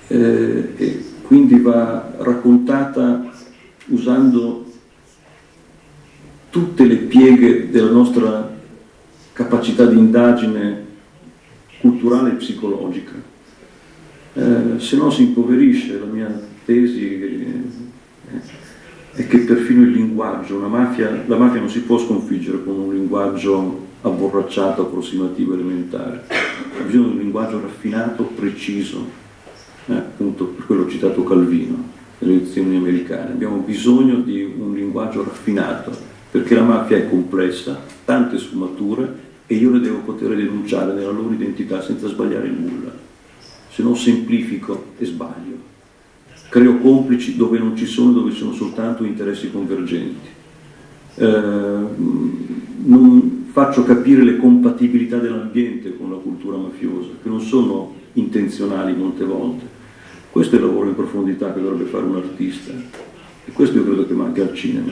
eh, 0.08 0.74
e 0.78 1.06
quindi 1.24 1.60
va 1.60 2.14
raccontata 2.20 3.32
usando 3.88 4.66
tutte 6.50 6.86
le 6.86 6.96
pieghe 6.96 7.70
della 7.70 7.90
nostra 7.90 8.55
capacità 9.36 9.86
di 9.86 9.98
indagine 9.98 10.86
culturale 11.82 12.32
e 12.32 12.36
psicologica. 12.36 13.12
Eh, 14.34 14.80
se 14.80 14.96
no 14.96 15.10
si 15.12 15.24
impoverisce, 15.24 16.00
la 16.00 16.06
mia 16.06 16.42
tesi 16.64 17.22
eh, 17.22 17.62
è 19.12 19.28
che 19.28 19.40
perfino 19.40 19.82
il 19.82 19.92
linguaggio, 19.92 20.58
mafia, 20.60 21.24
la 21.26 21.36
mafia 21.36 21.60
non 21.60 21.70
si 21.70 21.82
può 21.82 21.98
sconfiggere 21.98 22.64
con 22.64 22.80
un 22.80 22.94
linguaggio 22.94 23.88
abborracciato, 24.04 24.84
approssimativo, 24.84 25.54
elementare. 25.54 26.24
Ha 26.30 26.84
bisogno 26.84 27.08
di 27.08 27.16
un 27.16 27.18
linguaggio 27.18 27.60
raffinato, 27.60 28.24
preciso, 28.24 29.06
eh, 29.88 29.96
appunto 29.96 30.46
per 30.46 30.66
quello 30.66 30.84
ho 30.84 30.88
citato 30.88 31.24
Calvino 31.26 31.90
nelle 32.20 32.36
edizioni 32.36 32.78
americane. 32.78 33.34
Abbiamo 33.34 33.58
bisogno 33.58 34.16
di 34.20 34.44
un 34.44 34.74
linguaggio 34.74 35.26
raffinato, 35.26 35.92
perché 36.32 36.56
la 36.56 36.64
mafia 36.64 36.96
è 36.96 37.10
complessa, 37.10 37.82
tante 38.06 38.38
sfumature 38.38 39.24
e 39.48 39.56
io 39.56 39.72
le 39.72 39.80
devo 39.80 40.00
poter 40.00 40.36
denunciare 40.36 40.94
nella 40.94 41.12
loro 41.12 41.32
identità 41.32 41.82
senza 41.82 42.08
sbagliare 42.08 42.50
nulla, 42.50 42.94
se 43.70 43.84
no 43.84 43.94
semplifico 43.96 44.94
e 44.98 45.06
sbaglio. 45.06 45.74
Creo 46.50 46.78
complici 46.78 47.36
dove 47.36 47.60
non 47.60 47.76
ci 47.76 47.86
sono, 47.86 48.12
dove 48.12 48.32
sono 48.32 48.54
soltanto 48.54 49.04
interessi 49.04 49.52
convergenti. 49.52 50.30
Eh, 51.16 51.84
non, 52.86 53.46
faccio 53.56 53.86
capire 53.86 54.22
le 54.22 54.36
compatibilità 54.36 55.18
dell'ambiente 55.18 55.96
con 55.96 56.10
la 56.10 56.18
cultura 56.18 56.58
mafiosa, 56.58 57.12
che 57.24 57.30
non 57.30 57.40
sono 57.40 57.94
intenzionali 58.14 58.94
molte 58.94 59.24
volte. 59.24 59.66
Questo 60.30 60.56
è 60.56 60.60
il 60.60 60.66
lavoro 60.66 60.90
in 60.90 60.96
profondità 60.96 61.54
che 61.54 61.62
dovrebbe 61.62 61.90
fare 61.90 62.04
un 62.04 62.18
artista 62.18 62.74
e 63.46 63.52
questo 63.54 63.78
io 63.78 63.86
credo 63.86 64.06
che 64.06 64.14
manca 64.14 64.42
al 64.42 64.54
cinema. 64.54 64.92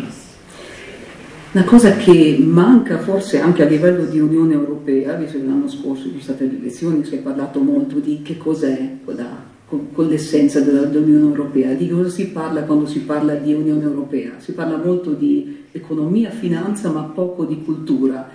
Una 1.53 1.65
cosa 1.65 1.95
che 1.97 2.35
manca 2.39 2.97
forse 2.97 3.39
anche 3.39 3.61
a 3.61 3.67
livello 3.67 4.05
di 4.05 4.19
Unione 4.19 4.53
Europea, 4.53 5.13
visto 5.13 5.37
che 5.37 5.45
l'anno 5.45 5.67
scorso 5.67 6.05
ci 6.05 6.09
sono 6.09 6.21
state 6.21 6.45
le 6.45 6.57
elezioni, 6.57 7.05
si 7.05 7.13
è 7.13 7.19
parlato 7.19 7.59
molto 7.59 7.99
di 7.99 8.23
che 8.23 8.37
cos'è 8.37 8.97
quella, 9.05 9.27
con, 9.67 9.91
con 9.93 10.07
l'essenza 10.07 10.61
dell'Unione 10.61 11.27
Europea, 11.27 11.73
di 11.73 11.87
cosa 11.87 12.09
si 12.09 12.29
parla 12.29 12.63
quando 12.63 12.87
si 12.87 13.01
parla 13.01 13.35
di 13.35 13.53
Unione 13.53 13.83
Europea. 13.83 14.31
Si 14.39 14.53
parla 14.53 14.77
molto 14.77 15.11
di 15.11 15.65
economia, 15.71 16.31
finanza, 16.31 16.89
ma 16.89 17.03
poco 17.03 17.45
di 17.45 17.61
cultura. 17.63 18.31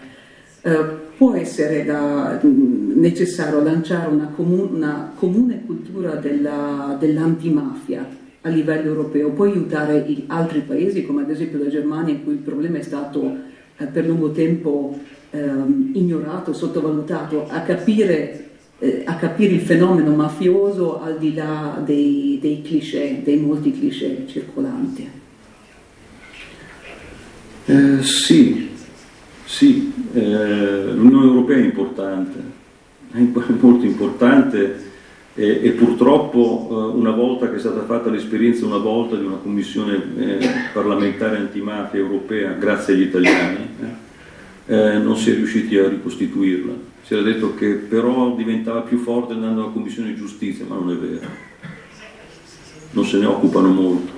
Eh, 0.61 0.85
può 1.17 1.35
essere 1.35 1.85
da, 1.85 2.39
necessario 2.41 3.61
lanciare 3.61 4.15
una, 4.15 4.29
comun, 4.29 4.69
una 4.75 5.11
comune 5.17 5.65
cultura 5.67 6.15
della, 6.15 6.97
dell'antimafia 6.97 8.27
a 8.43 8.49
livello 8.49 8.89
europeo, 8.89 9.31
può 9.31 9.45
aiutare 9.45 10.05
altri 10.29 10.61
paesi 10.61 11.05
come 11.05 11.23
ad 11.23 11.31
esempio 11.31 11.59
la 11.59 11.69
Germania 11.69 12.15
in 12.15 12.25
cui 12.25 12.35
il 12.35 12.39
problema 12.39 12.79
è 12.79 12.83
stato 12.83 13.37
eh, 13.77 13.85
per 13.87 14.07
lungo 14.07 14.31
tempo 14.31 14.99
eh, 15.31 15.41
ignorato, 15.93 16.53
sottovalutato, 16.53 17.47
a 17.49 17.61
capire, 17.61 18.51
eh, 18.79 19.03
a 19.05 19.17
capire, 19.17 19.55
il 19.55 19.61
fenomeno 19.61 20.15
mafioso 20.15 21.03
al 21.03 21.19
di 21.19 21.35
là 21.35 21.83
dei, 21.85 22.39
dei 22.41 22.63
cliché, 22.63 23.21
dei 23.25 23.39
molti 23.39 23.73
cliché 23.73 24.25
circolanti. 24.27 25.11
Eh, 27.67 28.03
sì, 28.03 28.71
sì, 29.45 29.93
eh, 30.15 30.93
l'Unione 30.95 31.27
Europea 31.27 31.59
è 31.59 31.65
importante, 31.65 32.39
è 33.13 33.19
molto 33.61 33.85
importante 33.85 34.87
e, 35.39 35.61
e 35.63 35.71
purtroppo 35.71 36.67
eh, 36.69 36.97
una 36.97 37.13
volta 37.13 37.49
che 37.49 37.57
è 37.57 37.59
stata 37.61 37.85
fatta 37.85 38.11
l'esperienza 38.11 38.67
una 38.67 38.79
volta 38.79 39.15
di 39.15 39.25
una 39.25 39.37
commissione 39.37 40.03
eh, 40.17 40.49
parlamentare 40.73 41.37
antimafia 41.37 42.01
europea, 42.01 42.51
grazie 42.55 42.95
agli 42.95 43.03
italiani, 43.03 43.69
eh, 44.67 44.75
eh, 44.75 44.99
non 44.99 45.17
si 45.17 45.31
è 45.31 45.35
riusciti 45.35 45.79
a 45.79 45.89
ricostituirla. 45.89 46.73
Si 47.03 47.15
era 47.15 47.23
detto 47.23 47.55
che 47.55 47.75
però 47.75 48.35
diventava 48.35 48.81
più 48.81 48.99
forte 48.99 49.35
andando 49.35 49.63
alla 49.63 49.71
commissione 49.71 50.17
giustizia, 50.17 50.65
ma 50.69 50.75
non 50.75 50.91
è 50.91 50.97
vero. 50.97 51.27
Non 52.91 53.05
se 53.05 53.19
ne 53.19 53.27
occupano 53.27 53.69
molto 53.69 54.11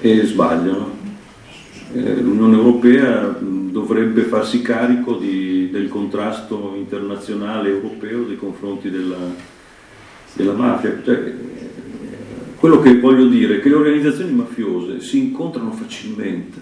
e 0.00 0.24
sbagliano. 0.24 0.98
Eh, 1.94 2.16
L'Unione 2.16 2.56
Europea 2.56 3.38
dovrebbe 3.40 4.22
farsi 4.22 4.60
carico 4.60 5.14
di, 5.14 5.70
del 5.70 5.88
contrasto 5.88 6.74
internazionale 6.76 7.68
europeo 7.68 8.26
nei 8.26 8.36
confronti 8.36 8.90
della, 8.90 9.58
della 10.34 10.52
mafia. 10.52 11.00
Cioè, 11.04 11.34
quello 12.60 12.80
che 12.80 13.00
voglio 13.00 13.26
dire 13.26 13.56
è 13.56 13.60
che 13.60 13.70
le 13.70 13.76
organizzazioni 13.76 14.32
mafiose 14.32 15.00
si 15.00 15.18
incontrano 15.18 15.72
facilmente, 15.72 16.60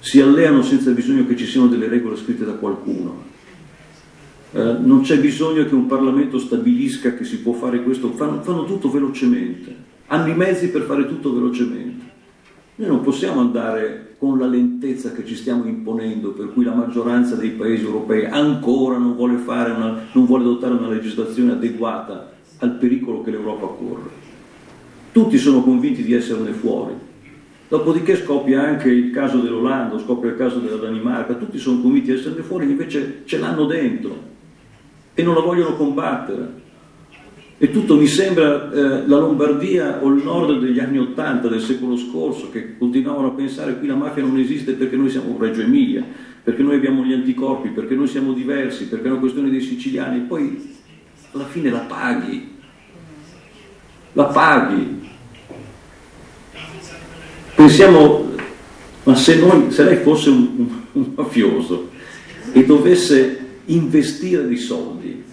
si 0.00 0.20
alleano 0.20 0.60
senza 0.60 0.90
bisogno 0.90 1.26
che 1.26 1.34
ci 1.34 1.46
siano 1.46 1.66
delle 1.66 1.88
regole 1.88 2.16
scritte 2.16 2.44
da 2.44 2.52
qualcuno. 2.52 3.24
eh, 4.52 4.76
non 4.78 5.00
c'è 5.00 5.18
bisogno 5.18 5.64
che 5.64 5.74
un 5.74 5.86
Parlamento 5.86 6.38
stabilisca 6.38 7.14
che 7.14 7.24
si 7.24 7.38
può 7.38 7.54
fare 7.54 7.82
questo, 7.82 8.10
fanno, 8.12 8.42
fanno 8.42 8.66
tutto 8.66 8.90
velocemente, 8.90 9.74
hanno 10.08 10.30
i 10.30 10.36
mezzi 10.36 10.68
per 10.68 10.82
fare 10.82 11.08
tutto 11.08 11.32
velocemente. 11.32 12.04
Noi 12.74 12.88
non 12.88 13.00
possiamo 13.00 13.40
andare 13.40 14.14
con 14.18 14.38
la 14.38 14.46
lentezza 14.46 15.12
che 15.12 15.24
ci 15.24 15.36
stiamo 15.36 15.64
imponendo, 15.64 16.32
per 16.32 16.52
cui 16.52 16.64
la 16.64 16.74
maggioranza 16.74 17.34
dei 17.34 17.50
paesi 17.50 17.82
europei 17.82 18.26
ancora 18.26 18.98
non 18.98 19.14
vuole, 19.14 19.36
una, 19.46 20.02
non 20.12 20.26
vuole 20.26 20.44
adottare 20.44 20.74
una 20.74 20.88
legislazione 20.88 21.52
adeguata 21.52 22.34
al 22.58 22.72
pericolo 22.72 23.22
che 23.22 23.30
l'Europa 23.30 23.66
corre. 23.66 24.10
Tutti 25.12 25.38
sono 25.38 25.62
convinti 25.62 26.02
di 26.02 26.12
esserne 26.12 26.52
fuori. 26.52 26.94
Dopodiché 27.68 28.16
scoppia 28.16 28.62
anche 28.62 28.88
il 28.88 29.10
caso 29.10 29.38
dell'Olanda, 29.38 29.98
scoppia 29.98 30.30
il 30.30 30.36
caso 30.36 30.58
della 30.60 30.76
Danimarca, 30.76 31.34
tutti 31.34 31.58
sono 31.58 31.80
convinti 31.80 32.12
di 32.12 32.18
esserne 32.18 32.42
fuori, 32.42 32.70
invece 32.70 33.22
ce 33.24 33.38
l'hanno 33.38 33.64
dentro 33.64 34.34
e 35.14 35.22
non 35.22 35.34
la 35.34 35.40
vogliono 35.40 35.74
combattere. 35.74 36.64
E 37.58 37.70
tutto 37.70 37.96
mi 37.96 38.06
sembra 38.06 38.70
eh, 38.70 39.06
la 39.06 39.18
Lombardia 39.18 40.04
o 40.04 40.10
il 40.10 40.22
nord 40.22 40.60
degli 40.60 40.78
anni 40.78 40.98
Ottanta 40.98 41.48
del 41.48 41.62
secolo 41.62 41.96
scorso 41.96 42.50
che 42.50 42.76
continuavano 42.76 43.28
a 43.28 43.30
pensare 43.30 43.78
qui 43.78 43.86
la 43.88 43.94
mafia 43.94 44.22
non 44.22 44.38
esiste 44.38 44.74
perché 44.74 44.94
noi 44.94 45.08
siamo 45.08 45.34
Reggio 45.38 45.62
Emilia, 45.62 46.04
perché 46.42 46.62
noi 46.62 46.76
abbiamo 46.76 47.02
gli 47.02 47.14
anticorpi, 47.14 47.70
perché 47.70 47.94
noi 47.94 48.06
siamo 48.06 48.32
diversi, 48.32 48.88
perché 48.88 49.08
è 49.08 49.10
una 49.10 49.20
questione 49.20 49.48
dei 49.48 49.62
siciliani, 49.62 50.20
poi 50.20 50.74
alla 51.32 51.46
fine 51.46 51.70
la 51.70 51.80
paghi, 51.80 52.56
la 54.12 54.24
paghi. 54.24 55.10
Pensiamo, 57.54 58.34
ma 59.04 59.14
se, 59.14 59.36
noi, 59.36 59.70
se 59.70 59.84
lei 59.84 59.96
fosse 60.02 60.30
un, 60.30 60.68
un, 60.92 61.12
mafioso 61.14 61.90
e 62.52 62.64
dovesse 62.64 63.44
investire 63.66 64.46
dei 64.46 64.58
soldi 64.58 65.24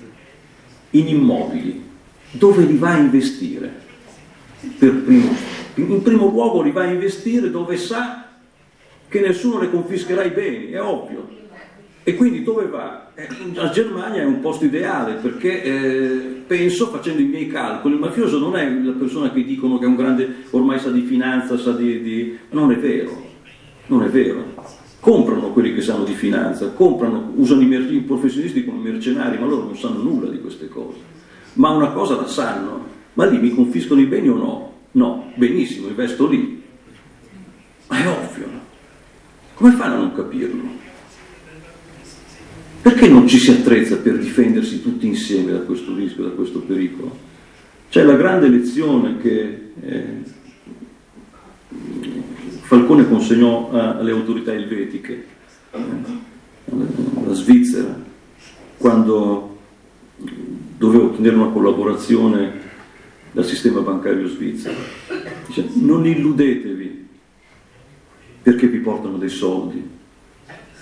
in 0.91 1.07
immobili, 1.07 1.83
dove 2.31 2.63
li 2.63 2.77
va 2.77 2.91
a 2.91 2.97
investire? 2.97 3.81
Primo, 4.77 5.35
in 5.75 6.01
primo 6.01 6.27
luogo 6.27 6.61
li 6.61 6.71
va 6.71 6.83
a 6.83 6.91
investire 6.91 7.49
dove 7.49 7.77
sa 7.77 8.23
che 9.07 9.19
nessuno 9.19 9.59
le 9.59 9.69
confischerà 9.69 10.23
i 10.23 10.31
beni, 10.31 10.71
è 10.71 10.81
ovvio. 10.81 11.41
E 12.03 12.15
quindi 12.15 12.43
dove 12.43 12.67
va? 12.67 13.11
Eh, 13.15 13.27
la 13.53 13.69
Germania 13.69 14.21
è 14.21 14.25
un 14.25 14.41
posto 14.41 14.65
ideale 14.65 15.13
perché 15.13 15.63
eh, 15.63 16.43
penso, 16.45 16.87
facendo 16.87 17.21
i 17.21 17.25
miei 17.25 17.47
calcoli, 17.47 17.93
il 17.93 17.99
mafioso 18.01 18.39
non 18.39 18.57
è 18.57 18.69
la 18.69 18.91
persona 18.91 19.31
che 19.31 19.43
dicono 19.43 19.77
che 19.77 19.85
è 19.85 19.87
un 19.87 19.95
grande, 19.95 20.45
ormai 20.49 20.79
sa 20.79 20.89
di 20.89 21.01
finanza, 21.01 21.57
sa 21.57 21.71
di... 21.71 22.01
di... 22.01 22.37
non 22.49 22.71
è 22.71 22.77
vero, 22.77 23.29
non 23.87 24.03
è 24.03 24.09
vero 24.09 24.81
comprano 25.03 25.51
quelli 25.51 25.73
che 25.73 25.81
sanno 25.81 26.05
di 26.05 26.13
finanza, 26.13 26.71
comprano, 26.71 27.33
usano 27.35 27.59
i, 27.59 27.65
mer- 27.65 27.91
i 27.91 27.99
professionisti 27.99 28.63
come 28.63 28.89
mercenari, 28.89 29.37
ma 29.37 29.45
loro 29.45 29.65
non 29.65 29.75
sanno 29.75 30.01
nulla 30.01 30.29
di 30.29 30.39
queste 30.39 30.69
cose. 30.69 30.97
Ma 31.55 31.71
una 31.71 31.91
cosa 31.91 32.15
la 32.15 32.25
sanno, 32.25 32.85
ma 33.15 33.25
lì 33.25 33.37
mi 33.37 33.53
confiscono 33.53 33.99
i 33.99 34.05
beni 34.05 34.29
o 34.29 34.35
no? 34.35 34.73
No, 34.91 35.31
benissimo, 35.35 35.89
investo 35.89 36.25
lì. 36.25 36.63
Ma 37.89 37.97
è 37.97 38.07
ovvio. 38.07 38.45
Come 39.55 39.71
fanno 39.71 39.95
a 39.95 39.97
non 39.97 40.13
capirlo? 40.13 40.82
Perché 42.83 43.07
non 43.07 43.29
ci 43.29 43.37
si 43.37 43.49
attrezza 43.49 43.95
per 43.95 44.17
difendersi 44.17 44.81
tutti 44.81 45.07
insieme 45.07 45.53
da 45.53 45.59
questo 45.59 45.95
rischio, 45.95 46.23
da 46.23 46.31
questo 46.31 46.59
pericolo? 46.59 47.17
C'è 47.89 48.03
la 48.03 48.17
grande 48.17 48.49
lezione 48.49 49.19
che 49.21 49.71
eh, 49.79 50.03
Falcone 52.63 53.07
consegnò 53.07 53.69
alle 53.71 54.11
autorità 54.11 54.51
elvetiche, 54.51 55.25
la 57.25 57.33
Svizzera, 57.33 57.97
quando 58.77 59.57
doveva 60.77 61.05
ottenere 61.05 61.35
una 61.35 61.51
collaborazione 61.51 62.59
dal 63.31 63.45
sistema 63.45 63.79
bancario 63.79 64.27
svizzero. 64.27 64.75
Dice, 65.47 65.69
non 65.75 66.05
illudetevi 66.05 67.07
perché 68.41 68.67
vi 68.67 68.79
portano 68.79 69.17
dei 69.17 69.29
soldi, 69.29 69.81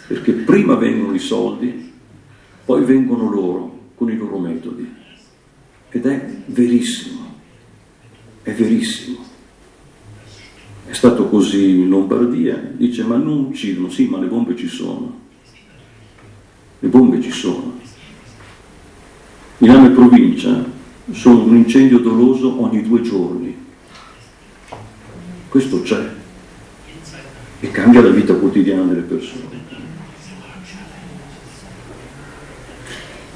perché 0.08 0.32
prima 0.32 0.74
vengono 0.74 1.14
i 1.14 1.20
soldi, 1.20 1.91
poi 2.66 2.84
vengono 2.84 3.30
loro 3.30 3.80
con 3.95 4.09
i 4.12 4.16
loro 4.16 4.39
metodi. 4.39 4.89
Ed 5.89 6.05
è 6.05 6.30
verissimo, 6.45 7.20
è 8.43 8.53
verissimo. 8.53 9.18
È 10.86 10.93
stato 10.93 11.28
così 11.28 11.80
in 11.80 11.89
Lombardia, 11.89 12.55
dice 12.76 13.03
ma 13.03 13.18
non 13.18 13.45
uccidono, 13.45 13.89
sì 13.89 14.07
ma 14.07 14.20
le 14.20 14.28
bombe 14.28 14.55
ci 14.55 14.68
sono, 14.68 15.20
le 16.80 16.88
bombe 16.88 17.22
ci 17.22 17.32
sono. 17.32 17.80
Milano 19.59 19.88
e 19.88 19.91
provincia 19.91 20.66
sono 21.12 21.43
un 21.43 21.55
incendio 21.55 21.99
doloso 21.99 22.62
ogni 22.62 22.82
due 22.82 23.01
giorni, 23.01 23.55
questo 25.47 25.82
c'è 25.82 26.09
e 27.59 27.72
cambia 27.72 28.01
la 28.01 28.09
vita 28.09 28.34
quotidiana 28.34 28.84
delle 28.84 29.01
persone. 29.01 29.51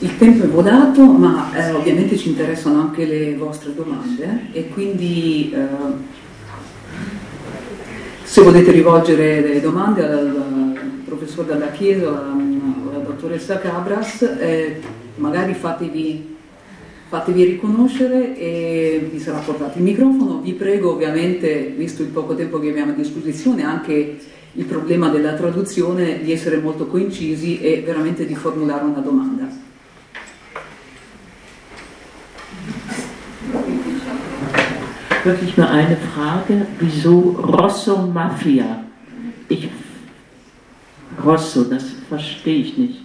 Il 0.06 0.18
tempo 0.20 0.44
è 0.44 0.48
volato, 0.48 1.04
ma 1.04 1.52
eh, 1.56 1.72
ovviamente 1.72 2.16
ci 2.16 2.30
interessano 2.30 2.80
anche 2.80 3.06
le 3.06 3.36
vostre 3.36 3.74
domande 3.74 4.50
e 4.52 4.70
quindi 4.70 5.52
eh, 5.52 5.66
se 8.22 8.44
volete 8.44 8.70
rivolgere 8.70 9.42
delle 9.42 9.62
domande 9.62 10.08
al, 10.08 10.80
professor 11.06 11.46
Dalla 11.46 11.72
Chiesa 11.72 12.08
o 12.08 12.18
alla, 12.18 13.00
dottoressa 13.04 13.58
Cabras, 13.58 14.22
eh, 14.22 14.80
magari 15.16 15.56
fatevi, 15.56 16.36
fatevi, 17.08 17.44
riconoscere 17.44 18.38
e 18.38 19.10
vi 19.12 19.20
sarà 19.20 19.40
portato 19.40 19.80
il 19.80 19.86
microfono. 19.86 20.40
Vi 20.40 20.54
prego 20.54 20.92
ovviamente, 20.92 21.74
visto 21.76 22.04
il 22.04 22.10
poco 22.10 22.36
tempo 22.36 22.60
che 22.60 22.70
abbiamo 22.70 22.92
a 22.92 22.96
disposizione, 22.96 23.64
anche 23.64 24.20
il 24.52 24.66
problema 24.66 25.10
della 25.10 25.34
traduzione, 25.34 26.22
di 26.22 26.32
essere 26.32 26.60
molto 26.60 26.86
coincisi 26.86 27.60
e 27.60 27.82
veramente 27.84 28.28
di 28.28 28.36
formulare 28.36 28.84
una 28.84 29.00
domanda. 29.00 29.74
Wirklich 35.26 35.58
nur 35.58 35.70
eine 35.70 35.98
Frage. 35.98 36.68
Wieso 36.80 37.32
Rosso 37.32 37.98
Mafia? 37.98 38.84
Ich, 39.50 39.70
Rosso, 41.24 41.64
das 41.64 41.84
verstehe 42.08 42.62
ich 42.62 42.78
nicht. 42.78 43.02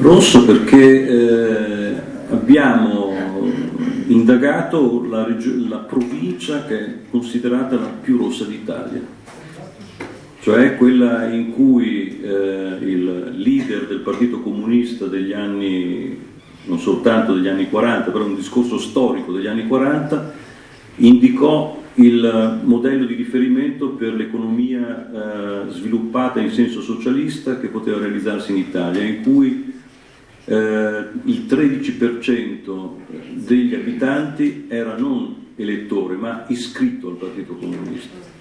Rosso 0.00 0.44
perché 0.44 1.08
eh, 1.08 2.02
abbiamo 2.30 3.16
indagato 4.06 5.04
la, 5.08 5.26
la 5.68 5.78
provincia 5.78 6.64
che 6.66 6.78
è 6.78 6.94
considerata 7.10 7.74
la 7.74 7.90
più 8.00 8.16
rossa 8.16 8.44
d'Italia 8.44 9.00
cioè 10.48 10.78
quella 10.78 11.26
in 11.26 11.52
cui 11.52 12.22
eh, 12.22 12.78
il 12.80 13.34
leader 13.36 13.86
del 13.86 13.98
Partito 13.98 14.40
Comunista 14.40 15.04
degli 15.04 15.34
anni, 15.34 16.18
non 16.64 16.78
soltanto 16.78 17.34
degli 17.34 17.48
anni 17.48 17.68
40, 17.68 18.10
però 18.10 18.24
un 18.24 18.34
discorso 18.34 18.78
storico 18.78 19.30
degli 19.30 19.46
anni 19.46 19.66
40, 19.66 20.32
indicò 20.96 21.82
il 21.96 22.60
modello 22.62 23.04
di 23.04 23.12
riferimento 23.12 23.90
per 23.90 24.14
l'economia 24.14 25.66
eh, 25.66 25.70
sviluppata 25.70 26.40
in 26.40 26.50
senso 26.50 26.80
socialista 26.80 27.60
che 27.60 27.66
poteva 27.66 27.98
realizzarsi 27.98 28.52
in 28.52 28.56
Italia, 28.56 29.02
in 29.02 29.20
cui 29.20 29.74
eh, 30.46 31.04
il 31.24 31.44
13% 31.46 32.90
degli 33.34 33.74
abitanti 33.74 34.64
era 34.68 34.96
non 34.96 35.48
elettore 35.56 36.14
ma 36.14 36.46
iscritto 36.48 37.08
al 37.08 37.16
Partito 37.16 37.52
Comunista 37.52 38.37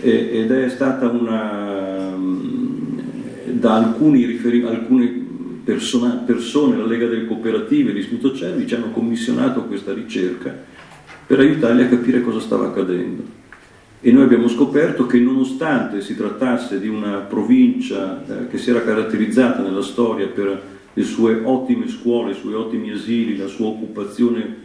ed 0.00 0.50
è 0.50 0.68
stata 0.68 1.08
una, 1.08 2.14
mm, 2.16 2.98
da 3.52 3.74
alcuni, 3.74 4.24
riferi, 4.24 4.62
alcune 4.62 5.22
persona, 5.64 6.22
persone, 6.26 6.76
la 6.76 6.86
Lega 6.86 7.06
delle 7.06 7.26
Cooperative, 7.26 7.92
l'Istituto 7.92 8.34
Cervi, 8.34 8.72
hanno 8.74 8.90
commissionato 8.90 9.64
questa 9.64 9.92
ricerca 9.92 10.54
per 11.26 11.38
aiutarli 11.38 11.82
a 11.82 11.88
capire 11.88 12.20
cosa 12.20 12.40
stava 12.40 12.66
accadendo. 12.66 13.40
E 14.00 14.10
noi 14.10 14.24
abbiamo 14.24 14.48
scoperto 14.48 15.06
che 15.06 15.18
nonostante 15.20 16.00
si 16.00 16.16
trattasse 16.16 16.80
di 16.80 16.88
una 16.88 17.18
provincia 17.18 18.24
eh, 18.26 18.48
che 18.48 18.58
si 18.58 18.70
era 18.70 18.82
caratterizzata 18.82 19.62
nella 19.62 19.82
storia 19.82 20.26
per 20.26 20.60
le 20.92 21.02
sue 21.04 21.40
ottime 21.44 21.88
scuole, 21.88 22.32
i 22.32 22.34
suoi 22.34 22.54
ottimi 22.54 22.90
asili, 22.90 23.36
la 23.36 23.46
sua 23.46 23.66
occupazione 23.66 24.61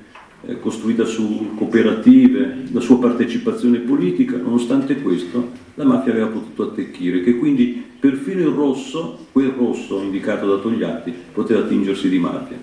eh, 0.48 0.60
costruita 0.60 1.04
su 1.04 1.52
cooperative, 1.56 2.64
la 2.72 2.80
sua 2.80 3.00
partecipazione 3.00 3.80
politica, 3.80 4.38
nonostante 4.38 5.02
questo 5.02 5.52
la 5.76 5.84
mafia 5.84 6.14
aveva 6.14 6.28
potuto 6.28 6.64
attecchire, 6.64 7.22
che 7.22 7.38
quindi 7.38 7.84
perfino 8.00 8.42
il 8.42 8.56
rosso, 8.56 9.28
quel 9.32 9.52
rosso 9.58 10.02
indicato 10.02 10.48
da 10.48 10.62
Togliatti, 10.62 11.14
poteva 11.34 11.64
tingersi 11.64 12.10
di 12.10 12.18
mafia. 12.18 12.58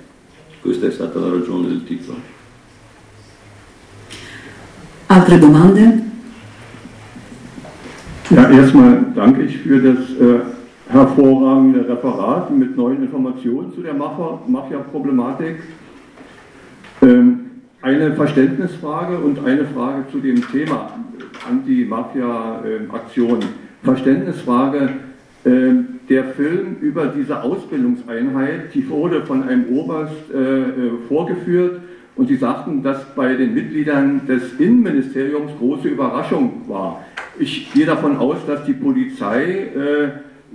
Questa 0.61 0.87
è 0.87 0.91
stata 0.91 1.19
la 1.19 1.29
ragione 1.29 1.69
del 1.69 1.85
titolo. 1.85 2.19
Altre 5.07 5.39
domande? 5.39 6.03
Ja, 8.31 8.51
erstmal 8.51 9.13
danke 9.15 9.43
ich 9.43 9.59
für 9.59 9.81
das 9.81 9.99
äh, 10.19 10.41
hervorragende 10.89 11.87
Referat 11.87 12.51
mit 12.51 12.75
neuen 12.75 13.03
Informationen 13.03 13.75
zu 13.75 13.83
der 13.83 13.93
Mafia-Problematik. 13.93 15.57
Ähm, 17.03 17.54
eine 17.85 18.15
Verständnisfrage 18.15 19.19
und 19.19 19.45
eine 19.45 19.67
Frage 19.67 20.05
zu 20.11 20.19
dem 20.19 20.41
Thema 20.51 20.99
Anti-Mafia-Aktion. 21.47 23.41
Verständnisfrage, 23.83 24.89
äh, 25.45 25.51
der 26.09 26.25
Film 26.25 26.77
über 26.81 27.07
diese 27.09 27.43
Ausbildungseinheit, 27.43 28.73
die 28.73 28.89
wurde 28.89 29.27
von 29.27 29.47
einem 29.47 29.69
Oberst 29.69 30.15
äh, 30.33 30.39
äh, 30.39 30.65
vorgeführt 31.09 31.83
und 32.17 32.29
Sie 32.29 32.37
sagten, 32.37 32.83
dass 32.83 33.05
bei 33.15 33.35
den 33.35 33.53
Mitgliedern 33.53 34.27
des 34.27 34.59
Innenministeriums 34.59 35.53
große 35.59 35.89
Überraschung 35.89 36.63
war. 36.67 37.05
Ich 37.39 37.71
gehe 37.75 37.85
davon 37.85 38.17
aus, 38.17 38.39
dass 38.47 38.65
die 38.65 38.73
Polizei 38.73 39.69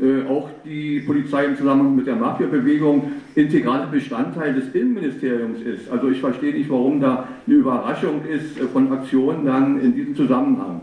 äh, 0.02 0.24
auch 0.30 0.50
die 0.64 1.02
Polizei 1.02 1.44
im 1.46 1.58
Zusammenhang 1.58 1.96
mit 1.96 2.08
der 2.08 2.16
Mafia-Bewegung 2.16 3.12
integraler 3.36 3.86
Bestandteil 3.88 4.54
des 4.54 4.74
Innenministeriums 4.74 5.62
ist. 5.62 5.90
Also 5.90 6.10
ich 6.10 6.20
verstehe 6.20 6.54
nicht, 6.54 6.70
warum 6.70 7.02
da 7.02 7.28
eine 7.46 7.56
Überraschung 7.56 8.26
ist 8.26 8.60
äh, 8.60 8.68
von 8.68 8.92
Aktionen 8.92 9.46
dann 9.46 9.80
in 9.82 9.96
diesem 9.96 10.16
Zusammenhang. 10.16 10.82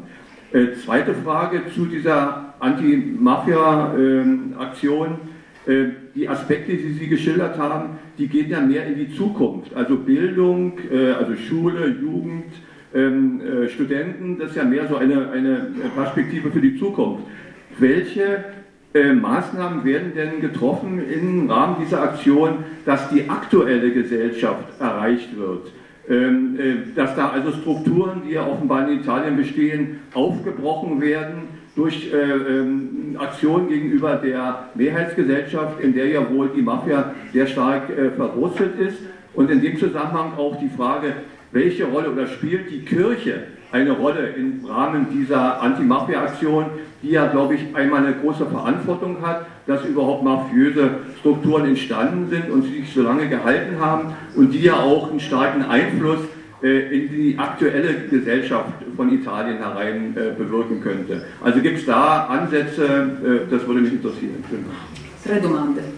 Äh, 0.52 0.74
zweite 0.84 1.14
Frage 1.14 1.62
zu 1.74 1.86
dieser 1.86 2.54
Anti-Mafia-Aktion. 2.60 5.36
Die 6.14 6.28
Aspekte, 6.28 6.76
die 6.76 6.92
Sie 6.92 7.08
geschildert 7.08 7.58
haben, 7.58 7.98
die 8.18 8.28
gehen 8.28 8.48
ja 8.48 8.60
mehr 8.60 8.86
in 8.86 8.94
die 8.94 9.12
Zukunft. 9.12 9.74
Also 9.74 9.96
Bildung, 9.96 10.78
also 11.18 11.34
Schule, 11.34 11.88
Jugend, 12.00 12.52
ähm, 12.96 13.40
äh, 13.40 13.68
Studenten, 13.68 14.38
das 14.38 14.50
ist 14.50 14.56
ja 14.56 14.64
mehr 14.64 14.88
so 14.88 14.96
eine, 14.96 15.30
eine 15.30 15.70
Perspektive 15.94 16.50
für 16.50 16.60
die 16.60 16.78
Zukunft. 16.78 17.24
Welche 17.78 18.44
äh, 18.96 19.12
Maßnahmen 19.12 19.84
werden 19.84 20.12
denn 20.14 20.40
getroffen 20.40 21.00
im 21.08 21.50
Rahmen 21.50 21.76
dieser 21.82 22.02
Aktion, 22.02 22.64
dass 22.84 23.08
die 23.10 23.28
aktuelle 23.28 23.90
Gesellschaft 23.92 24.64
erreicht 24.80 25.36
wird? 25.36 25.72
Ähm, 26.08 26.56
äh, 26.58 26.94
dass 26.94 27.16
da 27.16 27.30
also 27.30 27.52
Strukturen, 27.52 28.22
die 28.26 28.34
ja 28.34 28.46
offenbar 28.46 28.88
in 28.88 29.00
Italien 29.00 29.36
bestehen, 29.36 30.00
aufgebrochen 30.14 31.00
werden 31.00 31.48
durch 31.74 32.12
äh, 32.12 32.16
ähm, 32.16 33.16
Aktionen 33.18 33.68
gegenüber 33.68 34.14
der 34.16 34.70
Mehrheitsgesellschaft, 34.74 35.80
in 35.80 35.94
der 35.94 36.06
ja 36.06 36.30
wohl 36.30 36.50
die 36.54 36.62
Mafia 36.62 37.12
sehr 37.32 37.46
stark 37.46 37.90
äh, 37.90 38.10
verwurzelt 38.10 38.78
ist. 38.78 38.98
Und 39.34 39.50
in 39.50 39.60
dem 39.60 39.78
Zusammenhang 39.78 40.32
auch 40.38 40.58
die 40.58 40.70
Frage, 40.70 41.12
welche 41.52 41.84
Rolle 41.84 42.10
oder 42.10 42.26
spielt 42.26 42.70
die 42.70 42.80
Kirche 42.80 43.42
eine 43.72 43.92
Rolle 43.92 44.28
im 44.36 44.64
Rahmen 44.64 45.08
dieser 45.12 45.60
Anti-Mafia-Aktion, 45.60 46.66
die 47.02 47.10
ja, 47.10 47.26
glaube 47.26 47.54
ich, 47.54 47.74
einmal 47.74 48.04
eine 48.04 48.14
große 48.14 48.46
Verantwortung 48.46 49.18
hat, 49.22 49.46
dass 49.66 49.84
überhaupt 49.84 50.24
mafiöse 50.24 50.90
Strukturen 51.20 51.66
entstanden 51.66 52.28
sind 52.30 52.50
und 52.50 52.62
sich 52.62 52.92
so 52.92 53.02
lange 53.02 53.28
gehalten 53.28 53.80
haben 53.80 54.14
und 54.36 54.52
die 54.52 54.62
ja 54.62 54.80
auch 54.80 55.10
einen 55.10 55.20
starken 55.20 55.62
Einfluss 55.62 56.20
äh, 56.62 56.96
in 56.96 57.10
die 57.10 57.38
aktuelle 57.38 58.08
Gesellschaft 58.08 58.72
von 58.96 59.12
Italien 59.12 59.58
herein 59.58 60.16
äh, 60.16 60.32
bewirken 60.36 60.80
könnte. 60.80 61.24
Also 61.42 61.60
gibt 61.60 61.78
es 61.78 61.86
da 61.86 62.26
Ansätze, 62.26 62.84
äh, 62.84 63.50
das 63.50 63.66
würde 63.66 63.80
mich 63.80 63.92
interessieren. 63.92 64.44
Tre 65.24 65.40
domande. 65.40 65.82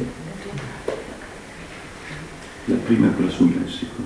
Prima 2.90 3.06
è 3.06 3.14
quella 3.14 3.30
sul 3.30 3.54
Messico. 3.56 4.02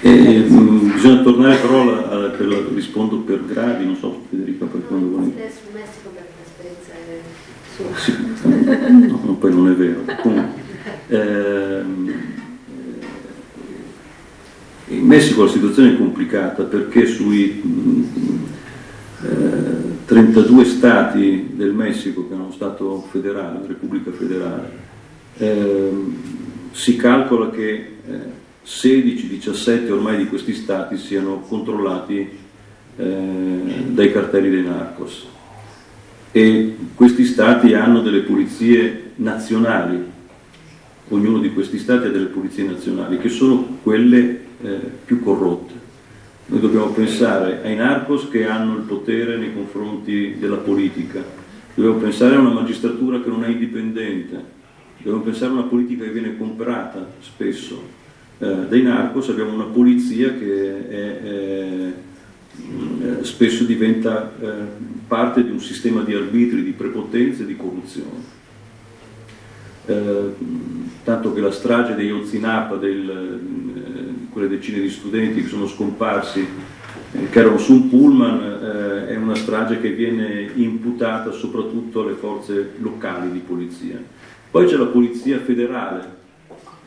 E, 0.00 0.38
mh, 0.38 0.58
mm, 0.58 0.92
bisogna 0.92 1.20
tornare 1.20 1.56
però 1.56 1.82
alla, 1.82 2.08
alla, 2.08 2.28
per 2.30 2.46
la, 2.46 2.64
rispondo 2.72 3.18
per 3.18 3.44
gradi, 3.44 3.84
non 3.84 3.94
so 3.94 4.22
Federica 4.30 4.64
per 4.64 4.86
quando 4.86 5.06
vuoi. 5.08 5.24
sul 5.24 5.74
Messico 5.74 6.08
per 6.14 6.24
l'esperienza 6.40 6.92
sua. 7.76 7.94
Sì, 7.94 9.06
no, 9.06 9.20
no, 9.22 9.32
poi 9.34 9.52
non 9.52 9.68
è 9.68 9.74
vero. 9.74 10.04
Comunque, 10.22 10.62
ehm, 11.08 12.12
in 14.86 15.04
Messico 15.04 15.44
la 15.44 15.50
situazione 15.50 15.92
è 15.92 15.96
complicata 15.98 16.62
perché 16.62 17.04
sui 17.04 17.60
mh, 17.62 18.46
eh, 19.24 20.04
32 20.06 20.64
stati 20.64 21.50
del 21.52 21.74
Messico 21.74 22.26
che 22.26 22.32
hanno 22.32 22.44
uno 22.44 22.52
Stato 22.52 23.06
federale, 23.10 23.66
Repubblica 23.66 24.10
federale, 24.10 24.87
eh, 25.38 25.90
si 26.72 26.96
calcola 26.96 27.50
che 27.50 27.72
eh, 27.72 28.36
16-17 28.64 29.90
ormai 29.90 30.18
di 30.18 30.26
questi 30.26 30.52
stati 30.52 30.98
siano 30.98 31.40
controllati 31.40 32.28
eh, 32.96 33.84
dai 33.88 34.12
cartelli 34.12 34.50
dei 34.50 34.62
narcos. 34.62 35.26
E 36.30 36.76
questi 36.94 37.24
stati 37.24 37.72
hanno 37.72 38.02
delle 38.02 38.20
polizie 38.20 39.12
nazionali, 39.16 40.04
ognuno 41.08 41.38
di 41.38 41.52
questi 41.52 41.78
stati 41.78 42.06
ha 42.06 42.10
delle 42.10 42.26
polizie 42.26 42.64
nazionali 42.64 43.18
che 43.18 43.30
sono 43.30 43.78
quelle 43.82 44.40
eh, 44.60 44.78
più 45.04 45.22
corrotte. 45.22 45.86
Noi 46.46 46.60
dobbiamo 46.60 46.88
pensare 46.88 47.62
ai 47.62 47.76
narcos 47.76 48.28
che 48.28 48.46
hanno 48.46 48.76
il 48.76 48.82
potere 48.82 49.36
nei 49.36 49.52
confronti 49.54 50.36
della 50.38 50.56
politica, 50.56 51.22
dobbiamo 51.74 51.98
pensare 51.98 52.36
a 52.36 52.40
una 52.40 52.50
magistratura 52.50 53.20
che 53.20 53.28
non 53.28 53.44
è 53.44 53.48
indipendente, 53.48 54.56
dobbiamo 54.98 55.24
pensare 55.24 55.50
a 55.50 55.54
una 55.54 55.62
politica 55.62 56.04
che 56.04 56.10
viene 56.10 56.36
comprata 56.36 57.06
spesso 57.20 57.96
eh, 58.38 58.66
dai 58.68 58.82
narcos, 58.82 59.28
abbiamo 59.30 59.52
una 59.52 59.64
polizia 59.64 60.32
che 60.34 60.88
è, 60.88 61.20
è, 61.20 61.92
eh, 63.00 63.24
spesso 63.24 63.64
diventa 63.64 64.32
eh, 64.40 64.46
parte 65.08 65.42
di 65.42 65.50
un 65.50 65.60
sistema 65.60 66.02
di 66.02 66.14
arbitri, 66.14 66.62
di 66.62 66.70
prepotenza 66.70 67.42
e 67.42 67.46
di 67.46 67.56
corruzione. 67.56 68.36
Eh, 69.86 70.34
tanto 71.02 71.32
che 71.32 71.40
la 71.40 71.50
strage 71.50 71.94
degli 71.94 72.10
Ozinapa, 72.10 72.76
del, 72.76 73.40
quelle 74.30 74.48
decine 74.48 74.80
di 74.80 74.90
studenti 74.90 75.42
che 75.42 75.48
sono 75.48 75.66
scomparsi, 75.66 76.46
eh, 77.12 77.28
che 77.30 77.38
erano 77.40 77.58
su 77.58 77.72
un 77.72 77.88
pullman, 77.88 78.40
eh, 78.40 79.08
è 79.08 79.16
una 79.16 79.34
strage 79.34 79.80
che 79.80 79.90
viene 79.90 80.48
imputata 80.54 81.32
soprattutto 81.32 82.02
alle 82.02 82.14
forze 82.14 82.74
locali 82.78 83.32
di 83.32 83.40
polizia. 83.40 84.00
Poi 84.50 84.66
c'è 84.66 84.76
la 84.76 84.86
polizia 84.86 85.38
federale 85.38 86.16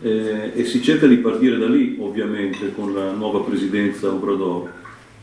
eh, 0.01 0.51
e 0.55 0.65
si 0.65 0.81
cerca 0.81 1.07
di 1.07 1.17
partire 1.17 1.57
da 1.57 1.67
lì, 1.67 1.97
ovviamente, 1.99 2.73
con 2.73 2.93
la 2.93 3.11
nuova 3.11 3.41
presidenza 3.41 4.11
Obrador 4.11 4.71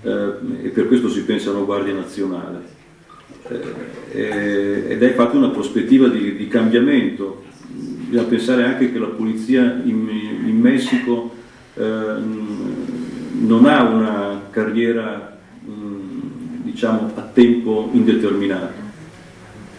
eh, 0.03 0.33
e 0.65 0.69
per 0.69 0.87
questo 0.87 1.09
si 1.09 1.23
pensa 1.23 1.51
a 1.51 1.55
una 1.55 1.65
Guardia 1.65 1.95
Nazionale. 1.95 2.77
Eh, 4.11 4.85
ed 4.89 5.03
è 5.03 5.15
fatta 5.15 5.37
una 5.37 5.51
prospettiva 5.51 6.09
di, 6.09 6.37
di 6.37 6.49
cambiamento. 6.49 7.45
Bisogna 7.67 8.29
pensare 8.29 8.65
anche 8.65 8.93
che 8.93 8.99
la 8.99 9.07
polizia 9.07 9.81
in, 9.85 10.09
in 10.47 10.61
Messico 10.61 11.37
Ehm, 11.79 13.47
non 13.47 13.67
ha 13.67 13.83
una 13.85 14.43
carriera 14.51 15.37
diciamo 16.63 17.13
a 17.15 17.23
tempo 17.33 17.89
indeterminato. 17.93 18.88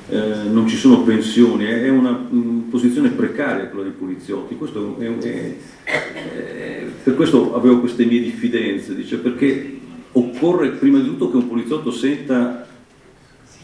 Eh, 0.10 0.50
non 0.50 0.68
ci 0.68 0.76
sono 0.76 1.04
pensioni, 1.04 1.66
è 1.66 1.90
una 1.90 2.12
mm, 2.12 2.70
posizione 2.70 3.10
precaria 3.10 3.68
quella 3.68 3.84
dei 3.84 3.94
poliziotti. 3.94 4.56
Questo 4.56 4.98
è, 5.00 5.18
è, 5.18 5.56
è, 5.84 6.86
per 7.04 7.16
questo 7.16 7.56
avevo 7.56 7.80
queste 7.80 8.06
mie 8.06 8.22
diffidenze, 8.22 8.96
dice, 8.96 9.18
perché 9.18 9.80
occorre 10.14 10.70
prima 10.70 11.00
di 11.00 11.06
tutto 11.06 11.30
che 11.30 11.38
un 11.38 11.48
poliziotto 11.48 11.92
senta 11.92 12.68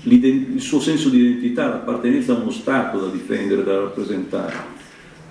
il 0.04 0.62
suo 0.62 0.80
senso 0.80 1.10
di 1.10 1.20
identità, 1.20 1.68
l'appartenenza 1.68 2.34
a 2.34 2.40
uno 2.40 2.52
Stato 2.52 3.00
da 3.00 3.08
difendere, 3.08 3.64
da 3.64 3.80
rappresentare 3.80 4.74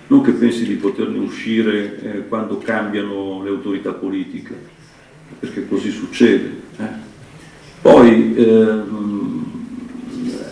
non 0.07 0.21
che 0.21 0.33
pensi 0.33 0.65
di 0.65 0.75
poterne 0.75 1.17
uscire 1.17 1.99
eh, 2.01 2.27
quando 2.27 2.57
cambiano 2.59 3.41
le 3.43 3.49
autorità 3.49 3.91
politiche, 3.93 4.55
perché 5.39 5.67
così 5.67 5.89
succede. 5.89 6.61
Eh. 6.77 7.13
Poi 7.81 8.35
ehm, 8.35 8.94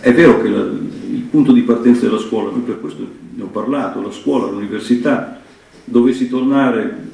è 0.04 0.14
vero 0.14 0.42
che 0.42 0.50
la, 0.50 0.60
il 0.60 1.26
punto 1.30 1.54
di 1.54 1.62
partenza 1.62 2.02
della 2.02 2.18
scuola, 2.18 2.52
noi 2.52 2.60
per 2.60 2.82
questo 2.82 3.08
ne 3.36 3.42
ho 3.42 3.48
parlato, 3.48 4.02
la 4.02 4.12
scuola, 4.12 4.52
l'università, 4.52 5.40
dovessi 5.86 6.28
tornare, 6.28 7.08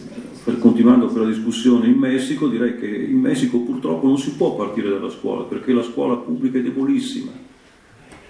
continuando 0.57 1.05
quella 1.05 1.27
discussione 1.27 1.85
in 1.85 1.99
Messico, 1.99 2.47
direi 2.47 2.79
che 2.79 2.87
in 2.87 3.19
Messico 3.19 3.59
purtroppo 3.59 4.07
non 4.07 4.17
si 4.17 4.31
può 4.31 4.55
partire 4.55 4.89
dalla 4.89 5.11
scuola, 5.11 5.43
perché 5.43 5.71
la 5.71 5.83
scuola 5.83 6.15
pubblica 6.15 6.57
è 6.57 6.63
debolissima. 6.63 7.29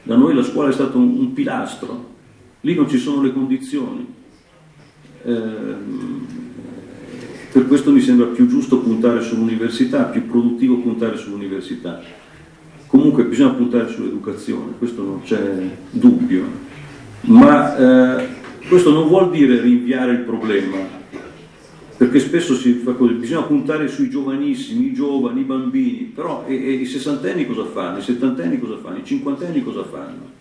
Da 0.03 0.17
noi 0.17 0.35
la 0.35 0.43
scuola 0.43 0.67
è 0.67 0.73
stato 0.73 0.97
un, 0.97 1.17
un 1.17 1.31
pilastro, 1.31 2.09
lì 2.59 2.75
non 2.75 2.89
ci 2.89 2.97
sono 2.97 3.21
le 3.21 3.31
condizioni. 3.31 4.05
Eh, 5.23 5.75
per 7.53 7.65
questo 7.65 7.93
mi 7.93 8.01
sembra 8.01 8.25
più 8.25 8.45
giusto 8.45 8.79
puntare 8.79 9.21
sull'università, 9.21 10.03
più 10.03 10.27
produttivo 10.27 10.79
puntare 10.79 11.15
sull'università. 11.15 12.18
Comunque 12.89 13.23
bisogna 13.25 13.51
puntare 13.51 13.87
sull'educazione, 13.87 14.73
questo 14.79 15.03
non 15.03 15.21
c'è 15.21 15.39
dubbio, 15.91 16.43
ma 17.21 17.77
eh, 17.77 18.27
questo 18.67 18.91
non 18.91 19.07
vuol 19.07 19.29
dire 19.29 19.61
rinviare 19.61 20.13
il 20.13 20.21
problema, 20.21 20.77
perché 21.97 22.19
spesso 22.19 22.55
si 22.55 22.73
fa 22.73 22.93
così, 22.93 23.13
bisogna 23.13 23.43
puntare 23.43 23.87
sui 23.87 24.09
giovanissimi, 24.09 24.87
i 24.87 24.93
giovani, 24.93 25.41
i 25.41 25.43
bambini, 25.43 26.11
però 26.15 26.45
e, 26.47 26.55
e 26.55 26.71
i 26.71 26.85
sessantenni 26.87 27.45
cosa 27.45 27.65
fanno, 27.65 27.99
i 27.99 28.01
settantenni 28.01 28.59
cosa 28.59 28.77
fanno, 28.77 28.97
i 28.97 29.05
cinquantenni 29.05 29.61
cosa 29.61 29.83
fanno? 29.83 30.31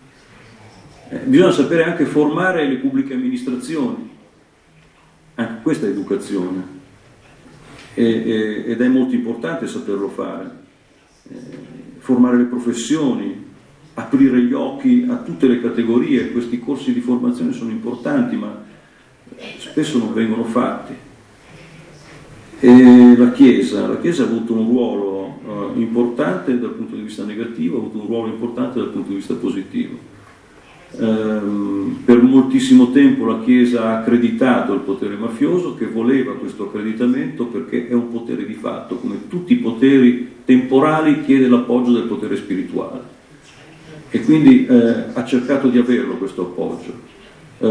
Eh, 1.09 1.17
bisogna 1.25 1.51
sapere 1.51 1.83
anche 1.83 2.05
formare 2.05 2.67
le 2.67 2.77
pubbliche 2.77 3.13
amministrazioni, 3.13 4.09
anche 5.35 5.61
questa 5.61 5.85
è 5.85 5.89
educazione. 5.91 6.77
E, 7.93 8.03
e, 8.03 8.63
ed 8.71 8.81
è 8.81 8.87
molto 8.87 9.13
importante 9.13 9.67
saperlo 9.67 10.09
fare, 10.09 10.51
eh, 11.29 11.88
formare 11.99 12.37
le 12.37 12.45
professioni, 12.45 13.45
aprire 13.93 14.41
gli 14.41 14.53
occhi 14.53 15.05
a 15.09 15.17
tutte 15.17 15.47
le 15.47 15.61
categorie, 15.61 16.31
questi 16.31 16.59
corsi 16.59 16.93
di 16.93 17.01
formazione 17.01 17.51
sono 17.51 17.69
importanti 17.69 18.35
ma 18.35 18.63
spesso 19.57 19.97
non 19.97 20.13
vengono 20.13 20.43
fatti. 20.43 20.93
E 22.61 23.15
la 23.17 23.31
Chiesa, 23.31 23.87
la 23.87 23.99
Chiesa 23.99 24.23
ha 24.23 24.25
avuto 24.25 24.53
un 24.53 24.67
ruolo 24.67 25.39
uh, 25.45 25.79
importante 25.79 26.59
dal 26.59 26.71
punto 26.71 26.95
di 26.95 27.03
vista 27.03 27.23
negativo, 27.23 27.77
ha 27.77 27.79
avuto 27.79 27.99
un 27.99 28.07
ruolo 28.07 28.27
importante 28.27 28.79
dal 28.79 28.89
punto 28.89 29.09
di 29.09 29.15
vista 29.15 29.35
positivo. 29.35 29.97
Um, 30.91 32.01
per 32.03 32.21
moltissimo 32.21 32.91
tempo 32.91 33.25
la 33.25 33.41
Chiesa 33.43 33.83
ha 33.83 33.99
accreditato 33.99 34.73
il 34.73 34.79
potere 34.79 35.15
mafioso 35.15 35.75
che 35.75 35.85
voleva 35.85 36.33
questo 36.33 36.63
accreditamento 36.63 37.45
perché 37.45 37.87
è 37.87 37.93
un 37.93 38.11
potere 38.11 38.45
di 38.45 38.55
fatto, 38.55 38.95
come 38.95 39.27
tutti 39.27 39.53
i 39.53 39.57
poteri 39.57 40.37
temporali 40.43 41.23
chiede 41.23 41.47
l'appoggio 41.47 41.91
del 41.91 42.03
potere 42.03 42.35
spirituale 42.35 43.17
e 44.09 44.21
quindi 44.23 44.65
eh, 44.65 45.03
ha 45.13 45.23
cercato 45.23 45.67
di 45.67 45.77
averlo 45.77 46.15
questo 46.15 46.41
appoggio. 46.41 46.91
Eh, 47.59 47.67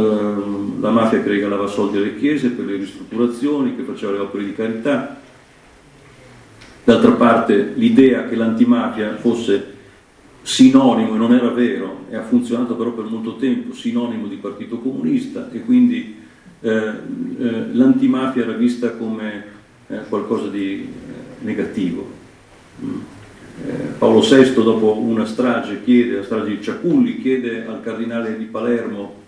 la 0.80 0.90
mafia 0.90 1.20
che 1.20 1.28
regalava 1.28 1.66
soldi 1.66 1.96
alle 1.96 2.16
chiese 2.16 2.50
per 2.50 2.66
le 2.66 2.76
ristrutturazioni, 2.76 3.74
che 3.74 3.82
faceva 3.82 4.12
le 4.12 4.18
opere 4.18 4.44
di 4.44 4.54
carità. 4.54 5.20
D'altra 6.84 7.10
parte 7.12 7.72
l'idea 7.74 8.28
che 8.28 8.36
l'antimafia 8.36 9.16
fosse 9.16 9.74
sinonimo, 10.48 11.14
e 11.14 11.18
non 11.18 11.34
era 11.34 11.50
vero, 11.50 12.06
e 12.08 12.16
ha 12.16 12.22
funzionato 12.22 12.74
però 12.74 12.92
per 12.92 13.04
molto 13.04 13.36
tempo, 13.36 13.74
sinonimo 13.74 14.26
di 14.26 14.36
partito 14.36 14.78
comunista 14.78 15.50
e 15.52 15.60
quindi 15.62 16.16
eh, 16.60 16.70
eh 16.70 17.66
l'antimafia 17.72 18.44
era 18.44 18.54
vista 18.54 18.92
come 18.92 19.44
eh, 19.88 19.98
qualcosa 20.08 20.48
di 20.48 20.88
eh, 20.88 21.44
negativo. 21.44 22.10
Mm. 22.82 22.98
Eh, 23.66 23.72
Paolo 23.98 24.20
VI 24.20 24.54
dopo 24.54 24.96
una 24.96 25.26
strage 25.26 25.82
chiede, 25.84 26.16
la 26.16 26.22
strage 26.22 26.48
di 26.48 26.62
Ciaculli, 26.62 27.20
chiede 27.20 27.66
al 27.66 27.82
cardinale 27.82 28.38
di 28.38 28.44
Palermo 28.44 29.26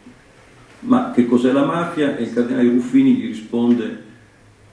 ma 0.81 1.11
che 1.11 1.27
cos'è 1.27 1.53
la 1.53 1.67
mafia 1.67 2.17
e 2.17 2.23
il 2.23 2.33
cardinale 2.33 2.67
Ruffini 2.67 3.17
gli 3.17 3.27
risponde 3.27 4.05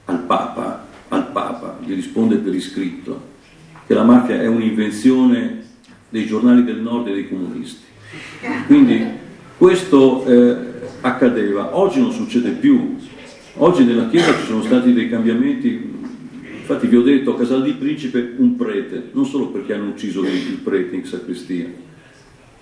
al 0.06 0.20
Papa, 0.20 0.86
al 1.08 1.30
Papa, 1.30 1.78
gli 1.84 1.92
risponde 1.92 2.36
per 2.36 2.54
iscritto 2.54 3.36
che 3.86 3.92
la 3.92 4.04
mafia 4.04 4.40
è 4.40 4.46
un'invenzione 4.46 5.57
dei 6.08 6.26
giornali 6.26 6.64
del 6.64 6.80
nord 6.80 7.08
e 7.08 7.12
dei 7.14 7.28
comunisti. 7.28 7.84
Quindi 8.66 9.04
questo 9.56 10.24
eh, 10.24 10.56
accadeva, 11.00 11.76
oggi 11.76 12.00
non 12.00 12.12
succede 12.12 12.50
più, 12.50 12.96
oggi 13.54 13.84
nella 13.84 14.08
Chiesa 14.08 14.34
ci 14.34 14.46
sono 14.46 14.62
stati 14.62 14.92
dei 14.92 15.08
cambiamenti 15.08 15.96
Infatti 16.68 16.86
vi 16.86 16.96
ho 16.96 17.02
detto 17.02 17.32
a 17.32 17.38
Casal 17.38 17.62
di 17.62 17.72
Principe 17.72 18.34
un 18.36 18.54
prete, 18.54 19.08
non 19.12 19.24
solo 19.24 19.46
perché 19.46 19.72
hanno 19.72 19.88
ucciso 19.88 20.22
il 20.22 20.60
prete 20.62 20.96
in 20.96 21.06
sacrestia, 21.06 21.64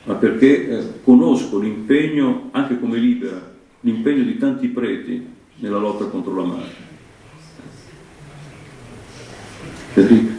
ma 0.05 0.15
perché 0.15 0.69
eh, 0.69 0.85
conosco 1.03 1.59
l'impegno, 1.59 2.51
anche 2.53 2.79
come 2.79 2.99
libera, 2.99 3.53
l'impegno 3.81 4.23
di 4.23 4.39
tanti 4.39 4.69
preti 4.69 5.27
nella 5.57 5.79
lotta 5.79 6.05
contro 6.05 6.37
la 6.37 6.45
mafia. 6.45 6.85
Federica. 9.95 10.35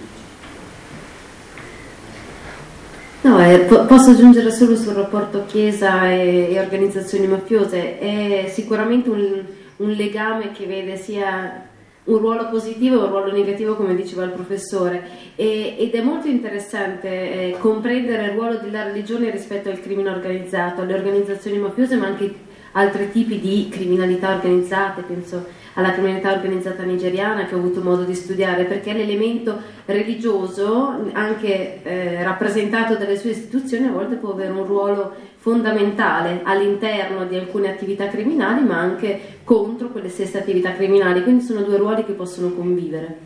No, 3.27 3.43
eh, 3.43 3.59
po- 3.65 3.83
posso 3.83 4.11
aggiungere 4.11 4.51
solo 4.51 4.77
sul 4.77 4.93
rapporto 4.93 5.43
Chiesa 5.45 6.09
e, 6.09 6.47
e 6.49 6.59
organizzazioni 6.61 7.27
mafiose, 7.27 7.99
è 7.99 8.49
sicuramente 8.53 9.09
un, 9.09 9.43
un 9.75 9.89
legame 9.91 10.53
che 10.53 10.65
vede 10.65 10.95
sia 10.95 11.65
un 12.05 12.17
ruolo 12.19 12.47
positivo 12.47 12.95
e 12.95 13.03
un 13.03 13.09
ruolo 13.09 13.33
negativo 13.33 13.75
come 13.75 13.95
diceva 13.95 14.23
il 14.23 14.31
professore. 14.31 15.03
E, 15.35 15.75
ed 15.77 15.93
è 15.93 16.01
molto 16.01 16.29
interessante 16.29 17.09
eh, 17.09 17.57
comprendere 17.59 18.27
il 18.27 18.31
ruolo 18.31 18.59
della 18.59 18.83
religione 18.83 19.29
rispetto 19.29 19.67
al 19.67 19.81
crimine 19.81 20.09
organizzato, 20.09 20.83
alle 20.83 20.93
organizzazioni 20.93 21.57
mafiose 21.57 21.97
ma 21.97 22.05
anche 22.05 22.33
altri 22.71 23.11
tipi 23.11 23.41
di 23.41 23.67
criminalità 23.69 24.35
organizzate, 24.35 25.01
penso 25.01 25.47
alla 25.77 25.91
criminalità 25.91 26.31
organizzata 26.33 26.81
nigeriana 26.81 27.45
che 27.45 27.53
ho 27.53 27.59
avuto 27.59 27.81
modo 27.81 28.03
di 28.03 28.15
studiare, 28.15 28.63
perché 28.63 28.93
l'elemento 28.93 29.61
religioso, 29.85 31.03
anche 31.13 31.83
eh, 31.83 32.23
rappresentato 32.23 32.95
dalle 32.95 33.15
sue 33.15 33.29
istituzioni, 33.29 33.85
a 33.85 33.91
volte 33.91 34.15
può 34.15 34.31
avere 34.31 34.51
un 34.51 34.65
ruolo 34.65 35.13
fondamentale 35.37 36.41
all'interno 36.43 37.25
di 37.25 37.35
alcune 37.35 37.69
attività 37.69 38.07
criminali, 38.07 38.63
ma 38.63 38.79
anche 38.79 39.39
contro 39.43 39.89
quelle 39.89 40.09
stesse 40.09 40.39
attività 40.39 40.73
criminali. 40.73 41.21
Quindi 41.21 41.43
sono 41.43 41.61
due 41.61 41.77
ruoli 41.77 42.03
che 42.05 42.13
possono 42.13 42.49
convivere. 42.53 43.17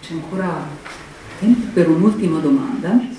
C'è 0.00 0.14
ancora 0.14 0.66
tempo 1.38 1.66
per 1.74 1.90
un'ultima 1.90 2.38
domanda. 2.38 3.15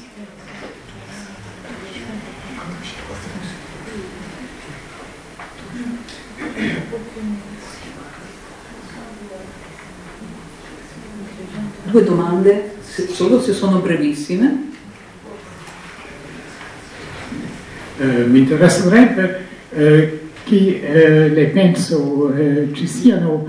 Due 11.90 12.04
domande, 12.04 12.76
solo 12.82 13.42
se 13.42 13.54
sono 13.54 13.80
brevissime. 13.80 14.66
Eh, 18.00 18.26
mi 18.26 18.40
interesserebbe 18.40 19.46
eh, 19.72 20.20
che 20.44 20.82
eh, 20.82 21.30
le 21.30 21.46
penso 21.48 22.32
eh, 22.34 22.70
ci 22.74 22.86
siano 22.86 23.48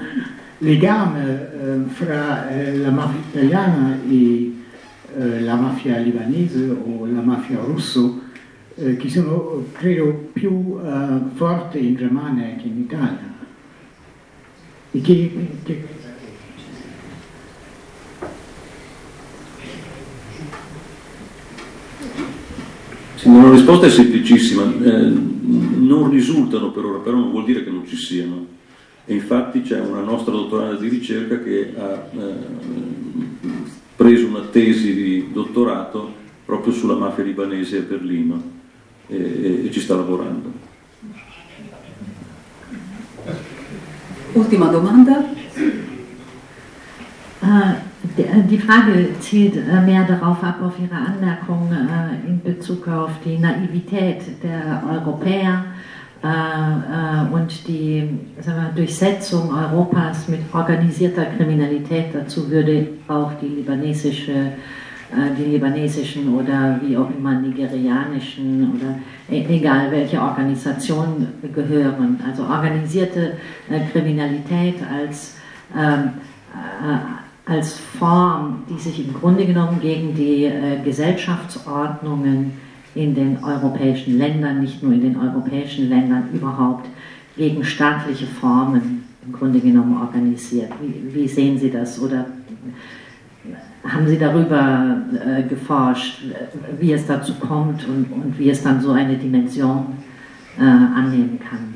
legami 0.58 1.20
eh, 1.20 1.78
fra 1.88 2.48
eh, 2.48 2.76
la 2.76 2.90
mafia 2.90 3.20
italiana 3.30 3.98
e 4.08 4.52
la 5.40 5.56
mafia 5.56 5.96
libanese 5.96 6.64
o 6.68 7.06
la 7.06 7.22
mafia 7.22 7.58
russa 7.58 8.00
che 8.74 9.08
sono 9.08 9.64
credo 9.72 10.28
più 10.32 10.78
forti 11.34 11.84
in 11.84 11.96
Germania 11.96 12.54
che 12.54 12.68
in 12.68 12.78
Italia. 12.78 13.37
E 14.90 15.00
che, 15.02 15.30
che 15.64 15.84
la 23.24 23.50
risposta 23.50 23.86
è 23.86 23.90
semplicissima, 23.90 24.62
eh, 24.82 25.12
non 25.78 26.10
risultano 26.10 26.70
per 26.70 26.84
ora, 26.84 26.98
però 26.98 27.16
non 27.16 27.30
vuol 27.30 27.44
dire 27.44 27.64
che 27.64 27.70
non 27.70 27.86
ci 27.86 27.96
siano. 27.96 28.46
E 29.04 29.14
infatti 29.14 29.62
c'è 29.62 29.80
una 29.80 30.02
nostra 30.02 30.32
dottoranda 30.32 30.78
di 30.78 30.88
ricerca 30.88 31.42
che 31.42 31.72
ha 31.76 32.10
eh, 32.12 32.34
preso 33.96 34.26
una 34.26 34.44
tesi 34.50 34.94
di 34.94 35.28
dottorato 35.32 36.12
proprio 36.44 36.72
sulla 36.72 36.94
mafia 36.94 37.24
libanese 37.24 37.78
a 37.78 37.82
Berlino 37.82 38.42
e, 39.06 39.16
e, 39.16 39.66
e 39.66 39.70
ci 39.70 39.80
sta 39.80 39.94
lavorando. 39.94 40.67
Ultima 44.38 44.70
domanda. 44.70 45.24
Uh, 47.40 47.74
die 48.50 48.58
Frage 48.58 49.08
zielt 49.20 49.56
äh, 49.56 49.80
mehr 49.80 50.04
darauf 50.04 50.42
ab, 50.42 50.56
auf 50.62 50.74
Ihre 50.80 50.94
Anmerkung 50.94 51.70
äh, 51.72 52.28
in 52.28 52.40
Bezug 52.42 52.86
auf 52.88 53.10
die 53.24 53.38
Naivität 53.38 54.22
der 54.42 54.82
Europäer 54.88 55.64
äh, 56.22 57.34
und 57.34 57.66
die 57.66 57.98
wir, 57.98 58.74
Durchsetzung 58.74 59.50
Europas 59.50 60.28
mit 60.28 60.40
organisierter 60.52 61.26
Kriminalität. 61.36 62.06
Dazu 62.12 62.50
würde 62.50 62.88
auch 63.08 63.32
die 63.40 63.48
libanesische 63.48 64.52
die 65.38 65.52
libanesischen 65.52 66.34
oder 66.34 66.78
wie 66.82 66.96
auch 66.96 67.08
immer 67.16 67.40
nigerianischen 67.40 68.72
oder 68.74 68.98
e-, 69.30 69.44
egal 69.56 69.90
welche 69.90 70.20
Organisation 70.20 71.26
gehören. 71.54 72.20
Also 72.26 72.42
organisierte 72.44 73.38
Kriminalität 73.92 74.76
als 74.92 75.36
ähm, 75.74 76.10
als 77.48 77.78
Form, 77.78 78.62
die 78.68 78.78
sich 78.78 79.06
im 79.06 79.14
Grunde 79.14 79.46
genommen 79.46 79.80
gegen 79.80 80.14
die 80.14 80.44
äh, 80.44 80.82
Gesellschaftsordnungen 80.84 82.52
in 82.94 83.14
den 83.14 83.42
europäischen 83.42 84.18
Ländern, 84.18 84.60
nicht 84.60 84.82
nur 84.82 84.92
in 84.92 85.00
den 85.00 85.16
europäischen 85.16 85.88
Ländern 85.88 86.28
überhaupt, 86.32 86.86
gegen 87.36 87.64
staatliche 87.64 88.26
Formen 88.26 89.04
im 89.24 89.32
Grunde 89.32 89.60
genommen 89.60 89.98
organisiert. 90.00 90.72
Wie, 90.82 91.14
wie 91.14 91.28
sehen 91.28 91.58
Sie 91.58 91.70
das? 91.70 92.00
Oder 92.00 92.26
haben 93.88 94.06
Sie 94.06 94.18
darüber 94.18 95.02
äh, 95.12 95.42
geforscht, 95.42 96.22
wie 96.78 96.92
es 96.92 97.06
dazu 97.06 97.34
kommt 97.34 97.86
und, 97.88 98.12
und, 98.12 98.38
wie 98.38 98.50
es 98.50 98.62
dann 98.62 98.80
so 98.80 98.92
eine 98.92 99.16
Dimension 99.16 99.86
äh, 100.58 100.62
annehmen 100.62 101.40
kann? 101.40 101.74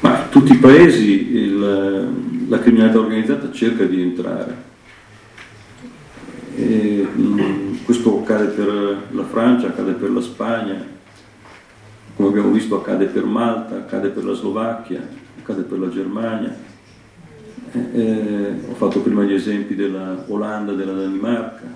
Ma 0.00 0.24
in 0.24 0.30
tutti 0.30 0.52
i 0.52 0.58
paesi 0.58 1.32
il, 1.32 2.48
la 2.48 2.58
criminalità 2.58 2.98
organizzata 2.98 3.50
cerca 3.52 3.84
di 3.84 4.02
entrare. 4.02 4.73
E, 6.56 7.06
mm, 7.16 7.84
questo 7.84 8.20
accade 8.20 8.46
per 8.46 9.08
la 9.10 9.24
Francia, 9.24 9.68
accade 9.68 9.92
per 9.92 10.10
la 10.10 10.20
Spagna, 10.20 10.92
come 12.16 12.28
abbiamo 12.28 12.50
visto 12.50 12.76
accade 12.76 13.06
per 13.06 13.24
Malta, 13.24 13.76
accade 13.76 14.08
per 14.08 14.24
la 14.24 14.34
Slovacchia, 14.34 15.06
accade 15.38 15.62
per 15.62 15.78
la 15.78 15.88
Germania. 15.88 16.56
Eh, 17.72 18.54
ho 18.68 18.74
fatto 18.74 19.00
prima 19.00 19.24
gli 19.24 19.32
esempi 19.32 19.74
della 19.74 20.24
Olanda, 20.28 20.72
della 20.72 20.92
Danimarca, 20.92 21.66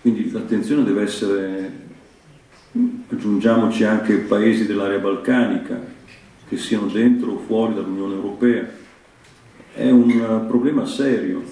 quindi 0.00 0.30
l'attenzione 0.30 0.84
deve 0.84 1.02
essere, 1.02 1.72
aggiungiamoci 3.08 3.82
anche 3.82 4.14
paesi 4.18 4.64
dell'area 4.64 4.98
balcanica, 4.98 5.80
che 6.48 6.56
siano 6.56 6.86
dentro 6.86 7.32
o 7.32 7.38
fuori 7.38 7.74
dall'Unione 7.74 8.14
Europea. 8.14 8.68
È 9.74 9.90
un 9.90 10.44
problema 10.46 10.86
serio, 10.86 11.42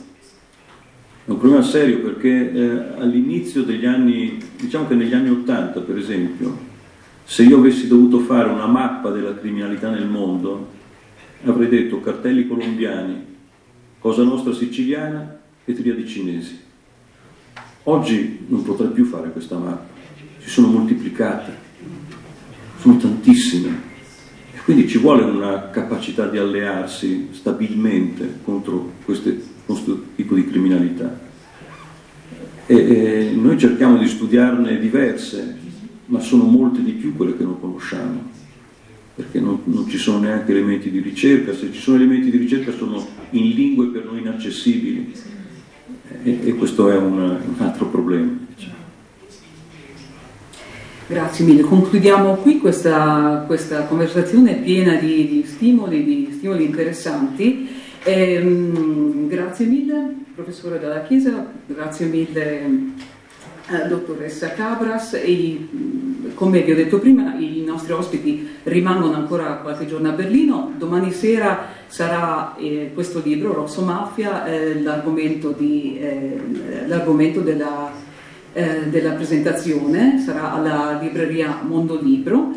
è 1.31 1.33
un 1.33 1.39
problema 1.39 1.63
serio 1.63 2.01
perché 2.01 2.53
eh, 2.53 2.69
all'inizio 2.99 3.63
degli 3.63 3.87
anni, 3.87 4.37
diciamo 4.59 4.89
che 4.89 4.97
negli 4.97 5.15
anni 5.15 5.31
Ottanta 5.31 5.79
per 5.79 5.97
esempio, 5.97 6.59
se 7.23 7.45
io 7.45 7.59
avessi 7.59 7.87
dovuto 7.87 8.19
fare 8.19 8.49
una 8.49 8.67
mappa 8.67 9.11
della 9.11 9.39
criminalità 9.39 9.91
nel 9.91 10.09
mondo, 10.09 10.73
avrei 11.45 11.69
detto 11.69 12.01
cartelli 12.01 12.49
colombiani, 12.49 13.29
Cosa 14.01 14.25
Nostra 14.25 14.53
siciliana 14.53 15.39
e 15.65 15.73
triadi 15.73 16.05
cinesi. 16.05 16.59
Oggi 17.85 18.47
non 18.49 18.65
potrei 18.65 18.91
più 18.91 19.05
fare 19.05 19.31
questa 19.31 19.57
mappa, 19.57 19.87
si 20.39 20.49
sono 20.49 20.67
moltiplicate, 20.67 21.53
sono 22.81 22.97
tantissime. 22.97 23.89
Quindi 24.65 24.89
ci 24.89 24.99
vuole 24.99 25.23
una 25.23 25.71
capacità 25.71 26.27
di 26.27 26.39
allearsi 26.39 27.29
stabilmente 27.31 28.41
contro 28.43 28.95
queste, 29.05 29.41
questo 29.73 30.03
tipo 30.17 30.35
di 30.35 30.47
criminalità. 30.47 31.19
E, 32.67 32.77
e 32.77 33.31
noi 33.35 33.59
cerchiamo 33.59 33.99
di 33.99 34.07
studiarne 34.07 34.79
diverse, 34.79 35.57
ma 36.07 36.21
sono 36.21 36.45
molte 36.45 36.83
di 36.83 36.93
più 36.93 37.17
quelle 37.17 37.37
che 37.37 37.45
non 37.45 37.61
conosciamo, 37.61 38.23
perché 39.15 39.41
non, 39.41 39.61
non 39.65 39.89
ci 39.89 39.99
sono 39.99 40.21
neanche 40.21 40.53
elementi 40.53 40.91
di 40.91 41.01
ricerca, 41.01 41.53
se 41.55 41.73
ci 41.73 41.81
sono 41.81 41.97
elementi 41.97 42.31
di 42.31 42.37
ricerca 42.37 42.73
sono 42.73 43.05
in 43.31 43.51
lingue 43.51 43.87
per 43.87 44.05
noi 44.05 44.21
inaccessibili 44.21 45.13
e, 46.23 46.39
e 46.45 46.55
questo 46.55 46.91
è 46.91 46.97
un, 46.97 47.19
un 47.19 47.55
altro 47.59 47.87
problema. 47.87 48.37
Diciamo. 48.55 48.75
Grazie 51.07 51.45
mille, 51.45 51.63
concludiamo 51.63 52.37
qui 52.37 52.59
questa, 52.59 53.45
questa 53.47 53.85
conversazione 53.85 54.55
piena 54.57 54.95
di, 54.95 55.27
di, 55.27 55.45
stimoli, 55.45 56.05
di 56.05 56.29
stimoli 56.37 56.65
interessanti. 56.65 57.79
Ehm, 58.03 59.29
grazie 59.29 59.67
mille 59.67 60.15
professore 60.35 60.79
della 60.79 61.03
Chiesa, 61.03 61.47
grazie 61.67 62.07
mille 62.07 62.61
eh, 62.63 63.89
dottoressa 63.89 64.53
Cabras 64.53 65.15
e 65.15 65.69
come 66.35 66.63
vi 66.63 66.73
ho 66.73 66.75
detto 66.75 66.99
prima 66.99 67.35
i 67.35 67.63
nostri 67.67 67.93
ospiti 67.93 68.49
rimangono 68.63 69.15
ancora 69.15 69.57
qualche 69.57 69.87
giorno 69.87 70.09
a 70.09 70.13
Berlino, 70.13 70.73
domani 70.79 71.13
sera 71.13 71.67
sarà 71.89 72.57
eh, 72.57 72.91
questo 72.95 73.21
libro 73.23 73.53
Rosso 73.53 73.83
Mafia, 73.83 74.47
eh, 74.47 74.81
l'argomento, 74.81 75.51
di, 75.51 75.99
eh, 76.01 76.41
l'argomento 76.87 77.41
della 77.41 78.09
eh, 78.53 78.89
della 78.89 79.13
presentazione, 79.13 80.21
sarà 80.25 80.53
alla 80.53 80.99
libreria 81.01 81.61
Mondo 81.63 82.01
Libro 82.01 82.51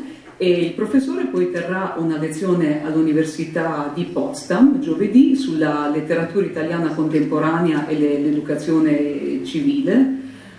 e 0.44 0.60
il 0.60 0.72
professore 0.72 1.28
poi 1.28 1.52
terrà 1.52 1.96
una 1.98 2.18
lezione 2.18 2.84
all'Università 2.84 3.90
di 3.96 4.04
Potsdam 4.04 4.82
giovedì 4.82 5.38
sulla 5.38 5.90
letteratura 5.90 6.46
italiana 6.46 6.94
contemporanea 6.94 7.88
e 7.88 7.98
l'educazione 7.98 9.46
civile, 9.46 10.18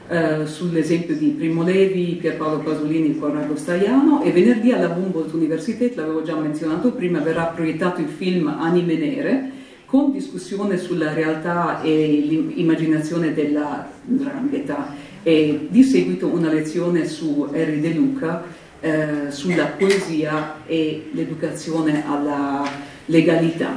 eh, 0.09 0.47
sull'esempio 0.47 1.15
di 1.15 1.27
Primo 1.36 1.62
Levi, 1.62 2.16
Pierpaolo 2.19 2.61
Pasolini 2.61 3.11
e 3.11 3.19
Corrado 3.19 3.56
Staiano. 3.56 4.23
E 4.23 4.32
venerdì 4.32 4.73
alla 4.73 4.89
Humboldt 4.89 5.35
Universität, 5.35 5.94
l'avevo 5.97 6.23
già 6.23 6.35
menzionato 6.35 6.93
prima, 6.93 7.19
verrà 7.19 7.44
proiettato 7.55 8.01
il 8.01 8.09
film 8.09 8.48
Anime 8.48 8.97
Nere 8.97 9.51
con 9.85 10.12
discussione 10.12 10.78
sulla 10.78 11.12
realtà 11.12 11.82
e 11.82 12.24
l'immaginazione 12.27 13.35
della 13.35 13.86
drangheta 14.02 15.12
e 15.23 15.69
di 15.69 15.82
seguito 15.82 16.27
una 16.27 16.51
lezione 16.51 17.06
su 17.06 17.48
Henry 17.52 17.81
De 17.81 17.93
Luca 17.93 18.53
eh, 18.85 19.31
sulla 19.31 19.65
poesia 19.65 20.56
e 20.66 21.09
l'educazione 21.12 22.05
alla 22.06 22.69
legalità. 23.06 23.73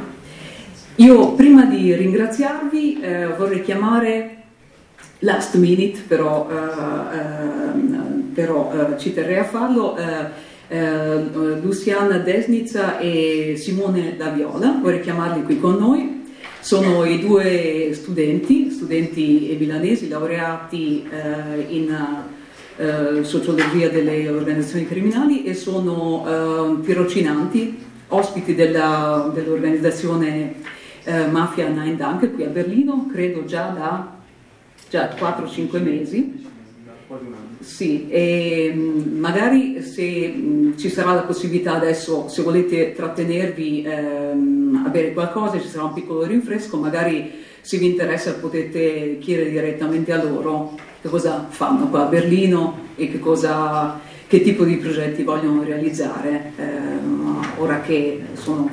Io 0.95 1.31
prima 1.31 1.63
di 1.63 1.95
ringraziarvi 1.95 2.99
eh, 2.99 3.27
vorrei 3.37 3.61
chiamare 3.61 4.35
last 5.19 5.55
minute, 5.55 6.01
però, 6.05 6.49
eh, 6.49 7.17
ehm, 7.17 8.31
però 8.33 8.73
eh, 8.73 8.99
ci 8.99 9.13
terrei 9.13 9.37
a 9.37 9.45
farlo, 9.45 9.95
eh, 9.95 10.45
eh, 10.67 11.23
Luciana 11.61 12.17
Desnica 12.17 12.99
e 12.99 13.55
Simone 13.57 14.17
Daviola, 14.17 14.77
vorrei 14.81 14.99
chiamarli 14.99 15.43
qui 15.43 15.57
con 15.57 15.75
noi 15.75 16.25
sono 16.59 17.05
i 17.05 17.21
due 17.21 17.91
studenti, 17.93 18.71
studenti 18.71 19.55
milanesi, 19.57 20.09
laureati 20.09 21.07
eh, 21.09 21.73
in 21.73 21.95
eh, 22.77 23.23
sociologia 23.23 23.89
delle 23.89 24.29
organizzazioni 24.29 24.87
criminali 24.87 25.43
e 25.43 25.53
sono 25.53 26.79
eh, 26.79 26.85
tirocinanti, 26.85 27.85
ospiti 28.09 28.55
della, 28.55 29.29
dell'organizzazione 29.33 30.55
eh, 31.03 31.27
Mafia 31.27 31.67
Nine 31.67 31.95
Dank 31.95 32.33
qui 32.33 32.43
a 32.43 32.49
Berlino, 32.49 33.07
credo 33.11 33.45
già 33.45 33.67
da 33.69 34.15
già 34.89 35.13
4-5 35.13 35.81
mesi. 35.81 36.45
Sì, 37.59 38.07
e 38.09 38.71
mm, 38.73 39.17
magari 39.19 39.81
se 39.81 40.33
mm, 40.35 40.77
ci 40.77 40.89
sarà 40.89 41.13
la 41.13 41.21
possibilità 41.21 41.75
adesso, 41.75 42.27
se 42.27 42.41
volete 42.41 42.93
trattenervi 42.93 43.83
ehm, 43.83 44.83
a 44.85 44.89
bere 44.89 45.13
qualcosa, 45.13 45.59
ci 45.59 45.67
sarà 45.67 45.85
un 45.85 45.93
piccolo 45.93 46.25
rinfresco, 46.25 46.77
magari 46.77 47.45
se 47.61 47.77
vi 47.77 47.87
interessa 47.87 48.35
potete 48.35 49.17
chiedere 49.19 49.49
direttamente 49.49 50.11
a 50.13 50.23
loro 50.23 50.77
che 51.01 51.09
cosa 51.09 51.45
fanno 51.49 51.87
qua 51.87 52.05
a 52.05 52.09
Berlino 52.09 52.85
e 52.95 53.09
che, 53.11 53.19
cosa, 53.19 53.99
che 54.27 54.41
tipo 54.41 54.63
di 54.63 54.77
progetti 54.77 55.23
vogliono 55.23 55.63
realizzare 55.63 56.51
ehm, 56.55 57.45
ora 57.57 57.81
che 57.81 58.21
sono 58.33 58.69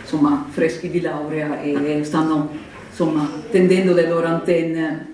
insomma, 0.00 0.46
freschi 0.48 0.90
di 0.90 1.00
laurea 1.00 1.60
e 1.60 2.00
stanno 2.04 2.48
insomma, 2.88 3.28
tendendo 3.50 3.92
le 3.94 4.08
loro 4.08 4.26
antenne 4.26 5.08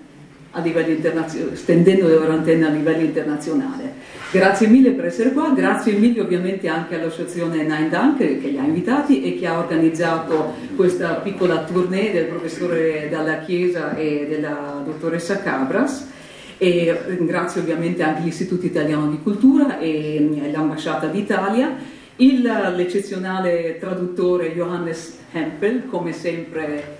a 0.51 0.61
livello 0.61 0.91
internazionale, 0.91 1.55
stendendo 1.55 2.07
le 2.07 2.15
loro 2.15 2.31
antenne 2.31 2.65
a 2.65 2.69
livello 2.69 3.03
internazionale. 3.03 3.93
Grazie 4.31 4.67
mille 4.67 4.91
per 4.91 5.05
essere 5.05 5.31
qua, 5.31 5.51
grazie 5.55 5.93
mille 5.93 6.19
ovviamente 6.19 6.67
anche 6.67 6.95
all'associazione 6.95 7.61
Nine 7.61 7.89
Dunk 7.89 8.17
che 8.17 8.47
li 8.47 8.57
ha 8.57 8.63
invitati 8.63 9.23
e 9.23 9.39
che 9.39 9.47
ha 9.47 9.57
organizzato 9.57 10.53
questa 10.75 11.13
piccola 11.15 11.63
tournée 11.63 12.11
del 12.11 12.25
professore 12.25 13.07
Dalla 13.09 13.39
Chiesa 13.39 13.95
e 13.95 14.25
della 14.27 14.81
dottoressa 14.83 15.41
Cabras 15.41 16.15
e 16.57 16.99
ringrazio 17.05 17.61
ovviamente 17.61 18.03
anche 18.03 18.21
l'Istituto 18.21 18.65
Italiano 18.65 19.09
di 19.09 19.19
Cultura 19.21 19.79
e 19.79 20.49
l'Ambasciata 20.51 21.07
d'Italia 21.07 21.75
il, 22.17 22.41
l'eccezionale 22.75 23.77
traduttore 23.79 24.53
Johannes 24.53 25.19
Hempel, 25.31 25.87
come 25.87 26.13
sempre 26.13 26.97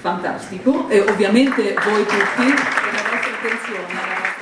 fantastico, 0.00 0.88
e 0.88 1.00
ovviamente 1.00 1.62
voi 1.62 2.04
tutti 2.04 2.44
per 2.44 2.94
la 2.94 3.02
vostra 3.10 3.34
attenzione. 3.36 4.33